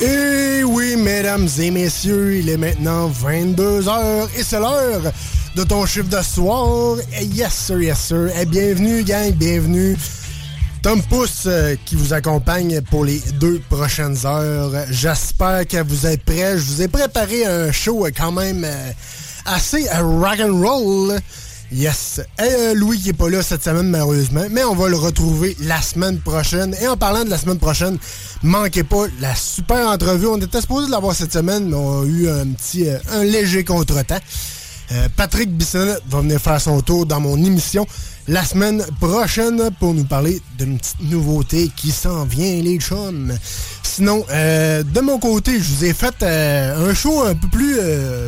[0.00, 5.12] Et oui, mesdames et messieurs, il est maintenant 22h et c'est l'heure
[5.54, 6.96] de ton chiffre de soir.
[7.20, 8.30] Et yes, sir, yes, sir.
[8.40, 9.98] Et bienvenue, gang, bienvenue.
[10.82, 14.72] Tom Pousse euh, qui vous accompagne pour les deux prochaines heures.
[14.88, 16.56] J'espère que vous êtes prêts.
[16.56, 18.92] Je vous ai préparé un show quand même euh,
[19.44, 21.20] assez euh, rock and roll.
[21.72, 22.20] Yes.
[22.40, 25.56] Et euh, Louis qui est pas là cette semaine malheureusement, mais on va le retrouver
[25.60, 26.74] la semaine prochaine.
[26.82, 27.96] Et en parlant de la semaine prochaine,
[28.42, 30.26] manquez pas la super entrevue.
[30.26, 33.64] On était supposé l'avoir cette semaine, mais on a eu un petit, euh, un léger
[33.64, 34.20] contretemps.
[34.92, 37.86] Euh, Patrick Bissonnette va venir faire son tour dans mon émission
[38.26, 43.32] la semaine prochaine pour nous parler d'une petite nouveauté qui s'en vient, les chums.
[43.82, 47.76] Sinon, euh, de mon côté, je vous ai fait un show un peu plus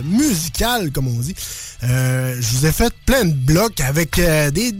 [0.05, 1.35] musical, comme on dit.
[1.83, 4.21] Je vous ai fait plein de blocs avec
[4.53, 4.75] des,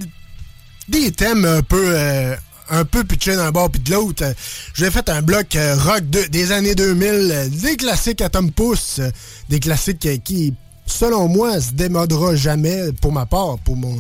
[0.89, 1.95] des thèmes un peu
[2.73, 4.25] un peu pitchés d'un bord puis de l'autre.
[4.75, 8.51] J'ai fait un bloc euh, rock de- des années 2000, euh, des classiques à Tom
[8.51, 9.11] Pouce, euh,
[9.51, 10.55] des classiques euh, qui,
[10.87, 13.97] selon moi, se démodera jamais pour ma part, pour mon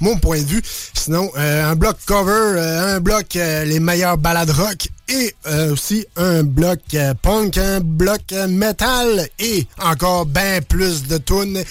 [0.00, 0.62] mon point de vue.
[0.92, 5.34] Sinon, un bloc cover, un bloc les meilleurs balades rock et
[5.72, 6.80] aussi un bloc
[7.22, 11.62] punk, un bloc metal et encore bien plus de tunes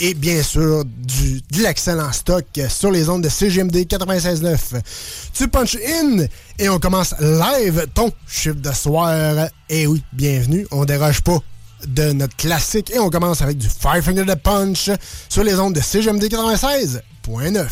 [0.00, 4.80] et bien sûr du, de l'excellent stock sur les ondes de CGMD 96.9.
[5.34, 6.26] Tu punch in
[6.58, 9.48] et on commence live ton chiffre de soir.
[9.68, 11.38] Et oui, bienvenue, on déroge pas
[11.86, 14.90] de notre classique et on commence avec du Five Finger de Punch
[15.28, 17.68] sur les ondes de CGMD 96.9.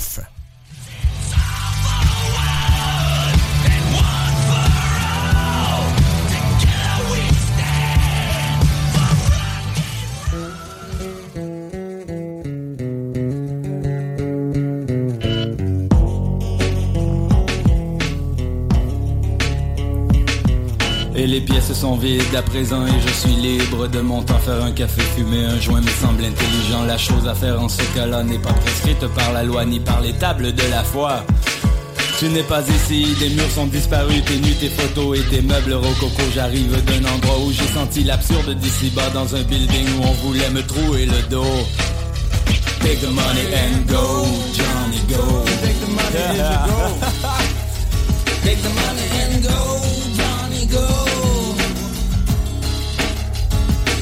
[21.20, 24.64] Et les pièces sont vides à présent et je suis libre de mon temps faire
[24.64, 28.22] un café fumer un joint me semble intelligent la chose à faire en ce cas-là
[28.22, 31.22] n'est pas prescrite par la loi ni par les tables de la foi
[32.18, 35.72] tu n'es pas ici, des murs sont disparus, tes nus, tes photos et tes meubles
[35.72, 36.22] rococo.
[36.34, 40.62] J'arrive d'un endroit où j'ai senti l'absurde d'ici-bas dans un building où on voulait me
[40.62, 41.66] trouer le dos.
[42.80, 45.44] Take the money and go, Johnny go.
[45.62, 47.06] Take the money and go.
[48.44, 49.99] Take the money and go,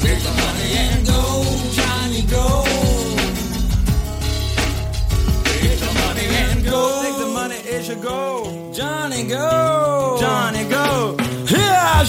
[0.09, 1.21] Take the money and go,
[1.77, 2.45] Johnny go.
[5.45, 7.01] Take the money and go.
[7.03, 8.71] Take the money et je go.
[8.73, 10.17] Johnny go.
[10.19, 10.58] Johnny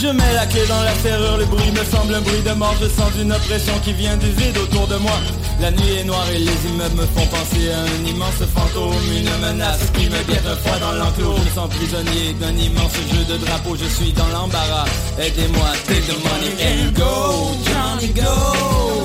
[0.01, 2.75] je mets la clé dans la serrure, le bruit me semble un bruit de mort,
[2.81, 5.19] je sens une oppression qui vient du vide autour de moi.
[5.61, 9.31] La nuit est noire et les immeubles me font penser à un immense fantôme, une
[9.47, 11.37] menace qui me guette froid dans l'enclos.
[11.45, 14.87] Je sens prisonnier d'un immense jeu de drapeau, je suis dans l'embarras.
[15.19, 19.05] Aidez-moi, take the money and go, Johnny go.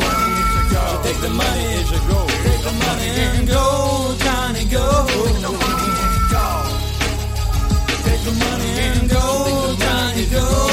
[1.04, 1.76] Take the money.
[2.44, 5.06] Take the money and go, Johnny go.
[8.06, 10.65] Take the money and go, Johnny go.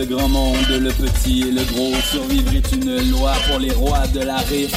[0.00, 1.92] Le grand monde, le petit et le gros.
[2.10, 4.74] Survivre est une loi pour les rois de la riff.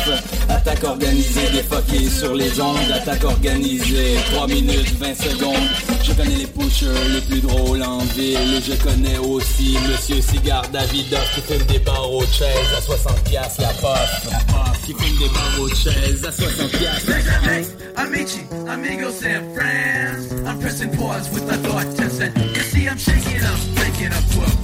[0.49, 2.91] Attaque organisée, défoquée sur les ondes.
[2.93, 5.69] Attaque organisée, 3 minutes, 20 secondes.
[6.03, 8.61] Je connais les pushers les plus drôles en ville.
[8.67, 13.61] Je connais aussi Monsieur Cigare Davidoff qui fume des barreaux de chaise à 60 piastres
[13.61, 14.27] la pof.
[14.29, 17.11] La pof qui fume des barreaux de chaise à 60 piastres.
[17.47, 17.65] Hey,
[17.95, 20.31] amici, amigos and friends.
[20.45, 22.37] I'm pressing pause with the thought to send.
[22.37, 24.63] You see, I'm shaking up, making up for a.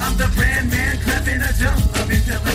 [0.00, 1.80] I'm the brand man, clapping a jump.
[1.96, 2.53] I've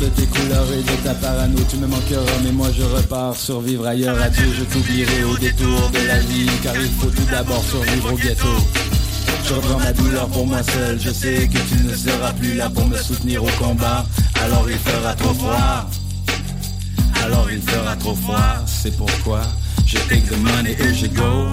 [0.00, 1.58] de tes couleurs et de ta parano.
[1.68, 4.20] Tu me manqueras, mais moi je repars survivre ailleurs.
[4.20, 8.16] Adieu, je t'oublierai au détour de la vie, car il faut tout d'abord survivre au
[8.16, 8.48] ghetto.
[9.46, 10.98] Je reprends ma douleur pour moi seul.
[10.98, 14.06] Je sais que tu ne seras plus là pour me soutenir au combat.
[14.42, 15.90] Alors il fera trop froid.
[17.24, 18.64] Alors il fera trop froid.
[18.66, 19.42] C'est pourquoi
[19.86, 21.46] je take the money et je go.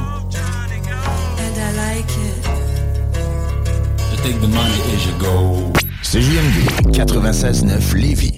[1.39, 2.47] And I like it.
[4.11, 5.73] Je take the money et je go.
[6.03, 8.36] CJMD 96.9 Lévis.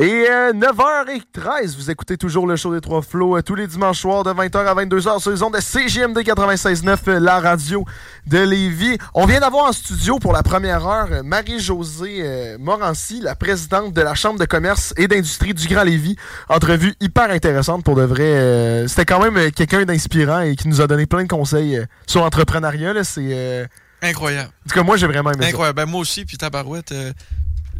[0.00, 3.98] Et euh, 9h13, vous écoutez toujours le show des Trois Flots euh, tous les dimanches
[3.98, 7.84] soirs de 20h à 22h sur les ondes de CGMD 96.9, euh, la radio
[8.28, 8.96] de Lévis.
[9.14, 13.92] On vient d'avoir en studio pour la première heure euh, Marie-Josée euh, Morancy, la présidente
[13.92, 16.14] de la Chambre de commerce et d'industrie du Grand Lévis.
[16.48, 18.22] Entrevue hyper intéressante pour de vrai.
[18.22, 21.76] euh, C'était quand même euh, quelqu'un d'inspirant et qui nous a donné plein de conseils
[21.76, 23.02] euh, sur l'entrepreneuriat.
[23.02, 23.20] C'est...
[23.32, 23.66] euh,
[24.00, 24.50] Incroyable.
[24.64, 25.48] En tout cas, moi, j'ai vraiment aimé ça.
[25.48, 25.76] Incroyable.
[25.76, 27.12] Ben, moi aussi, puis Tabarouette, euh,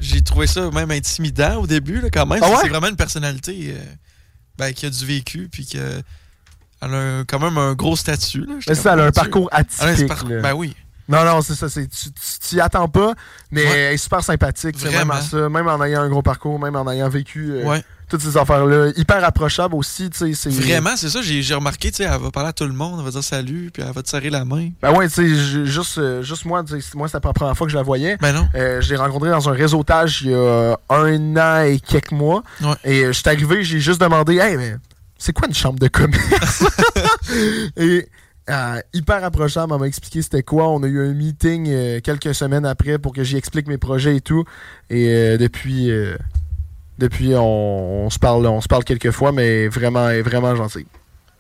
[0.01, 2.41] j'ai trouvé ça même intimidant au début, là, quand même.
[2.43, 2.57] Ah ouais?
[2.63, 3.83] C'est vraiment une personnalité euh,
[4.57, 5.83] ben, qui a du vécu, puis qui a
[6.81, 8.45] elle a quand même un gros statut.
[8.47, 8.55] Là.
[8.69, 9.13] Mais ça, elle a un Dieu.
[9.13, 10.07] parcours atypique.
[10.07, 10.41] par- là.
[10.41, 10.77] Ben oui.
[11.09, 11.69] Non, non, c'est ça.
[11.69, 13.15] c'est- Tu t'y attends pas,
[13.51, 13.71] mais Ouais.
[13.79, 14.77] elle est super sympathique.
[14.79, 15.21] c'est Vraiment.
[15.21, 17.83] ça, même en ayant un gros parcours, même en ayant vécu euh, Ouais.
[18.09, 18.91] Toutes ces affaires-là.
[18.97, 20.11] Hyper approchable aussi.
[20.11, 21.21] tu sais, c'est- Vraiment, c'est ça.
[21.23, 23.71] J'ai remarqué, tu sais, elle va parler à tout le monde, elle va dire salut,
[23.73, 24.71] puis elle va te serrer la main.
[24.83, 27.73] Ben ouais, tu sais, ju- juste, euh, juste moi, moi, pas la première fois que
[27.73, 28.17] je la voyais.
[28.21, 28.49] Ben non.
[28.55, 32.43] Euh, je l'ai rencontrée dans un réseautage il y a un an et quelques mois.
[32.63, 32.69] Ouais.
[32.85, 34.77] Et euh, je suis arrivé, j'ai juste demandé, hey, mais
[35.19, 36.65] c'est quoi une chambre de commerce?
[37.77, 38.09] et
[38.51, 40.69] euh, hyper approchable, elle m'a expliqué c'était quoi.
[40.71, 44.17] On a eu un meeting euh, quelques semaines après pour que j'y explique mes projets
[44.17, 44.45] et tout.
[44.89, 45.91] Et euh, depuis,
[46.99, 50.87] depuis on, on se parle, on se parle quelques fois, mais vraiment, vraiment gentil.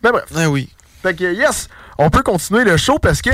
[0.03, 0.25] Ben bref.
[0.35, 0.69] Ah oui.
[1.03, 3.31] Fait que yes, on peut continuer le show parce que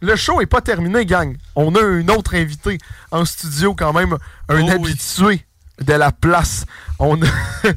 [0.00, 1.36] le show est pas terminé, gang.
[1.56, 2.78] On a un autre invité
[3.10, 4.16] en studio quand même,
[4.48, 4.70] un Oh oui.
[4.70, 5.44] habitué
[5.80, 6.64] de la place.
[6.98, 7.26] On a...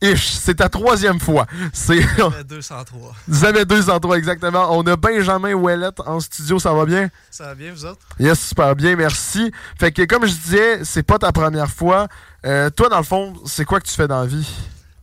[0.00, 1.46] Ish, c'est ta troisième fois.
[1.72, 2.00] C'est
[2.48, 3.14] 203.
[3.26, 4.76] Vous avez 203 exactement.
[4.78, 7.10] On a Benjamin Ouellette en studio, ça va bien?
[7.30, 7.98] Ça va bien, vous autres?
[8.20, 9.50] Yes, super bien, merci.
[9.78, 12.06] Fait que comme je disais, c'est pas ta première fois.
[12.46, 14.48] Euh, toi, dans le fond, c'est quoi que tu fais dans la vie?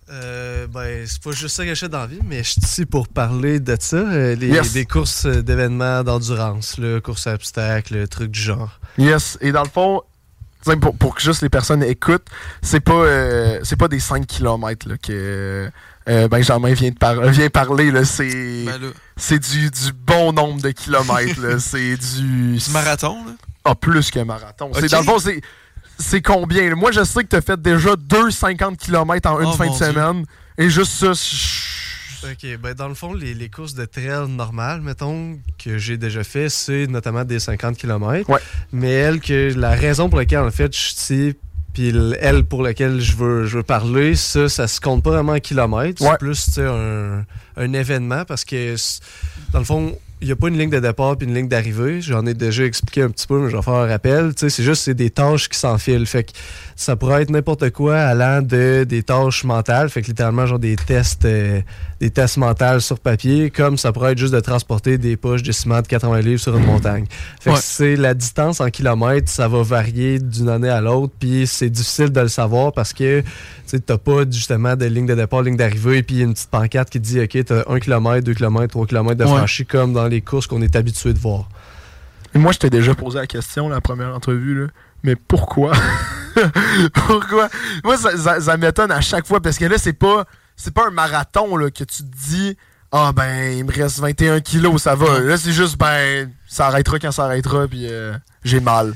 [0.10, 2.62] Euh, ben, c'est pas juste ça que je fais dans la vie, mais je suis
[2.62, 3.98] ici pour parler de ça.
[3.98, 4.72] euh, les, Yes.
[4.74, 8.80] Des courses d'événements d'endurance, là, courses à obstacles, trucs du genre.
[8.98, 9.38] Yes.
[9.42, 10.04] Et dans le fond,
[10.82, 12.26] Pour, pour que juste les personnes écoutent,
[12.62, 15.70] c'est pas, euh, c'est pas des 5 km là, que
[16.10, 17.92] euh, Benjamin vient, de par- vient parler.
[17.92, 18.04] là.
[18.06, 21.40] C'est, Ben c'est du, du bon nombre de kilomètres.
[21.60, 22.58] c'est du.
[22.58, 23.32] Du marathon, là?
[23.64, 24.72] Ah, plus qu'un marathon.
[24.76, 25.42] C'est, dans le fond, c'est,
[25.98, 26.76] c'est combien?
[26.76, 29.76] Moi, je sais que tu as fait déjà 2,50 km en une Oh, fin de
[29.76, 29.86] Dieu.
[29.88, 30.26] semaine.
[30.58, 31.75] Et juste ça, je-
[32.32, 36.24] Ok, ben dans le fond, les, les courses de trail normales, mettons, que j'ai déjà
[36.24, 38.30] fait, c'est notamment des 50 km.
[38.72, 41.36] Mais elle, que la raison pour laquelle, en fait, je suis
[41.76, 45.34] puis elle pour laquelle je veux, je veux parler, ça, ça se compte pas vraiment
[45.34, 46.02] en kilomètres.
[46.02, 47.26] C'est plus, tu sais, un,
[47.58, 48.76] un événement parce que,
[49.52, 52.00] dans le fond, il n'y a pas une ligne de départ puis une ligne d'arrivée.
[52.02, 54.34] J'en ai déjà expliqué un petit peu, mais je vais faire un rappel.
[54.34, 56.06] Tu sais, c'est juste c'est des tâches qui s'enfilent.
[56.06, 56.32] Fait que
[56.78, 60.78] ça pourrait être n'importe quoi allant de des tâches mentales, fait que littéralement genre des
[60.78, 61.62] tests euh,
[62.02, 65.52] des tests mentaux sur papier, comme ça pourrait être juste de transporter des poches de
[65.52, 67.06] ciment de 80 livres sur une montagne.
[67.40, 71.48] Fait que c'est la distance en kilomètres, ça va varier d'une année à l'autre, puis
[71.48, 73.24] c'est difficile de le savoir parce que
[73.68, 77.00] tu t'as pas justement de ligne de départ, ligne d'arrivée, puis une petite pancarte qui
[77.00, 79.30] dit OK, t'as 1 km, 2 km, 3 km de Ouais.
[79.38, 81.48] franchi comme dans les courses qu'on est habitué de voir.
[82.34, 84.68] Et moi, je t'ai déjà posé la question, la première entrevue, là.
[85.04, 85.72] Mais pourquoi?
[86.94, 87.50] pourquoi?
[87.84, 90.88] Moi, ça, ça- ça m'étonne à chaque fois parce que là, c'est pas, c'est pas
[90.88, 92.58] un marathon là, que tu te dis
[92.92, 95.20] Ah, ben, il me reste 21 kilos, ça va.
[95.20, 98.14] Là, c'est juste, ben, ça arrêtera quand ça arrêtera, puis euh,
[98.44, 98.94] j'ai mal.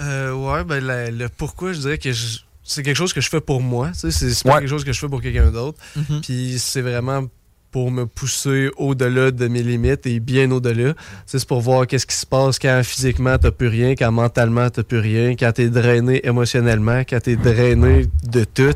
[0.00, 3.28] Euh, ouais, ben la- le pourquoi, je dirais que je- c'est quelque chose que je
[3.28, 3.90] fais pour moi.
[3.92, 5.78] tu sais, C'est c'est pas quelque chose que je fais pour quelqu'un d'autre.
[5.96, 6.20] Mhm.
[6.22, 7.24] Puis c'est vraiment
[7.72, 10.94] pour me pousser au-delà de mes limites et bien au-delà.
[10.94, 14.10] Tu sais, C'est pour voir qu'est-ce qui se passe quand physiquement t'as plus rien, quand
[14.12, 18.72] mentalement t'as plus rien, quand t'es drainé émotionnellement, quand t'es drainé de tout.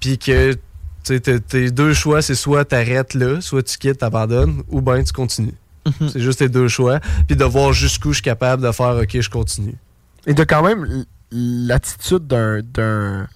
[0.00, 0.56] Puis que
[1.04, 4.80] tu sais, t'as- tes deux choix, c'est soit t'arrêtes là, soit tu quittes, t'abandonnes, ou
[4.80, 5.54] bien tu continues.
[6.12, 7.00] C'est juste tes deux choix.
[7.26, 9.74] Puis de voir jusqu'où je suis capable de faire OK, je continue.
[10.26, 12.60] Et t'as quand même l'attitude d'un.
[12.62, 13.26] d'un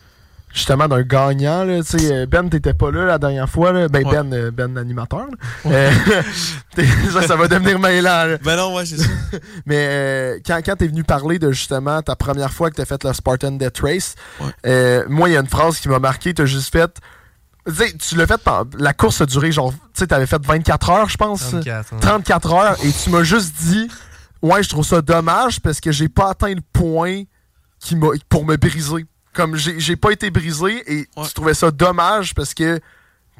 [0.55, 3.89] justement d'un gagnant là, tu sais Ben t'étais pas là la dernière fois là.
[3.89, 5.71] ben Ben euh, Ben l'animateur là.
[5.71, 5.91] Euh,
[6.75, 8.39] t'es- ça, ça va devenir mêlant là.
[8.43, 9.09] Ben non ouais c'est ça
[9.67, 13.05] mais euh, quand, quand t'es venu parler de justement ta première fois que t'as fait
[13.05, 14.15] le Spartan Death Race
[14.65, 16.91] euh, moi il y a une phrase qui m'a marqué t'as juste fait
[17.67, 18.41] tu sais, tu l'as fait
[18.79, 21.51] la course a duré genre tu sais t'avais fait 24 heures je pense.
[21.51, 22.01] 34, ouais.
[22.01, 23.89] 34 heures et tu m'as juste dit
[24.43, 27.23] ouais je trouve ça dommage parce que j'ai pas atteint le point
[27.81, 27.97] qui
[28.29, 29.07] pour me briser.
[29.33, 32.81] Comme j'ai pas été brisé et tu trouvais ça dommage parce que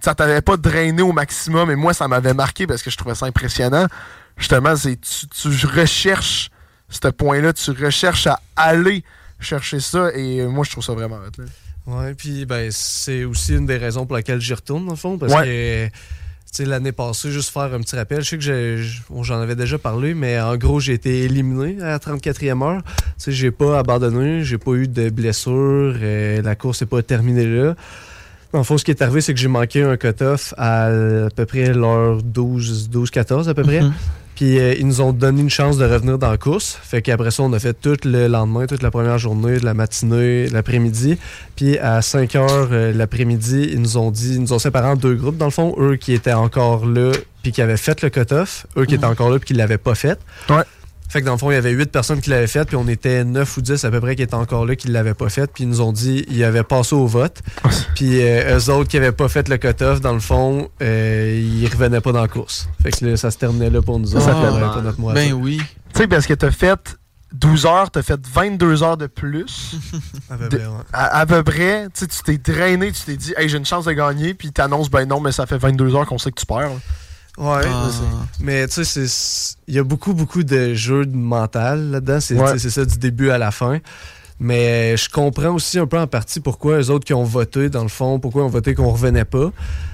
[0.03, 3.15] ça t'avait pas drainé au maximum et moi ça m'avait marqué parce que je trouvais
[3.15, 3.87] ça impressionnant.
[4.37, 6.51] Justement c'est tu, tu recherches
[6.89, 9.05] ce point là tu recherches à aller
[9.41, 11.43] chercher ça et moi je trouve ça vraiment hot,
[11.87, 15.19] Ouais, puis ben, c'est aussi une des raisons pour laquelle j'y retourne, dans le fond,
[15.19, 15.91] parce Ouais.
[16.57, 20.15] que l'année passée, juste faire un petit rappel, je sais que j'en avais déjà parlé,
[20.15, 22.83] mais en gros, j'ai été éliminé à la 34e heure.
[23.19, 25.53] Sais, j'ai pas abandonné, j'ai pas eu de blessure,
[26.01, 27.75] euh, la course n'est pas terminée là.
[28.53, 31.31] Dans le fond, ce qui est arrivé, c'est que j'ai manqué un cut-off à, à
[31.35, 33.83] peu près l'heure 12, 12-14 à peu près.
[33.83, 33.93] Mhm.
[34.37, 36.79] Puis euh, ils nous ont donné une chance de revenir dans la course.
[36.83, 39.73] Fait qu'après ça, on a fait tout le lendemain, toute la première journée, de la
[39.73, 41.19] matinée, de l'après-midi.
[41.57, 44.97] Puis à 5 heures euh, l'après-midi, ils nous ont dit, ils nous ont séparé en
[44.97, 45.75] deux groupes, dans le fond.
[45.79, 48.67] Eux qui étaient encore là, puis qui avaient fait le cut-off.
[48.77, 50.19] Eux qui étaient encore là, puis qui l'avaient pas fait.
[50.51, 50.63] Ouais.
[51.09, 52.89] Fait que dans le fond, il y avait 8 personnes qui l'avaient fait, puis on
[52.89, 55.51] était 9 ou 10 à peu près qui étaient encore là, qui l'avaient pas fait.
[55.53, 57.43] Puis ils nous ont dit, ils avaient passé au vote.
[57.95, 61.69] Puis euh, eux autres qui avaient pas fait le cut-off, dans le fond, euh, ils
[61.69, 62.69] revenaient pas dans la course.
[62.83, 64.27] Fait que là, ça se terminait là pour nous Ça, autres.
[64.27, 64.73] ça fait mal.
[64.73, 65.15] pour notre mois.
[65.15, 65.61] Ben oui.
[65.95, 66.97] tu sais parce que t'as fait
[67.33, 69.75] 12 heures t'as fait 22 heures de plus
[70.31, 70.73] À peu près, ouais.
[70.93, 73.93] à, à peu près, tu t'es drainé, tu t'es dit, hey, j'ai une chance de
[73.93, 76.61] gagner, puis t'annonces, ben non, mais ça fait 22 heures qu'on sait que tu perds.
[76.71, 76.77] là.
[77.39, 77.91] Ouais, Ah.
[78.41, 79.07] mais tu sais,
[79.69, 82.21] il y a beaucoup, beaucoup de jeux de mental là-dedans.
[82.21, 82.59] C'est Ouais.
[82.59, 83.79] ça du début à la fin.
[84.39, 87.83] Mais je comprends aussi un peu en partie pourquoi les autres qui ont voté, dans
[87.83, 89.51] le fond, pourquoi ils ont voté qu'on revenait pas.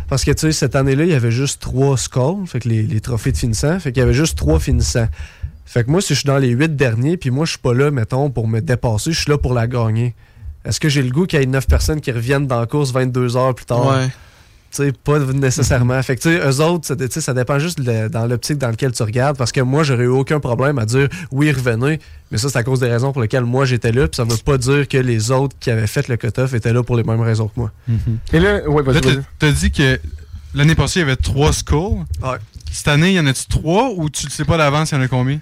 [0.09, 2.82] Parce que, tu sais, cette année-là, il y avait juste trois scores, fait que les,
[2.82, 5.06] les trophées de finissants, fait qu'il y avait juste trois finissants.
[5.64, 7.73] Fait que moi, si je suis dans les huit derniers, puis moi, je suis pas
[7.73, 10.14] là, mettons, pour me dépasser, je suis là pour la gagner.
[10.64, 12.90] Est-ce que j'ai le goût qu'il y ait neuf personnes qui reviennent dans la course
[12.93, 13.86] 22 heures plus tard?
[13.89, 14.09] Ouais.
[14.74, 16.03] Tu sais, pas nécessairement.
[16.03, 19.03] fait que, tu sais, eux autres, ça, ça dépend juste dans l'optique dans laquelle tu
[19.03, 19.36] regardes.
[19.36, 22.01] Parce que moi, j'aurais eu aucun problème à dire oui, revenez.
[22.31, 24.09] Mais ça, c'est à cause des raisons pour lesquelles moi j'étais là.
[24.09, 26.82] Puis ça veut pas dire que les autres qui avaient fait le cut-off étaient là
[26.82, 27.70] pour les mêmes raisons que moi.
[28.32, 30.01] Et là, ouais, vas-y, Là, t'as- dit que
[30.55, 32.05] l'année passée, il y avait trois skulls.
[32.23, 32.39] Ouais.
[32.73, 34.99] Cette année, il y en a-tu trois ou tu le sais pas d'avance, il y
[34.99, 35.39] en a combien?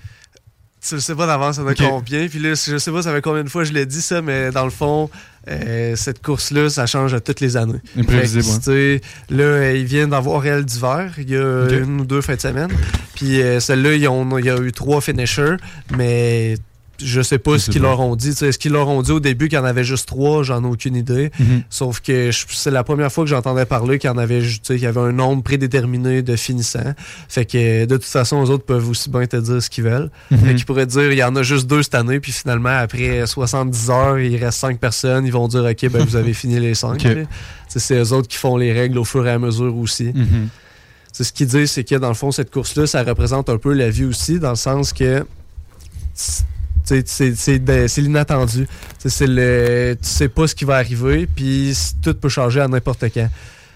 [0.84, 1.82] Tu le sais pas d'avance, ça va Ok.
[1.88, 2.26] combien?
[2.26, 4.50] Puis là, je sais pas ça fait combien de fois je l'ai dit ça, mais
[4.50, 5.08] dans le fond,
[5.48, 7.80] euh, cette course-là, ça change à toutes les années.
[7.96, 9.00] Imprévisible,
[9.30, 12.40] Là, euh, ils viennent d'avoir Réel d'hiver, il y a une ou deux fins de
[12.40, 12.70] semaine.
[13.14, 15.56] Puis euh, celle-là, il y a eu trois finishers,
[15.96, 16.56] mais
[17.02, 18.28] je sais pas ce qu'ils leur ont dit.
[18.28, 20.42] Est-ce qu'ils leur ont dit au début qu'il y en avait juste trois?
[20.42, 21.30] J'en ai aucune idée.
[21.38, 21.62] Mhm.
[21.70, 24.86] Sauf que c'est la première fois que j'entendais parler qu'il y en avait, qu'il y
[24.86, 26.94] avait un nombre prédéterminé de finissants.
[27.28, 30.10] Fait que de toute façon, les autres peuvent aussi bien te dire ce qu'ils veulent.
[30.30, 30.38] Mhm.
[30.38, 32.70] Fait qu'ils pourraient te dire il y en a juste deux cette année, puis finalement,
[32.70, 35.26] après 70 heures, il reste cinq personnes.
[35.26, 37.06] Ils vont dire OK, ben vous avez fini les cinq.
[37.68, 40.12] C'est eux autres qui font les règles au fur et à mesure aussi.
[41.12, 43.72] C'est ce qu'ils disent, c'est que dans le fond, cette course-là, ça représente un peu
[43.72, 45.24] la vie aussi, dans le sens que
[47.06, 48.66] c'est c'est c'est l'inattendu.
[48.98, 53.04] C'est le, tu sais pas ce qui va arriver, puis tout peut changer à n'importe
[53.14, 53.28] quand.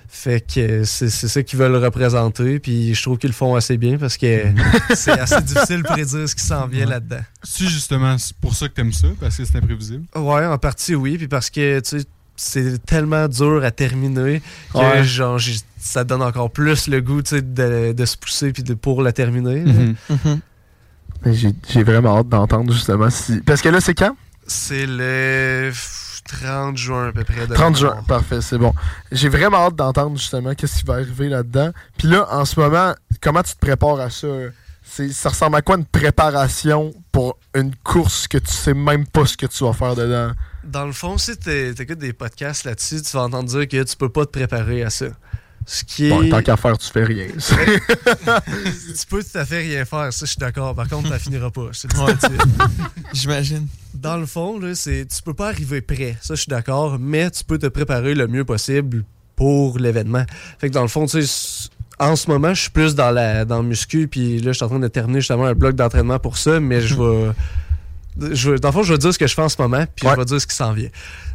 [0.08, 3.76] Fait que c'est c'est ça qu'ils veulent représenter, puis je trouve qu'ils le font assez
[3.76, 4.44] bien parce que
[4.94, 7.22] c'est assez difficile de prédire ce qui s'en vient là-dedans.
[7.42, 10.04] C'est justement pour ça que t'aimes ça, parce que c'est imprévisible.
[10.14, 14.40] Ouais, en partie oui, puis parce que tu sais, c'est tellement dur à terminer
[14.72, 15.04] que Ouais.
[15.04, 15.40] genre
[15.80, 19.02] ça donne encore plus le goût tu sais, de, de se pousser puis de pour
[19.02, 19.64] la terminer.
[21.26, 23.40] J'ai vraiment hâte d'entendre justement si.
[23.40, 24.16] Parce que là, c'est quand?
[24.46, 25.72] C'est le
[26.26, 27.46] 30 juin à peu près.
[27.46, 28.72] de 30 juin, parfait, c'est bon.
[29.12, 31.70] J'ai vraiment hâte d'entendre justement qu'est-ce qui va arriver là-dedans.
[31.98, 34.28] Puis là, en ce moment, comment tu te prépares à ça?
[35.12, 39.36] Ça ressemble à quoi une préparation pour une course que tu sais même pas ce
[39.36, 40.32] que tu vas faire dedans?
[40.62, 43.96] Dans le fond, si t'é- t'écoutes des podcasts là-dessus, tu vas entendre dire que tu
[43.96, 45.06] peux pas te préparer à ça.
[45.66, 46.10] Ce qui est.
[46.10, 47.26] Bon, tant qu'à faire, tu fais rien.
[47.36, 50.74] tu peux tout à fait rien faire, ça je suis d'accord.
[50.74, 51.70] Par contre, ça finira pas.
[53.12, 53.66] J'imagine.
[53.94, 57.30] Dans le fond, là, c'est tu peux pas arriver prêt, ça je suis d'accord, mais
[57.30, 59.04] tu peux te préparer le mieux possible
[59.36, 60.24] pour l'événement.
[60.58, 61.68] Fait que dans le fond, tu sais,
[61.98, 64.64] en ce moment, je suis plus dans la dans le muscu, puis là, je suis
[64.64, 67.32] en train de terminer justement un bloc d'entraînement pour ça, mais je vais.
[68.32, 69.84] Je, vais- dans le fond, je vais dire ce que je fais en ce moment,
[69.96, 70.88] puis je vais dire ce qui s'en vient.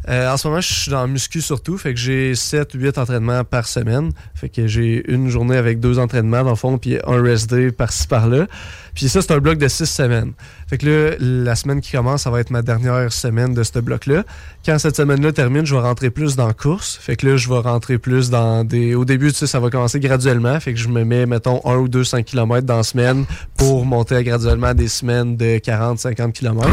[0.09, 3.67] Euh, en ce moment, je suis dans muscu surtout, fait que j'ai 7-8 entraînements par
[3.67, 4.11] semaine.
[4.33, 7.71] Fait que j'ai une journée avec deux entraînements, dans le fond, puis un rest day
[7.71, 8.47] par-ci par-là.
[8.95, 10.33] Puis ça, c'est un bloc de 6 semaines.
[10.67, 13.79] Fait que là, la semaine qui commence, ça va être ma dernière semaine de ce
[13.79, 14.23] bloc-là.
[14.65, 16.97] Quand cette semaine-là termine, je vais rentrer plus dans course.
[16.99, 18.95] Fait que là, je vais rentrer plus dans des...
[18.95, 20.59] Au début, tu sais, ça va commencer graduellement.
[20.59, 23.25] Fait que je me mets, mettons, un ou deux 5 km dans la semaine
[23.57, 26.67] pour monter à graduellement des semaines de 40-50 km.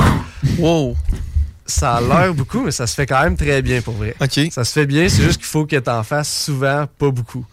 [0.59, 0.97] Wow!
[1.67, 4.15] Ça a l'air beaucoup, mais ça se fait quand même très bien pour vrai.
[4.21, 4.41] OK.
[4.53, 7.45] Ça se fait bien, c'est juste qu'il faut que tu en fasses souvent, pas beaucoup.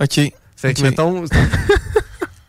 [0.00, 0.20] OK.
[0.56, 1.24] Fait que, mettons.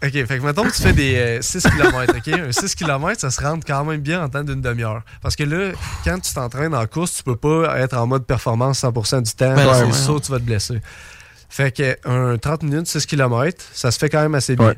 [0.04, 2.28] OK, fait que mettons que tu fais des euh, 6 km, OK?
[2.28, 5.02] Un 6 km, ça se rentre quand même bien en temps d'une demi-heure.
[5.22, 5.72] Parce que là,
[6.04, 9.56] quand tu t'entraînes en course, tu peux pas être en mode performance 100% du temps.
[9.56, 10.80] Ben, ouais, ouais, tu vas te blesser.
[11.50, 14.68] Fait que un 30 minutes, 6 km, ça se fait quand même assez bien.
[14.68, 14.76] Ouais.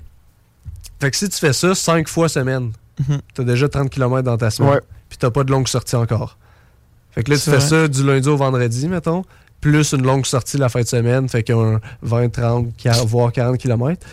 [1.02, 2.72] Fait que si tu fais ça 5 fois semaine,
[3.08, 3.20] Mhm.
[3.34, 4.72] t'as déjà 30 km dans ta semaine.
[4.76, 4.82] Ouais.
[5.10, 6.38] Puis t'as pas de longue sortie encore.
[7.12, 7.60] Fait que là, tu fais vrai.
[7.62, 9.24] ça du lundi au vendredi, mettons,
[9.62, 13.58] plus une longue sortie la fin de semaine, fait qu'un 20, 30, 40, voire 40
[13.58, 14.06] km.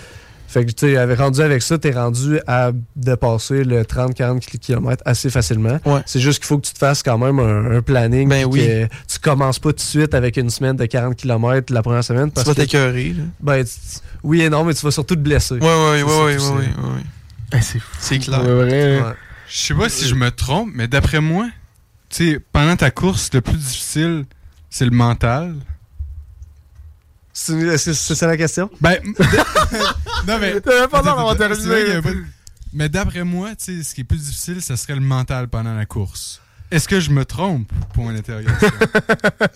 [0.46, 5.02] Fait que tu sais, avec- rendu avec ça, t'es rendu à dépasser le 30-40 km
[5.04, 5.80] assez facilement.
[5.84, 6.00] Ouais.
[6.06, 8.28] C'est juste qu'il faut que tu te fasses quand même un, un planning.
[8.28, 8.60] Ben oui.
[8.60, 12.04] que tu commences pas tout de suite avec une semaine de 40 km la première
[12.04, 12.28] semaine.
[12.28, 13.22] Tu Parce vas que, t'écœurer, là.
[13.40, 13.70] ben, tu-
[14.22, 15.54] oui et non, mais tu vas surtout te blesser.
[15.54, 16.52] Ouais, ouais, C'est ouais, ça ouais, que ouais, c'est.
[16.52, 17.02] ouais, ouais.
[17.54, 17.96] Eh, c'est fou.
[17.98, 18.40] C'est clair.
[18.44, 19.00] Ouais, vrai.
[19.02, 19.12] Ouais.
[19.48, 21.46] Je sais pas si je me trompe, mais d'après moi,
[22.08, 24.24] tu sais, pendant ta course, le plus difficile,
[24.70, 25.56] c'est le mental.
[27.32, 28.70] C'est c'est- c'est ça la question?
[28.80, 28.98] Ben,
[30.26, 30.54] non, mais.
[30.56, 32.10] Attends, attends, vrai pas
[32.72, 35.74] Mais d'après moi, tu sais, ce qui est plus difficile, ce serait le mental pendant
[35.74, 36.40] la course.
[36.70, 37.70] Est-ce que je me trompe?
[37.92, 38.68] Point d'interrogation.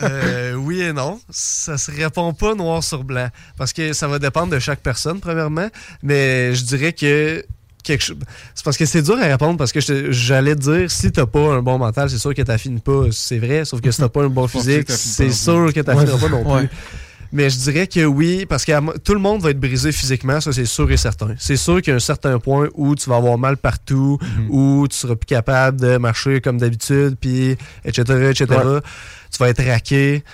[0.03, 1.21] Euh, oui et non.
[1.31, 3.29] Ça se répond pas noir sur blanc.
[3.57, 5.69] Parce que ça va dépendre de chaque personne, premièrement.
[6.03, 7.45] Mais je dirais que
[7.89, 8.17] quelque chose.
[8.55, 9.81] C'est parce que c'est dur à répondre parce que
[10.13, 13.05] j'allais te dire si t'as pas un bon mental, c'est sûr que t'affines pas.
[13.11, 13.65] C'est vrai.
[13.65, 16.21] Sauf que si t'as pas un bon physique, c'est sûr que t'affineras Ouais.
[16.21, 16.53] pas non plus.
[16.53, 16.69] Ouais.
[17.31, 20.51] Mais je dirais que oui, parce que tout le monde va être brisé physiquement, ça
[20.51, 21.35] c'est sûr et certain.
[21.39, 24.47] C'est sûr qu'il y a un certain point où tu vas avoir mal partout, Mhm.
[24.49, 28.47] où tu seras plus capable de marcher comme d'habitude, puis etc., etc.
[29.31, 30.25] Tu vas être raqué.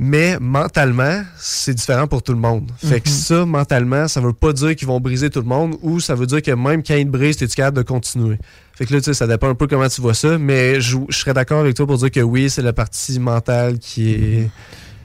[0.00, 2.70] Mais mentalement, c'est différent pour tout le monde.
[2.78, 3.14] Fait que Mhm.
[3.14, 6.26] ça, mentalement, ça veut pas dire qu'ils vont briser tout le monde ou ça veut
[6.26, 8.38] dire que même quand ils te brisent, t'es capable de continuer?
[8.76, 10.98] Fait que là, tu sais, ça dépend un peu comment tu vois ça, mais je,
[11.08, 14.50] je serais d'accord avec toi pour dire que oui, c'est la partie mentale qui est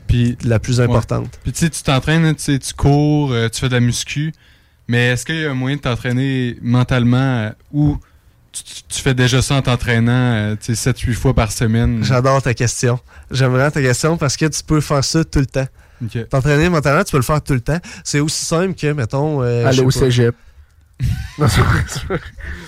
[0.05, 1.39] Puis, la plus importante.
[1.41, 4.31] puis tu sais, tu t'entraînes, tu cours, euh, tu fais de la muscu,
[4.87, 7.97] mais est-ce qu'il y a un moyen de t'entraîner mentalement euh, ou
[8.53, 12.03] tu, tu- tu fais déjà ça en t'entraînant, euh, tu sais, 7-8 fois par semaine?
[12.03, 12.99] J'adore ta question.
[13.31, 15.67] J'aime vraiment ta question parce que tu peux faire ça tout le temps.
[16.29, 17.79] T'entraîner mentalement, tu peux le faire tout le temps.
[18.03, 19.41] C'est aussi simple que, mettons.
[19.41, 19.91] euh, Aller je au pas.
[19.91, 20.35] cégep.
[21.39, 21.47] Non.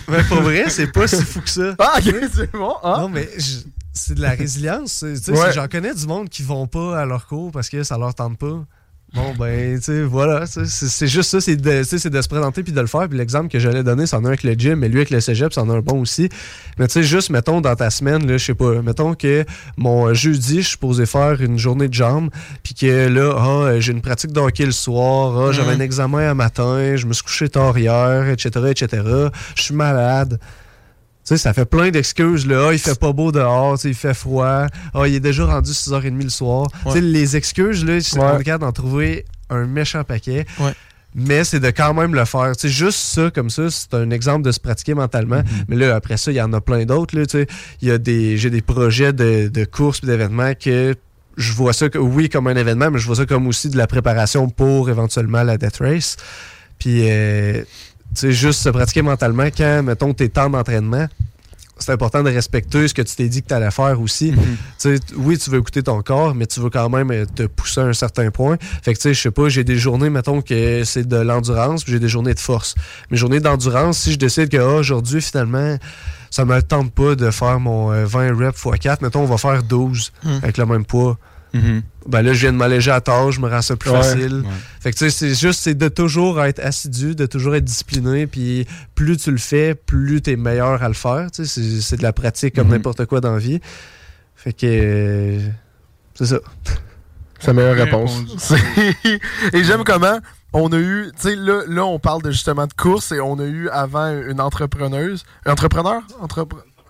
[0.08, 1.76] Mais pour vrai, c'est pas si fou que ça.
[1.80, 2.74] Ah, ok, c'est bon.
[2.84, 2.98] Ah.
[3.00, 3.30] Non, mais
[3.94, 4.92] c'est de la résilience.
[4.94, 5.54] c'est- tu sais, Ouais.
[5.54, 8.38] J'en connais du monde qui vont pas à leur cours parce que ça leur tente
[8.38, 8.66] pas.
[9.16, 10.46] Bon, ben, tu sais, voilà.
[10.46, 13.08] C'est juste ça, c'est de, se présenter puis de le faire.
[13.08, 15.22] Puis l'exemple que j'allais donner, c'en a un avec le gym, mais lui avec le
[15.22, 16.28] cégep, c'en a un bon aussi.
[16.78, 19.46] Mais tu sais, juste, mettons, dans ta semaine, là, je sais pas, mettons que
[19.78, 22.30] mon euh, jeudi, je suis supposé faire une journée de jambes,
[22.62, 25.82] puis que là, ah, euh, j'ai une pratique de hockey le soir, ah, j'avais Mhm.
[25.82, 29.04] un examen à matin, je me suis couché tard hier, etc., etc.,
[29.56, 30.40] je suis malade.
[31.26, 32.68] Tu sais, ça fait plein d'excuses, là.
[32.70, 34.68] Ah, il fait pas beau dehors, il fait froid.
[34.94, 36.68] Ah, il est déjà rendu 6h30 le soir.
[36.86, 40.46] Tu sais, les excuses, là, on est capable d'en trouver un méchant paquet.
[41.16, 42.52] Mais c'est de quand même le faire.
[42.56, 45.42] Sais, juste ça, comme ça, c'est un exemple de se pratiquer mentalement.
[45.68, 47.16] Mais là, après ça, il y en a plein d'autres.
[47.82, 50.94] j'ai des projets de, de courses et d'événements que
[51.38, 53.78] je vois ça, que, oui, comme un événement, mais je vois ça comme aussi de
[53.78, 56.18] la préparation pour éventuellement la Death Race.
[56.80, 57.64] Puis, euh,
[58.22, 61.08] sais, juste se pratiquer mentalement quand, mettons, tes temps d'entraînement,
[61.78, 64.34] c'est important de respecter ce que tu t'es dit que tu allais faire aussi.
[64.80, 67.82] T- oui, tu veux écouter ton corps, mais tu veux quand même euh, te pousser
[67.82, 68.56] à un certain point.
[68.82, 71.84] Fait que, tu sais, je sais pas, j'ai des journées, mettons, que c'est de l'endurance,
[71.84, 72.76] puis j'ai des journées de force.
[73.12, 75.78] Mes journées d'endurance, si je décide que, ah, aujourd'hui, finalement,
[76.32, 79.38] ça me tente pas de faire mon euh, 20 reps x 4, mettons, on va
[79.38, 80.30] faire 12 Mm.
[80.44, 81.18] avec le même poids.
[81.58, 81.82] Mhm.
[82.08, 83.98] Ben là, je viens de m'alléger à tâche, je me rends ça plus Ouais.
[83.98, 84.44] facile.
[84.46, 84.52] Ouais.
[84.80, 88.28] Fait que tu sais, c'est juste c'est de toujours être assidu, de toujours être discipliné,
[88.28, 91.32] puis plus tu le fais, plus tu es meilleur à le faire.
[91.32, 92.74] Tu sais, c'est- de la pratique comme Mhm.
[92.76, 93.60] n'importe quoi dans la vie.
[94.36, 95.40] Fait que euh,
[96.14, 96.38] c'est ça.
[97.40, 98.14] C'est la meilleure réponse.
[99.54, 100.20] Et j'aime comment
[100.54, 103.40] on a eu, tu sais, là, là, on parle de, justement de course et on
[103.40, 105.24] a eu avant une entrepreneuse.
[105.46, 106.02] Un entrepreneur?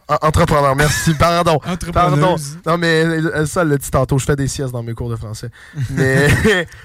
[0.07, 1.59] Ah, Entrepreneur, merci, pardon.
[1.91, 2.35] Pardon.
[2.65, 5.09] Non, mais elle, ça, elle l'a dit tantôt, je fais des siestes dans mes cours
[5.09, 5.49] de français.
[5.89, 6.27] Mais,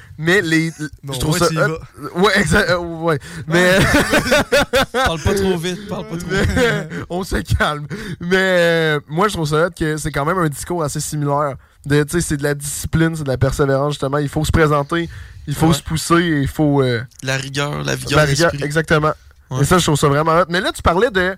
[0.18, 0.72] mais les.
[1.02, 1.48] Bon, je trouve ouais, ça.
[1.48, 1.78] tu y hot.
[2.16, 2.70] Ouais, exact.
[2.70, 3.18] euh, ouais.
[3.46, 3.78] Mais.
[4.92, 7.86] Parle pas trop vite, parle pas trop Mais- on se calme.
[8.20, 11.56] Mais euh, moi, je trouve ça hot que c'est quand même un discours assez similaire.
[11.86, 14.18] De, tu sais, c'est de la discipline, c'est de la persévérance, justement.
[14.18, 15.08] Il faut se présenter,
[15.46, 15.74] il faut Ouais.
[15.74, 16.82] se pousser, et il faut.
[16.82, 19.12] euh, La rigueur, la vigueur la rigueur, exactement.
[19.50, 19.62] Ouais.
[19.62, 20.44] Et ça, je trouve ça vraiment hot.
[20.48, 21.36] Mais là, tu parlais de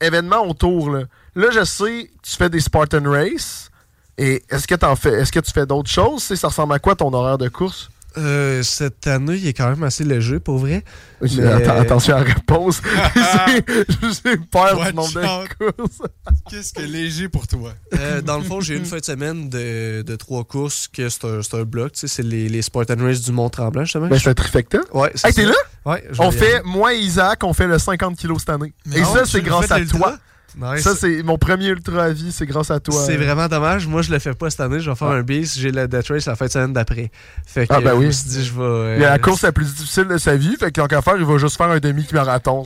[0.00, 0.90] événements autour.
[0.90, 1.04] Là,
[1.34, 3.70] là je sais, tu fais des Spartan Race.
[4.18, 6.22] Et est-ce que, fais, est-ce que tu fais d'autres choses?
[6.22, 7.90] Ça ressemble à quoi ton horaire de course?
[8.18, 10.82] Euh, cette année, il est quand même assez léger, pour vrai.
[11.20, 12.80] Mais- Attention à la réponse.
[14.24, 15.48] J'ai peur du nombre out.
[15.60, 15.98] de courses.
[16.50, 17.72] Qu'est-ce que léger pour toi?
[17.94, 21.24] Euh, dans le fond, j'ai une fin de semaine de, de trois courses que c'est
[21.24, 21.92] un, un bloc.
[21.92, 24.08] tu sais, C'est les, les Spartan Race du Mont-Tremblant, justement.
[24.08, 24.78] Ben, c'est un trifecta.
[24.92, 25.54] Ouais, c'est Hey, t'es là?
[25.84, 28.72] Ouais, On fait, moi et Isaac, on fait le 50 kg cette année.
[28.86, 30.18] Mais et non, ça, c'est le grâce à toi.
[30.58, 30.80] Nice.
[30.82, 32.94] Ça, c'est mon premier ultra à vie, c'est grâce à toi.
[33.04, 33.86] C'est vraiment dommage.
[33.86, 34.80] Moi, je le fais pas cette année.
[34.80, 35.58] Je vais faire un bis.
[35.58, 37.10] J'ai la Death Race la fin de semaine d'après.
[37.46, 38.02] Fait que Ah, ben euh, oui.
[38.02, 38.62] je me suis dit, je vais.
[38.62, 41.02] euh, Il y a la course la plus difficile de sa vie, fait que qu'à
[41.02, 42.64] faire, il va juste faire un demi-marathon.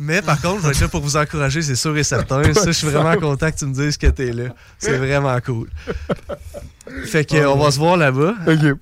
[0.00, 2.42] Mais par contre, je vais être là pour vous encourager, c'est sûr et certain.
[2.54, 4.44] Ça, je suis vraiment content que tu me dises que t'es là.
[4.78, 5.68] C'est vraiment cool.
[7.04, 8.34] Fait que, on va se voir là-bas.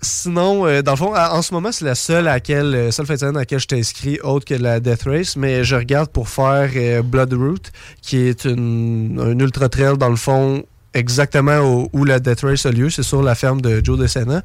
[0.02, 2.90] Sinon, euh, dans le fond, à- en ce moment, c'est la seule à laquelle, euh,
[2.90, 5.36] seule semaine à laquelle je t'ai inscrit, autre que la Death Race.
[5.36, 7.72] Mais je regarde pour faire euh, Blood Route,
[8.02, 10.64] qui est une, un ultra trail dans le fond
[10.96, 12.90] exactement au- où la Death Race a lieu.
[12.90, 14.42] C'est sur la ferme de Joe DeSena.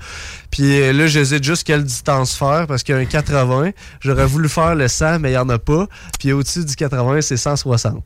[0.52, 3.72] Puis euh, là, j'hésite juste quelle distance faire parce qu'il y a un 80.
[4.02, 5.88] J'aurais voulu faire le 100, mais il n'y en a pas.
[6.20, 8.04] Puis au-dessus du 80, c'est 160.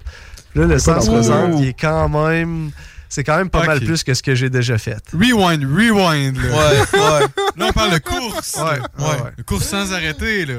[0.55, 2.72] Là, le C'est pas 160, dans- il est quand même.
[3.09, 4.97] C'est quand même pas mal plus que ce que j'ai déjà fait.
[5.13, 6.38] Rewind, rewind.
[6.38, 6.49] Là.
[6.49, 7.27] Ouais, ouais.
[7.57, 8.55] Là, on parle de course.
[8.57, 9.43] Ouais, ouais.
[9.45, 10.55] Course sans arrêter, là.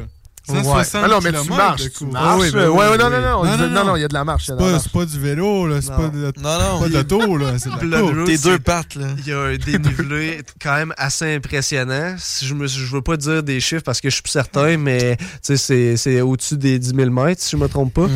[0.49, 0.63] Ouais.
[0.63, 2.53] 160 Ah non, mais tu marches, de tu marches.
[2.53, 4.47] Ouais, ouais, ouais, non, non, non, non, non, il y a de la marche.
[4.47, 5.81] C'est pas, du vélo, là.
[5.81, 7.59] C'est pas de, l'auto, là.
[7.59, 9.07] C'est de la Tes deux pattes, là.
[9.19, 12.15] Il y a un dénivelé quand même assez impressionnant.
[12.19, 14.77] Si Je ne je veux pas dire des chiffres parce que je suis plus certain,
[14.77, 18.09] mais tu sais, c'est c'est au-dessus des 10 000 mètres, si je me trompe pas,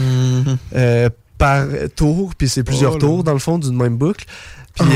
[0.76, 1.08] euh,
[1.38, 1.66] par
[1.96, 2.34] tour.
[2.36, 4.24] Puis c'est plusieurs Oh tours, dans le fond, d'une même boucle.
[4.74, 4.86] Puis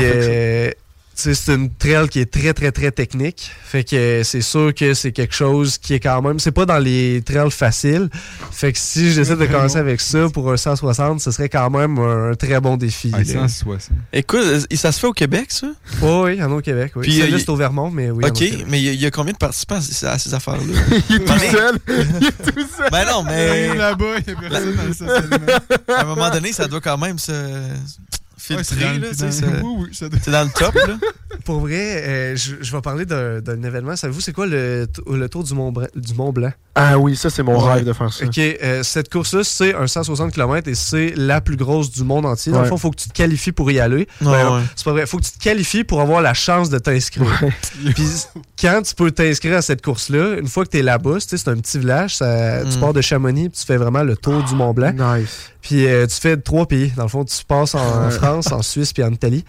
[1.27, 3.49] Euh, c'est une trail qui est très, très, très technique.
[3.63, 6.39] Fait que euh, c'est sûr que c'est quelque chose qui est quand même...
[6.39, 8.09] C'est pas dans les trails faciles.
[8.51, 11.97] Fait que si j'essaie de commencer avec ça pour un 160, ce serait quand même
[11.99, 13.09] un, un très bon défi.
[13.11, 13.23] Là.
[13.23, 13.91] 160.
[14.13, 15.67] Écoute, et ça se fait au Québec, ça?
[16.01, 16.91] Oui, il y en a au Québec.
[16.95, 17.03] Oui.
[17.03, 18.23] Puis, C'est euh, juste au Vermont, mais oui.
[18.23, 19.37] il y en a au ok, mais il y, a- il y a combien de
[19.37, 20.61] participants à ces, à ces affaires-là?
[21.09, 21.79] Il est tout seul.
[22.21, 22.89] Il est tout seul.
[22.91, 23.75] Ben non, mais.
[23.75, 25.37] Là-bas, il y a personne dans le stationnement.
[25.87, 27.31] À un moment donné, ça doit quand même se
[28.49, 30.97] Ouais, c'est dans le- oui, oui, dans top, là.
[31.45, 33.95] Pour vrai, euh, je, je vais parler d'un événement.
[33.95, 36.51] Savez-vous, c'est quoi le, le tour du Mont, du Mont Blanc?
[36.75, 37.73] Ah oui, ça, c'est mon Ouais.
[37.75, 38.25] rêve de faire ça.
[38.25, 42.25] Ok, euh, cette course-là, c'est un 160 km et c'est la plus grosse du monde
[42.25, 42.51] entier.
[42.51, 44.07] Dans le fond, il faut que tu te qualifies pour y aller.
[44.21, 44.61] Ouais, Ben, ouais.
[44.75, 45.01] C'est pas vrai.
[45.01, 47.25] Il faut que tu te qualifies pour avoir la chance de t'inscrire.
[47.95, 48.07] Puis
[48.59, 51.37] quand tu peux t'inscrire à cette course-là, une fois que tu es là-bas, tu sais,
[51.37, 52.79] c'est un petit village, ça- tu Mm.
[52.81, 54.93] pars de Chamonix, puis tu fais vraiment le tour du Mont Blanc.
[54.93, 55.51] Nice.
[55.65, 56.93] Puis euh, tu fais trois pays.
[56.95, 59.43] Dans le fond, tu passes en France, en Suisse, puis en Italie.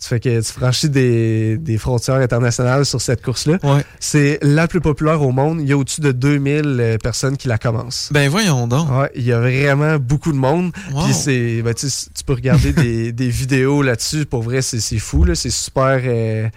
[0.00, 3.58] Tu fais que tu franchis des, des frontières internationales sur cette course-là.
[4.00, 5.58] C'est la plus populaire au monde.
[5.60, 8.08] Il y a au-dessus de 2000 euh, personnes qui la commencent.
[8.12, 8.88] Ben voyons donc.
[8.90, 10.70] Ouais, il y a vraiment beaucoup de monde.
[10.92, 11.04] Wow.
[11.04, 11.88] Puis c'est, ben, tu
[12.24, 14.24] peux regarder des, des vidéos là-dessus.
[14.24, 15.24] Pour vrai, c'est fou.
[15.24, 15.34] là.
[15.34, 16.00] C'est super.
[16.04, 16.48] euh,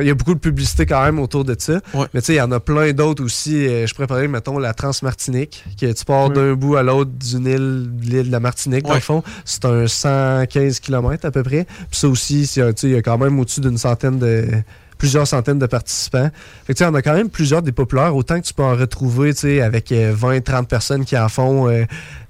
[0.00, 1.80] Il y a beaucoup de publicité quand même autour de ça.
[2.14, 3.66] Mais tu sais, il y en a plein d'autres aussi.
[3.66, 6.34] Euh, je parler, mettons, la Transmartinique, que tu pars Ouais.
[6.34, 9.22] d'un bout à l'autre d'une île, de l'île de la Martinique, dans le fond.
[9.44, 11.64] C'est un 115 km à peu près.
[11.90, 14.46] Puis ça aussi, il y a quand même au-dessus d'une centaine de
[14.98, 16.30] plusieurs centaines de participants.
[16.64, 18.62] Fait que, tu sais, on a quand même plusieurs des populaires, autant que tu peux
[18.62, 21.82] en retrouver tu sais, avec 20-30 personnes qui en font euh,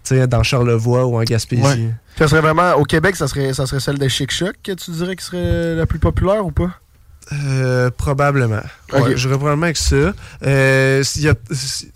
[0.02, 1.62] tu sais, dans Charlevoix ou en Gaspésie.
[1.62, 1.90] Ouais.
[2.18, 2.72] Ça serait vraiment.
[2.74, 5.74] Au Québec, ça serait, ça serait celle de Chic Choc que tu dirais qui serait
[5.74, 6.70] la plus populaire ou pas?
[7.32, 8.62] Euh, probablement.
[8.92, 9.16] Ouais, Ok.
[9.16, 10.12] J'aurais probablement avec ça.
[10.44, 11.34] Euh, y a-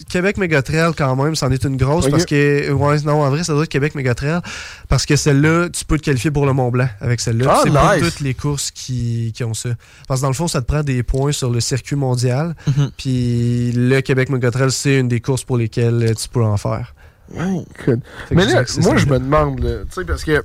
[0.08, 2.72] Québec Megatrail, quand même, c'en est une grosse parce que.
[2.72, 4.40] Ouais, non, en vrai, ça doit être Québec Megatrail
[4.88, 7.46] parce que celle-là, tu peux te qualifier pour le Mont Blanc avec celle-là.
[7.48, 8.04] Ah, c'est pas nice.
[8.04, 9.70] toutes les courses qui, qui ont ça.
[10.08, 12.56] Parce que dans le fond, ça te prend des points sur le circuit mondial.
[12.66, 12.90] Mhm.
[12.96, 16.92] Puis le Québec Megatrail, c'est une des courses pour lesquelles euh, tu peux en faire.
[17.32, 20.42] Mais je là, moi, je me demande, tu sais, parce que.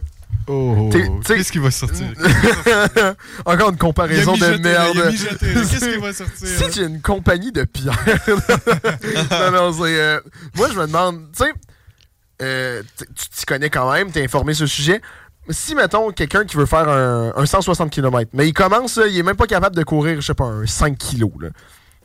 [0.47, 0.89] Oh,
[1.25, 2.07] qu'est-ce qui va sortir?
[3.45, 5.11] Encore une comparaison de merde.
[5.39, 6.69] Qu'est-ce qui va sortir, Si là?
[6.73, 7.97] j'ai une compagnie de pierre.
[9.31, 9.99] non, non, c'est.
[9.99, 10.19] euh,
[10.55, 11.51] moi, je me demande, tu sais,
[12.41, 15.01] euh, tu t'y connais quand même, t'es informé sur le sujet.
[15.49, 19.17] Si, mettons, quelqu'un qui veut faire un, un 160 km, mais il commence, là, il
[19.17, 21.27] est même pas capable de courir, je sais pas, un 5 kg.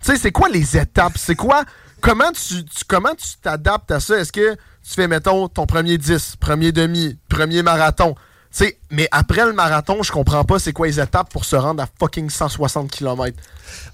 [0.02, 1.16] Tu sais, c'est quoi les étapes?
[1.16, 1.65] C'est quoi.
[2.01, 4.18] Comment tu tu- comment tu t'adaptes à ça?
[4.18, 8.14] Est-ce que tu fais, mettons, ton premier 10, premier demi, premier marathon?
[8.90, 11.86] Mais après le marathon, je comprends pas c'est quoi les étapes pour se rendre à
[12.01, 13.36] fucking 160 km.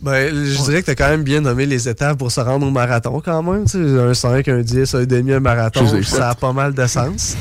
[0.01, 2.67] Ben, je dirais que tu as quand même bien nommé les étapes pour se rendre
[2.67, 3.65] au marathon quand même.
[3.67, 6.87] tu sais, Un 5, un 10, un demi, un marathon, ça a pas mal de
[6.87, 7.37] sens.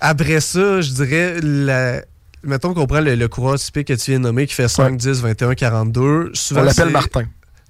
[0.00, 2.02] Après ça, je dirais, la...
[2.42, 4.96] mettons qu'on prend le, le coureur typique que tu viens de nommer qui fait 5,
[4.96, 6.30] 10, 21, 42.
[6.34, 7.24] Souvent, On l'appelle Martin.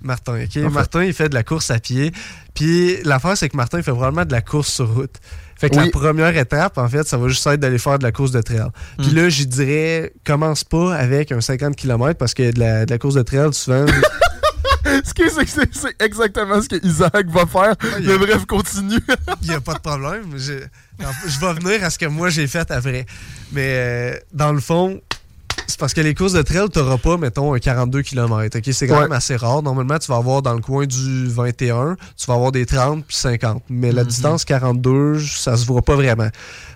[0.04, 0.56] Martin, OK?
[0.72, 2.12] Martin, il fait de la course à pied.
[2.54, 5.14] Puis l'affaire, c'est que Martin, il fait vraiment de la course sur route.
[5.56, 5.84] Fait que Oui.
[5.86, 8.40] la première étape, en fait, ça va juste être d'aller faire de la course de
[8.42, 8.66] trail.
[8.98, 9.14] Puis Mm.
[9.14, 12.98] là, j'y dirais, commence pas avec un 50 km parce que de la, de la
[12.98, 13.86] course de trail, souvent,
[15.04, 17.74] c'est exactement ce que Isaac va faire.
[18.04, 18.98] Mais bref, continue.
[19.42, 20.32] Il n'y a pas de problème.
[20.36, 20.54] Je,
[21.26, 23.06] je vais venir à ce que moi j'ai fait après.
[23.52, 25.00] Mais euh, dans le fond,
[25.72, 28.58] c'est parce que les courses de trail, tu n'auras pas, mettons, un 42 km.
[28.72, 29.02] C'est quand Ouais.
[29.02, 29.62] même assez rare.
[29.62, 33.16] Normalement, tu vas avoir dans le coin du 21, tu vas avoir des 30 puis
[33.16, 33.62] 50.
[33.68, 34.08] Mais la Mhm.
[34.08, 36.28] distance 42, ça se voit pas vraiment.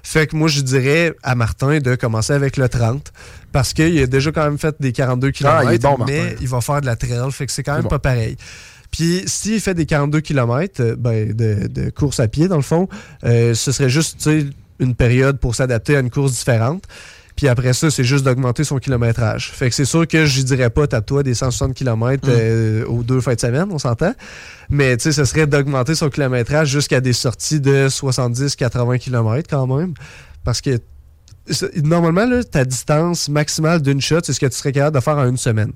[0.03, 3.13] Fait que moi, je dirais à Martin de commencer avec le 30
[3.53, 6.37] parce qu'il a déjà quand même fait des 42 km, Ah, il bon, mais Martin.
[6.41, 7.31] il va faire de la trail.
[7.33, 7.89] Fait que c'est quand même bon.
[7.89, 8.37] pas pareil.
[8.91, 12.89] Puis s'il fait des 42 km ben, de, de course à pied, dans le fond,
[13.25, 14.29] euh, ce serait juste
[14.79, 16.85] une période pour s'adapter à une course différente.
[17.37, 19.51] Puis après ça, c'est juste d'augmenter son kilométrage.
[19.53, 22.85] Fait que c'est sûr que je dirais pas, tape-toi des 160 km Mm.
[22.91, 24.15] aux deux fins de semaine, on s'entend.
[24.71, 29.67] Mais tu sais, ce serait d'augmenter son kilométrage jusqu'à des sorties de 70-80 km quand
[29.67, 29.93] même.
[30.45, 30.79] Parce que
[31.83, 35.17] normalement, là, ta distance maximale d'une shot, c'est ce que tu serais capable de faire
[35.19, 35.73] en une semaine.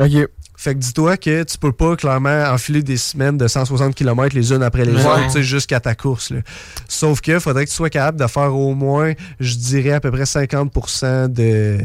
[0.00, 0.28] OK.
[0.56, 4.52] Fait que dis-toi que tu peux pas clairement enfiler des semaines de 160 km les
[4.52, 5.06] unes après les Ouais.
[5.06, 6.30] autres, tu sais, jusqu'à ta course.
[6.30, 6.40] là.
[6.86, 10.10] Sauf que faudrait que tu sois capable de faire au moins, je dirais, à peu
[10.10, 11.78] près 50% de,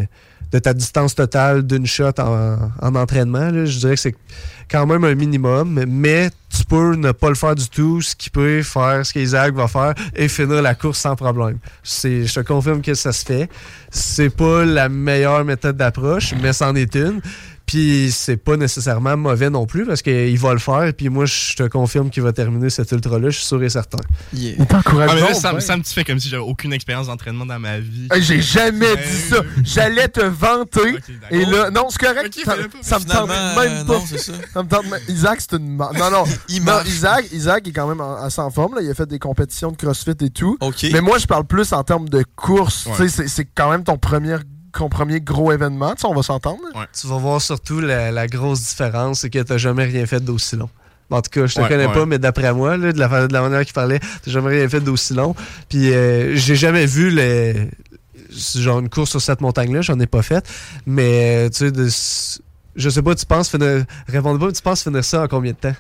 [0.52, 3.50] de ta distance totale d'une shot en, en entraînement.
[3.50, 3.64] là.
[3.64, 4.16] Je dirais que c'est
[4.70, 8.30] quand même un minimum, mais tu peux ne pas le faire du tout, ce qui
[8.30, 11.60] peut faire ce qu'Isaac va faire et finir la course sans problème.
[11.82, 13.50] C'est- Je te confirme que ça se fait.
[13.90, 17.22] C'est pas la meilleure méthode d'approche, mais c'en est une.
[17.66, 20.94] Puis c'est pas nécessairement mauvais non plus parce qu'il va le faire.
[20.96, 23.98] Puis moi, je te confirme qu'il va terminer cet ultra-là, je suis sûr et certain.
[24.34, 25.60] Il t'encourage Ah, mais là, ça, me- ben.
[25.62, 28.08] ça me fait comme si j'avais aucune expérience d'entraînement dans ma vie.
[28.20, 29.38] J'ai jamais dit ça.
[29.64, 30.98] J'allais te vanter.
[31.32, 32.38] et là, non, c'est correct.
[32.46, 33.94] ça, ça me tente même euh, pas.
[33.94, 34.34] non, ça.
[34.54, 35.76] Ça me tente même- Isaac, c'est une.
[35.78, 36.24] Non, non.
[36.50, 36.88] Il non, marche.
[36.90, 38.76] Isaac, Isaac est quand même en- assez en forme.
[38.76, 38.82] Là.
[38.84, 40.58] Il a fait des compétitions de CrossFit et tout.
[40.62, 40.86] OK.
[40.94, 42.86] Mais moi, je parle plus en termes de course.
[42.86, 42.94] Ouais.
[42.98, 44.38] Tu sais, c'est- quand même ton premier,
[44.90, 45.94] premier gros événement.
[45.96, 46.60] Tu sais, on va s'entendre.
[47.00, 50.56] Tu vas voir surtout la, la grosse différence, c'est que t'as jamais rien fait d'aussi
[50.56, 50.70] long.
[51.12, 51.94] En tout cas, je te Ouais, connais ouais.
[51.94, 54.50] pas, mais d'après moi, là, de, la, fa- de la manière qu'il parlait, t'as jamais
[54.50, 55.36] rien fait d'aussi long.
[55.70, 57.68] Puis euh, j'ai jamais vu le,
[58.56, 60.46] genre une course sur cette montagne-là, j'en ai pas fait.
[60.88, 61.90] Mais euh, tu sais, de-
[62.76, 63.86] je sais pas, tu penses finir.
[64.08, 65.76] Répondez pas, tu penses finir ça en combien de temps?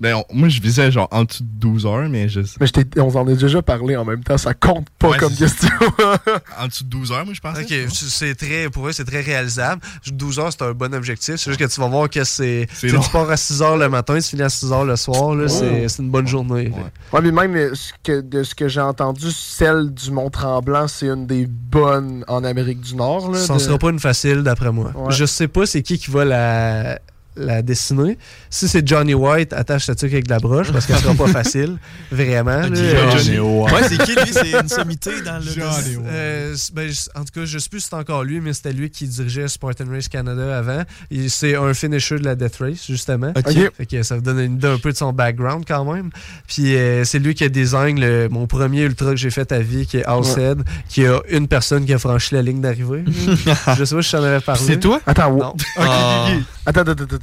[0.00, 2.40] Ben, on- moi, je visais genre en dessous de 12 heures, mais je.
[2.60, 5.34] Mais je on en a déjà parlé en même temps, ça compte pas Ouais, comme
[5.34, 5.68] question.
[6.60, 7.62] en dessous de 12 heures, moi, je pensais.
[7.62, 9.80] Ok, c'est très, pour eux, c'est très réalisable.
[10.12, 11.36] 12 heures, c'est un bon objectif.
[11.36, 12.68] C'est juste que tu vas voir que c'est.
[12.80, 15.44] Tu pars à 6 heures le matin, tu finis à 6 heures le soir, là,
[15.46, 15.48] Oh.
[15.48, 16.70] c'est c'est une bonne journée.
[17.12, 21.06] Ouais, mais même euh, ce que, de ce que j'ai entendu, celle du Mont-Tremblant, c'est
[21.06, 23.30] une des bonnes en Amérique du Nord.
[23.30, 24.92] Là, Ça ne de- sera pas une facile, d'après moi.
[24.94, 25.12] Ouais.
[25.12, 26.98] Je sais pas c'est qui qui va la,
[27.36, 28.18] la dessiner.
[28.50, 31.26] Si c'est Johnny White, attache ta tuque avec de la broche parce qu'elle sera pas
[31.28, 31.78] facile.
[32.10, 32.50] Vraiment.
[32.60, 32.66] là.
[32.68, 33.72] Johnny Euh, White.
[33.74, 34.32] Ouais, c'est qui, lui?
[34.32, 36.06] C'est une sommité dans le- Johnny White.
[36.10, 38.90] Euh, ben, en tout cas, je sais plus si c'est encore lui, mais c'était lui
[38.90, 40.82] qui dirigeait Spartan Race Canada avant.
[41.28, 43.32] C'est un finisher de la Death Race, justement.
[43.36, 43.52] Ok.
[43.76, 46.10] Fait que ça vous donne une idée un peu de son background quand même.
[46.46, 49.60] Puis euh, c'est lui qui a design le- mon premier ultra que j'ai fait à
[49.60, 53.04] vie, qui est Househead, qui a une personne qui a franchi la ligne d'arrivée.
[53.76, 54.60] je sais pas si je t'en avais parlé.
[54.64, 55.00] C'est toi?
[55.06, 55.36] Attends.
[55.36, 55.54] Non.
[55.76, 57.21] Attends, attends, attends, attends, attends,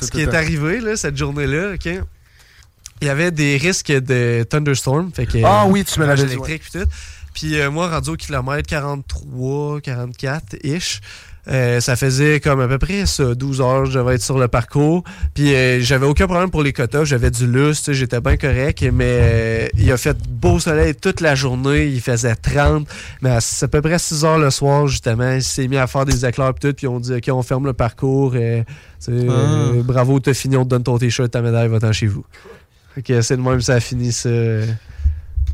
[0.00, 1.88] Ce qui est arrivé, là, cette journée-là, OK?
[3.02, 5.10] Il y avait des risques de thunderstorm.
[5.12, 6.88] Fait que, Ah oui, tu me l'avais orage dit, électrique puis tout.
[7.34, 11.00] Puis euh, moi, rendu au kilomètre 43, 44-ish,
[11.50, 14.46] euh, ça faisait comme à peu près ça, 12 heures, je devais être sur le
[14.46, 15.02] parcours.
[15.34, 18.84] Puis euh, j'avais aucun problème pour les quotas, j'avais du lustre, j'étais bien correct.
[18.92, 22.86] Mais euh, il a fait beau soleil toute la journée, il faisait 30.
[23.22, 26.04] Mais à, à peu près 6 heures le soir, justement, il s'est mis à faire
[26.04, 26.74] des éclairs puis tout.
[26.74, 28.32] Puis on dit, OK, on ferme le parcours.
[28.32, 32.06] tu sais, euh, bravo, t'as fini, on te donne ton t-shirt, ta médaille, va-t'en chez
[32.06, 32.24] vous.
[33.04, 34.28] Que c'est le même, ça a fini ça.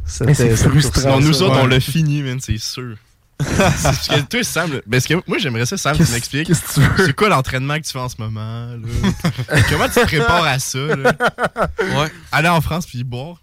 [0.05, 2.97] c'est frustrant, nous autres, on l'a fini, man, c'est sûr.
[3.45, 6.47] C'est parce que toi, Sam, là- parce que moi, j'aimerais ça, Sam, tu m'expliques.
[6.47, 7.07] qu'est-ce que tu veux?
[7.07, 9.59] C'est quoi l'entraînement que tu fais en ce moment, là?
[9.69, 11.13] Comment tu te prépares à ça, là?
[11.81, 12.13] Ouais.
[12.33, 13.37] Aller en France puis boire?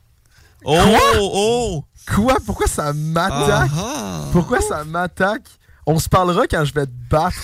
[0.65, 0.99] Oh, Quoi?
[1.19, 1.85] oh!
[2.13, 2.37] Quoi?
[2.45, 3.69] Pourquoi ça m'attaque?
[3.77, 5.43] Ah, Pourquoi ça m'attaque?
[5.85, 7.35] On se parlera quand je vais te battre.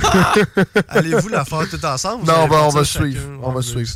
[0.88, 2.24] Allez-vous la faire tout ensemble?
[2.26, 3.20] Non, on allez va, faire on va suivre.
[3.42, 3.90] On va suivre.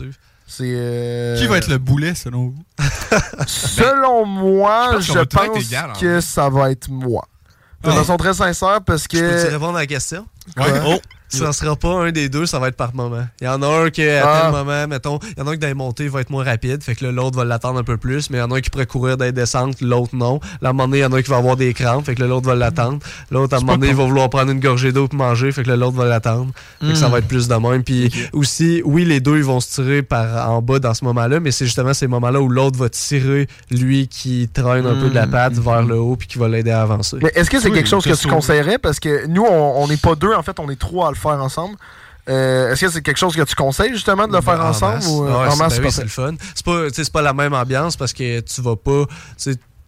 [0.47, 0.64] C'est.
[0.66, 2.62] euh, Qui va être le boulet, selon vous?
[3.47, 7.27] Selon moi, je je pense que ça va être moi.
[7.82, 9.51] De façon très sincère, parce Je peux-tu que.
[9.52, 10.27] répondre à la question?
[10.57, 10.66] Quoi?
[10.86, 10.98] Oh,
[11.31, 13.27] ça sera pas un des deux, ça va être par moment.
[13.40, 14.40] Il y en a un qui, à Ah.
[14.43, 16.44] tel moment, mettons, il y en a un qui dans les montées va être moins
[16.44, 18.57] rapide, fait que là, l'autre va l'attendre un peu plus, mais il y en a
[18.57, 20.40] un qui pourrait courir dans les descentes, l'autre non.
[20.61, 22.05] Là, à un moment donné, il y en a un qui va avoir des crampes,
[22.07, 22.98] fait que l'autre va l'attendre.
[23.31, 25.62] L'autre, à un moment donné, il va vouloir prendre une gorgée d'eau pour manger, fait
[25.62, 26.52] que l'autre va l'attendre.
[26.81, 27.12] Fait que ça Mm.
[27.12, 27.82] va être plus de même.
[27.85, 31.40] Puis aussi, oui, les deux, ils vont se tirer par en bas dans ce moment-là,
[31.40, 35.15] mais c'est justement ces moments-là où l'autre va tirer lui qui traîne un peu de
[35.15, 35.31] la Mm.
[35.31, 37.16] patte vers le haut puis qui va l'aider à avancer.
[37.23, 38.78] Mais est-ce que c'est Oui, quelque chose que tu conseillerais?
[38.78, 41.16] Parce que nous, on on n'est pas deux, en fait, on est trois à le
[41.20, 41.76] faire ensemble.
[42.28, 44.94] Euh, est-ce que c'est quelque chose que tu conseilles, justement, de le faire En ensemble?
[44.97, 45.06] masse.
[45.09, 46.34] Ou, euh, Ah ouais, en c'est- masse, ben c'est oui, le fun.
[46.55, 49.05] C'est pas, pas la même ambiance parce que tu vas pas.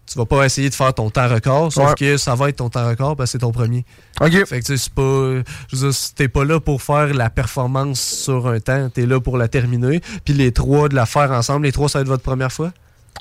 [0.04, 1.94] tu vas pas essayer de faire ton temps record, sauf Ouais.
[1.94, 3.84] que ça va être ton temps record parce que c'est ton premier.
[4.20, 4.30] OK.
[4.44, 5.02] Fait que tu sais, c'est pas.
[5.02, 9.20] Je veux dire, t'es pas là pour faire la performance sur un temps, t'es là
[9.20, 10.00] pour la terminer.
[10.24, 12.72] Puis les trois de la faire ensemble, les trois, ça va être votre première fois?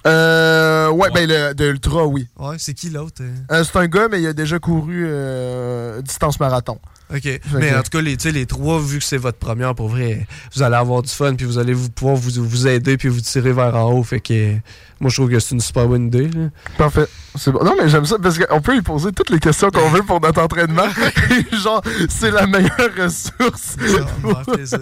[0.08, 2.28] Euh, ouais, ben, le, de oui.
[2.40, 3.22] Ouais, c'est qui l'autre?
[3.22, 3.30] euh?
[3.52, 6.80] Euh, c'est un gars, mais il a déjà couru euh, distance marathon.
[7.16, 7.40] OK.
[7.54, 10.26] Mais que- en tout cas, les, les trois, vu que c'est votre première, pour vrai,
[10.56, 13.22] vous allez avoir du fun, puis vous allez vous, pouvoir vous, vous aider, puis vous
[13.22, 14.04] tirer vers en haut.
[14.04, 14.54] Fait que
[15.00, 16.28] moi, je trouve que c'est une super bonne idée.
[16.28, 16.50] là.
[16.78, 17.08] Parfait.
[17.36, 17.64] C'est bon.
[17.64, 20.20] Non, mais j'aime ça parce qu'on peut lui poser toutes les questions qu'on veut pour
[20.20, 20.84] notre entraînement.
[21.32, 23.78] Et genre, c'est la meilleure ressource.
[23.80, 24.80] Ça va me faire plaisir.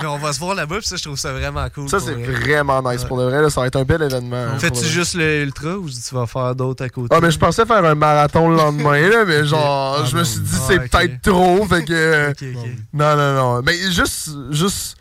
[0.00, 1.88] Mais on va se voir là-bas, puis ça, je trouve ça vraiment cool.
[1.88, 2.24] Ça, c'est vrai.
[2.24, 3.04] vraiment nice.
[3.04, 4.36] Pour de vrai, là, ça va être un bel événement.
[4.36, 7.14] hein, Fais-tu juste le ultra ou tu vas faire d'autres à côté?
[7.16, 10.24] Ah, mais je pensais faire un marathon le lendemain, là, mais genre, Ah, je me
[10.24, 12.30] suis dit, Ah, c'est peut-être trop, fait que.
[12.30, 12.70] Ok, ok.
[12.92, 13.62] Non, non, non.
[13.62, 14.96] Mais juste, juste,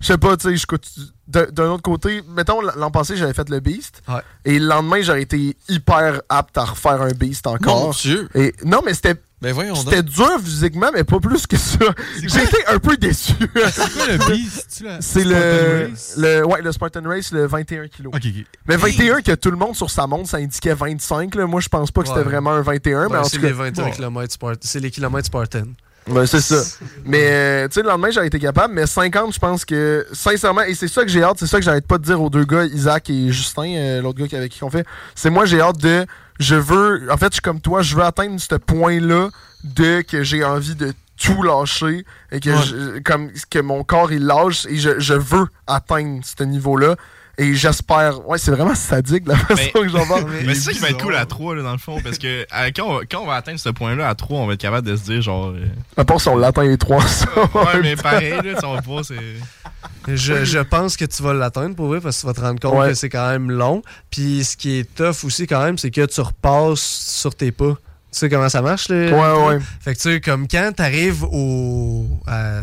[0.00, 3.48] je sais pas, tu sais, je coûte- d'un autre côté, mettons, l'an passé, j'avais fait
[3.50, 4.00] le Beast.
[4.08, 4.20] Ouais.
[4.46, 7.86] Et le lendemain, j'aurais été hyper apte à refaire un Beast encore.
[7.86, 8.28] Mon Dieu.
[8.34, 9.14] Et, non, mais c'était.
[9.40, 9.54] Ben.
[9.76, 11.78] C'était dur physiquement, mais pas plus que ça.
[12.20, 13.34] J'ai été un peu déçu.
[13.38, 14.66] C'est quoi le Beast?
[15.00, 16.14] C'est Spartan le, Race?
[16.16, 16.44] le.
[16.44, 18.06] Ouais, le Spartan Race, le 21 kg.
[18.08, 18.44] Ok, ok.
[18.66, 21.36] Mais 21 que tout le monde sur sa montre, ça indiquait 25.
[21.36, 21.46] Là.
[21.46, 24.32] Moi, je pense pas que c'était vraiment un 21, mais Ouais, c'est les 21 km
[24.32, 24.58] Spartan.
[24.62, 25.66] C'est les kilomètres Spartan.
[26.08, 26.62] Ouais, c'est ça.
[27.04, 28.74] Mais, euh, tu sais, le lendemain, j'aurais été capable.
[28.74, 31.64] Mais 50, je pense que, sincèrement, et c'est ça que j'ai hâte, c'est ça que
[31.64, 34.64] j'arrête pas de dire aux deux gars, Isaac et Justin, euh, l'autre gars avec qui
[34.64, 34.86] on fait.
[35.14, 36.06] C'est moi, j'ai hâte de.
[36.40, 37.08] Je veux.
[37.10, 39.28] En fait, je suis comme toi, je veux atteindre ce point-là
[39.64, 42.62] de que j'ai envie de tout lâcher et que, Ouais.
[42.64, 46.94] je- comme, que mon corps il lâche et je, je veux atteindre ce niveau-là.
[47.40, 48.28] Et j'espère.
[48.28, 50.24] Ouais, c'est vraiment sadique la façon Mais- que j'en parle.
[50.44, 52.26] Mais c'est ça qui va être cool à 3 là, dans le fond, parce que
[52.42, 54.60] euh, quand, on va, quand on va atteindre ce point-là à 3, on va être
[54.60, 55.46] capable de se dire genre.
[55.50, 55.64] euh,
[55.96, 57.26] À part si on l'atteint les trois, ça.
[57.54, 60.16] ouais, mais pareil, là, tu sais, on va pas, c'est.
[60.16, 62.60] Je, je pense que tu vas l'atteindre pour vrai parce que tu vas te rendre
[62.60, 62.88] compte Ouais.
[62.88, 63.82] que c'est quand même long.
[64.10, 67.74] Puis ce qui est tough aussi quand même, c'est que tu repasses sur tes pas.
[68.10, 68.88] Tu sais comment ça marche?
[68.88, 69.58] le- Ouais, ouais.
[69.80, 72.06] Fait que tu sais, comme quand t'arrives au.
[72.26, 72.62] à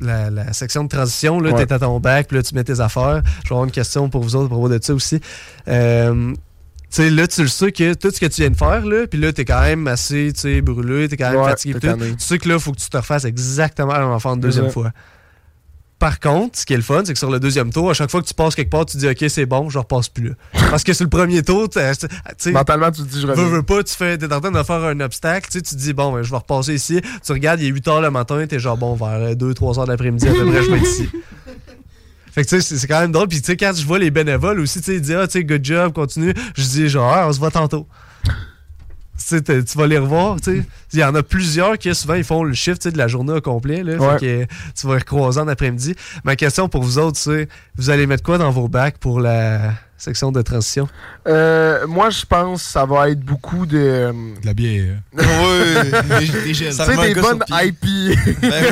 [0.00, 1.66] la, la section de transition, là, Ouais.
[1.66, 3.22] t'es à ton bac, puis là, tu mets tes affaires.
[3.44, 5.20] Je vais avoir une question pour vous autres à propos de ça aussi.
[5.68, 6.32] Euh,
[6.88, 9.06] tu sais, là, tu le sais que tout ce que tu viens de faire, là,
[9.06, 11.78] puis là, t'es quand même assez, tu brûlé, t'es quand même Ouais, fatigué.
[11.80, 14.70] Tu sais que là, faut que tu te refasses exactement la même affaire une deuxième
[14.70, 14.92] fois.
[15.98, 18.10] Par contre, ce qui est le fun, c'est que sur le deuxième tour, à chaque
[18.10, 20.34] fois que tu passes quelque part, tu dis OK, c'est bon, je repasse plus là.
[20.70, 23.62] Parce que sur le premier tour, tu sais, Mentalement, tu te dis, je veux, veux
[23.62, 26.22] pas, tu fais, t'es en train de faire un obstacle, tu te dis, bon, ben,
[26.22, 27.00] je vais repasser ici.
[27.24, 30.28] Tu regardes, il est 8 h le matin, t'es genre, bon, vers 2-3 heures d'après-midi,
[30.28, 31.08] à peu près, je vais être ici.
[32.32, 33.28] Fait que tu sais, c'est- c'est quand même drôle.
[33.28, 35.32] Puis tu sais, quand je vois les bénévoles aussi, tu sais, ils disent, ah, tu
[35.38, 36.34] sais, good job, continue.
[36.54, 37.86] Je dis, genre, Ah, on se voit tantôt.
[39.18, 40.64] Tu vas les revoir, tu sais.
[40.92, 43.08] Il y en a plusieurs qui, souvent, ils font le shift, tu sais, de la
[43.08, 43.96] journée au complet, là.
[43.96, 44.18] Ouais.
[44.18, 45.94] Fait que tu vas les recroiser en après-midi.
[46.24, 49.72] Ma question pour vous autres, c'est, vous allez mettre quoi dans vos bacs pour la
[49.98, 50.88] section de transition?
[51.26, 54.12] Euh, moi, je pense que ça va être beaucoup de.
[54.40, 54.96] De la bière.
[55.16, 56.70] Ouais, des, des gels.
[56.70, 58.20] Tu sais, des bonnes IPA.
[58.42, 58.64] Ben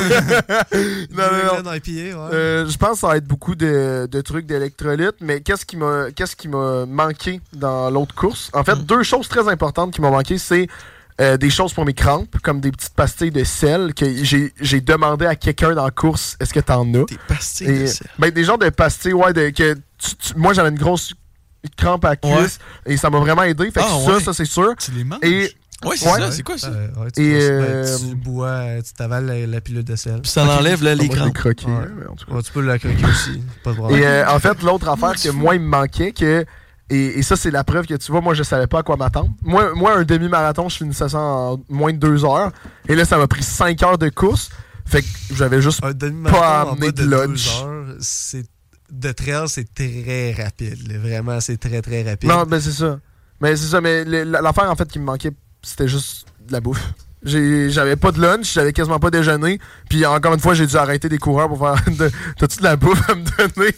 [1.11, 2.33] non, non, IPA, ouais.
[2.33, 5.77] Euh, je pense que ça va être beaucoup de, de trucs d'électrolytes, mais qu'est-ce qui
[5.77, 8.49] m'a qu'est-ce qui m'a manqué dans l'autre course?
[8.53, 10.67] En fait, deux choses très importantes qui m'ont manqué, c'est
[11.21, 14.81] euh, des choses pour mes crampes, comme des petites pastilles de sel que j'ai j'ai
[14.81, 17.05] demandé à quelqu'un dans la course, est-ce que t'en as?
[17.05, 18.07] Des pastilles de sel.
[18.19, 21.13] Ben, des genres de pastilles, ouais, de, que tu- tu- moi j'avais une grosse
[21.77, 23.65] crampe à la cuisse et ça m'a vraiment aidé.
[23.71, 24.19] Fait que Ah, ça, ouais.
[24.21, 24.73] ça c'est sûr.
[24.77, 25.19] Tu les manges?
[25.23, 25.51] Et
[25.83, 26.67] Ouais, c'est ça, c'est quoi ça?
[26.69, 29.95] Euh, ouais, tu, Et, bois- euh, ben, tu bois, tu t'avales la, la pilule de
[29.95, 30.21] sel.
[30.21, 31.33] Puis ça enlève là, les je l'ai crampes.
[31.33, 31.85] croqué, Ouais.
[31.99, 32.33] mais en tout cas.
[32.33, 34.01] Ouais, tu peux la croquer aussi, pas de problème.
[34.01, 36.45] Et euh, en fait, l'autre affaire que moi, il me manquait, que,
[36.89, 38.95] et, et ça, c'est la preuve que tu vois, moi, je savais pas à quoi
[38.97, 39.31] m'attendre.
[39.43, 42.51] Moi, moi, un demi-marathon, je finissais ça en moins de deux heures.
[42.87, 44.49] Et là, ça m'a pris cinq heures de course.
[44.85, 47.61] Fait que j'avais juste pas en amené de de lunch.
[47.63, 48.45] heures, c'est
[48.91, 50.87] de trail, c'est très rapide.
[50.91, 50.99] là.
[50.99, 52.29] Vraiment, c'est très très rapide.
[52.29, 52.99] Non, ben c'est ça.
[53.41, 55.31] Mais c'est ça, mais l'affaire, en fait, qui me manquait,
[55.63, 56.93] c'était juste de la bouffe.
[57.25, 59.59] J'avais pas de lunch, j'avais quasiment pas déjeuné.
[59.89, 61.75] Puis encore une fois, j'ai dû arrêter des coureurs pour faire.
[61.91, 63.73] de- T'as-tu de la bouffe à me donner?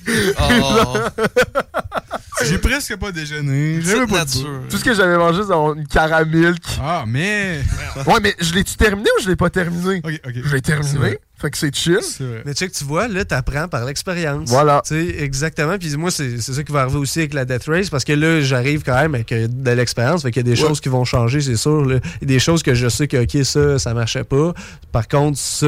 [2.44, 3.82] J'ai presque pas déjeuné.
[3.82, 4.68] J'avais pas de.
[4.70, 6.64] Tout ce que j'avais mangé, c'est une caramilk.
[6.82, 7.62] Ah, mais.
[8.06, 10.02] Ouais, mais je l'ai-tu terminé ou je l'ai pas terminé?
[10.04, 10.34] Ok, ok.
[10.44, 11.18] Je l'ai terminé.
[11.40, 12.00] Fait que c'est chill.
[12.46, 14.50] Mais tu sais que tu vois, là, t'apprends par l'expérience.
[14.50, 14.82] Voilà.
[14.84, 15.78] Tu sais, exactement.
[15.78, 18.14] Puis moi, c'est c'est ça qui va arriver aussi avec la Death Race, parce que
[18.14, 20.24] là, j'arrive quand même avec euh, de l'expérience.
[20.24, 20.68] Fait qu'il y a des Ouais.
[20.68, 21.86] choses qui vont changer, c'est sûr.
[21.86, 22.00] là.
[22.22, 24.54] Il y a des choses que je sais que, OK, ça, ça marchait pas.
[24.92, 25.68] Par contre, ça,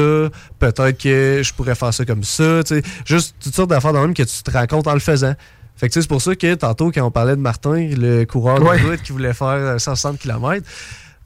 [0.58, 2.62] peut-être que je pourrais faire ça comme ça.
[2.64, 4.98] Tu sais, juste toutes sortes d'affaires dans même que tu te rends compte en le
[5.00, 5.34] faisant.
[5.76, 8.24] Fait que tu sais, c'est pour ça que tantôt, quand on parlait de Martin, le
[8.24, 8.78] coureur Ouais.
[8.82, 10.66] de route qui voulait faire euh, 160 km,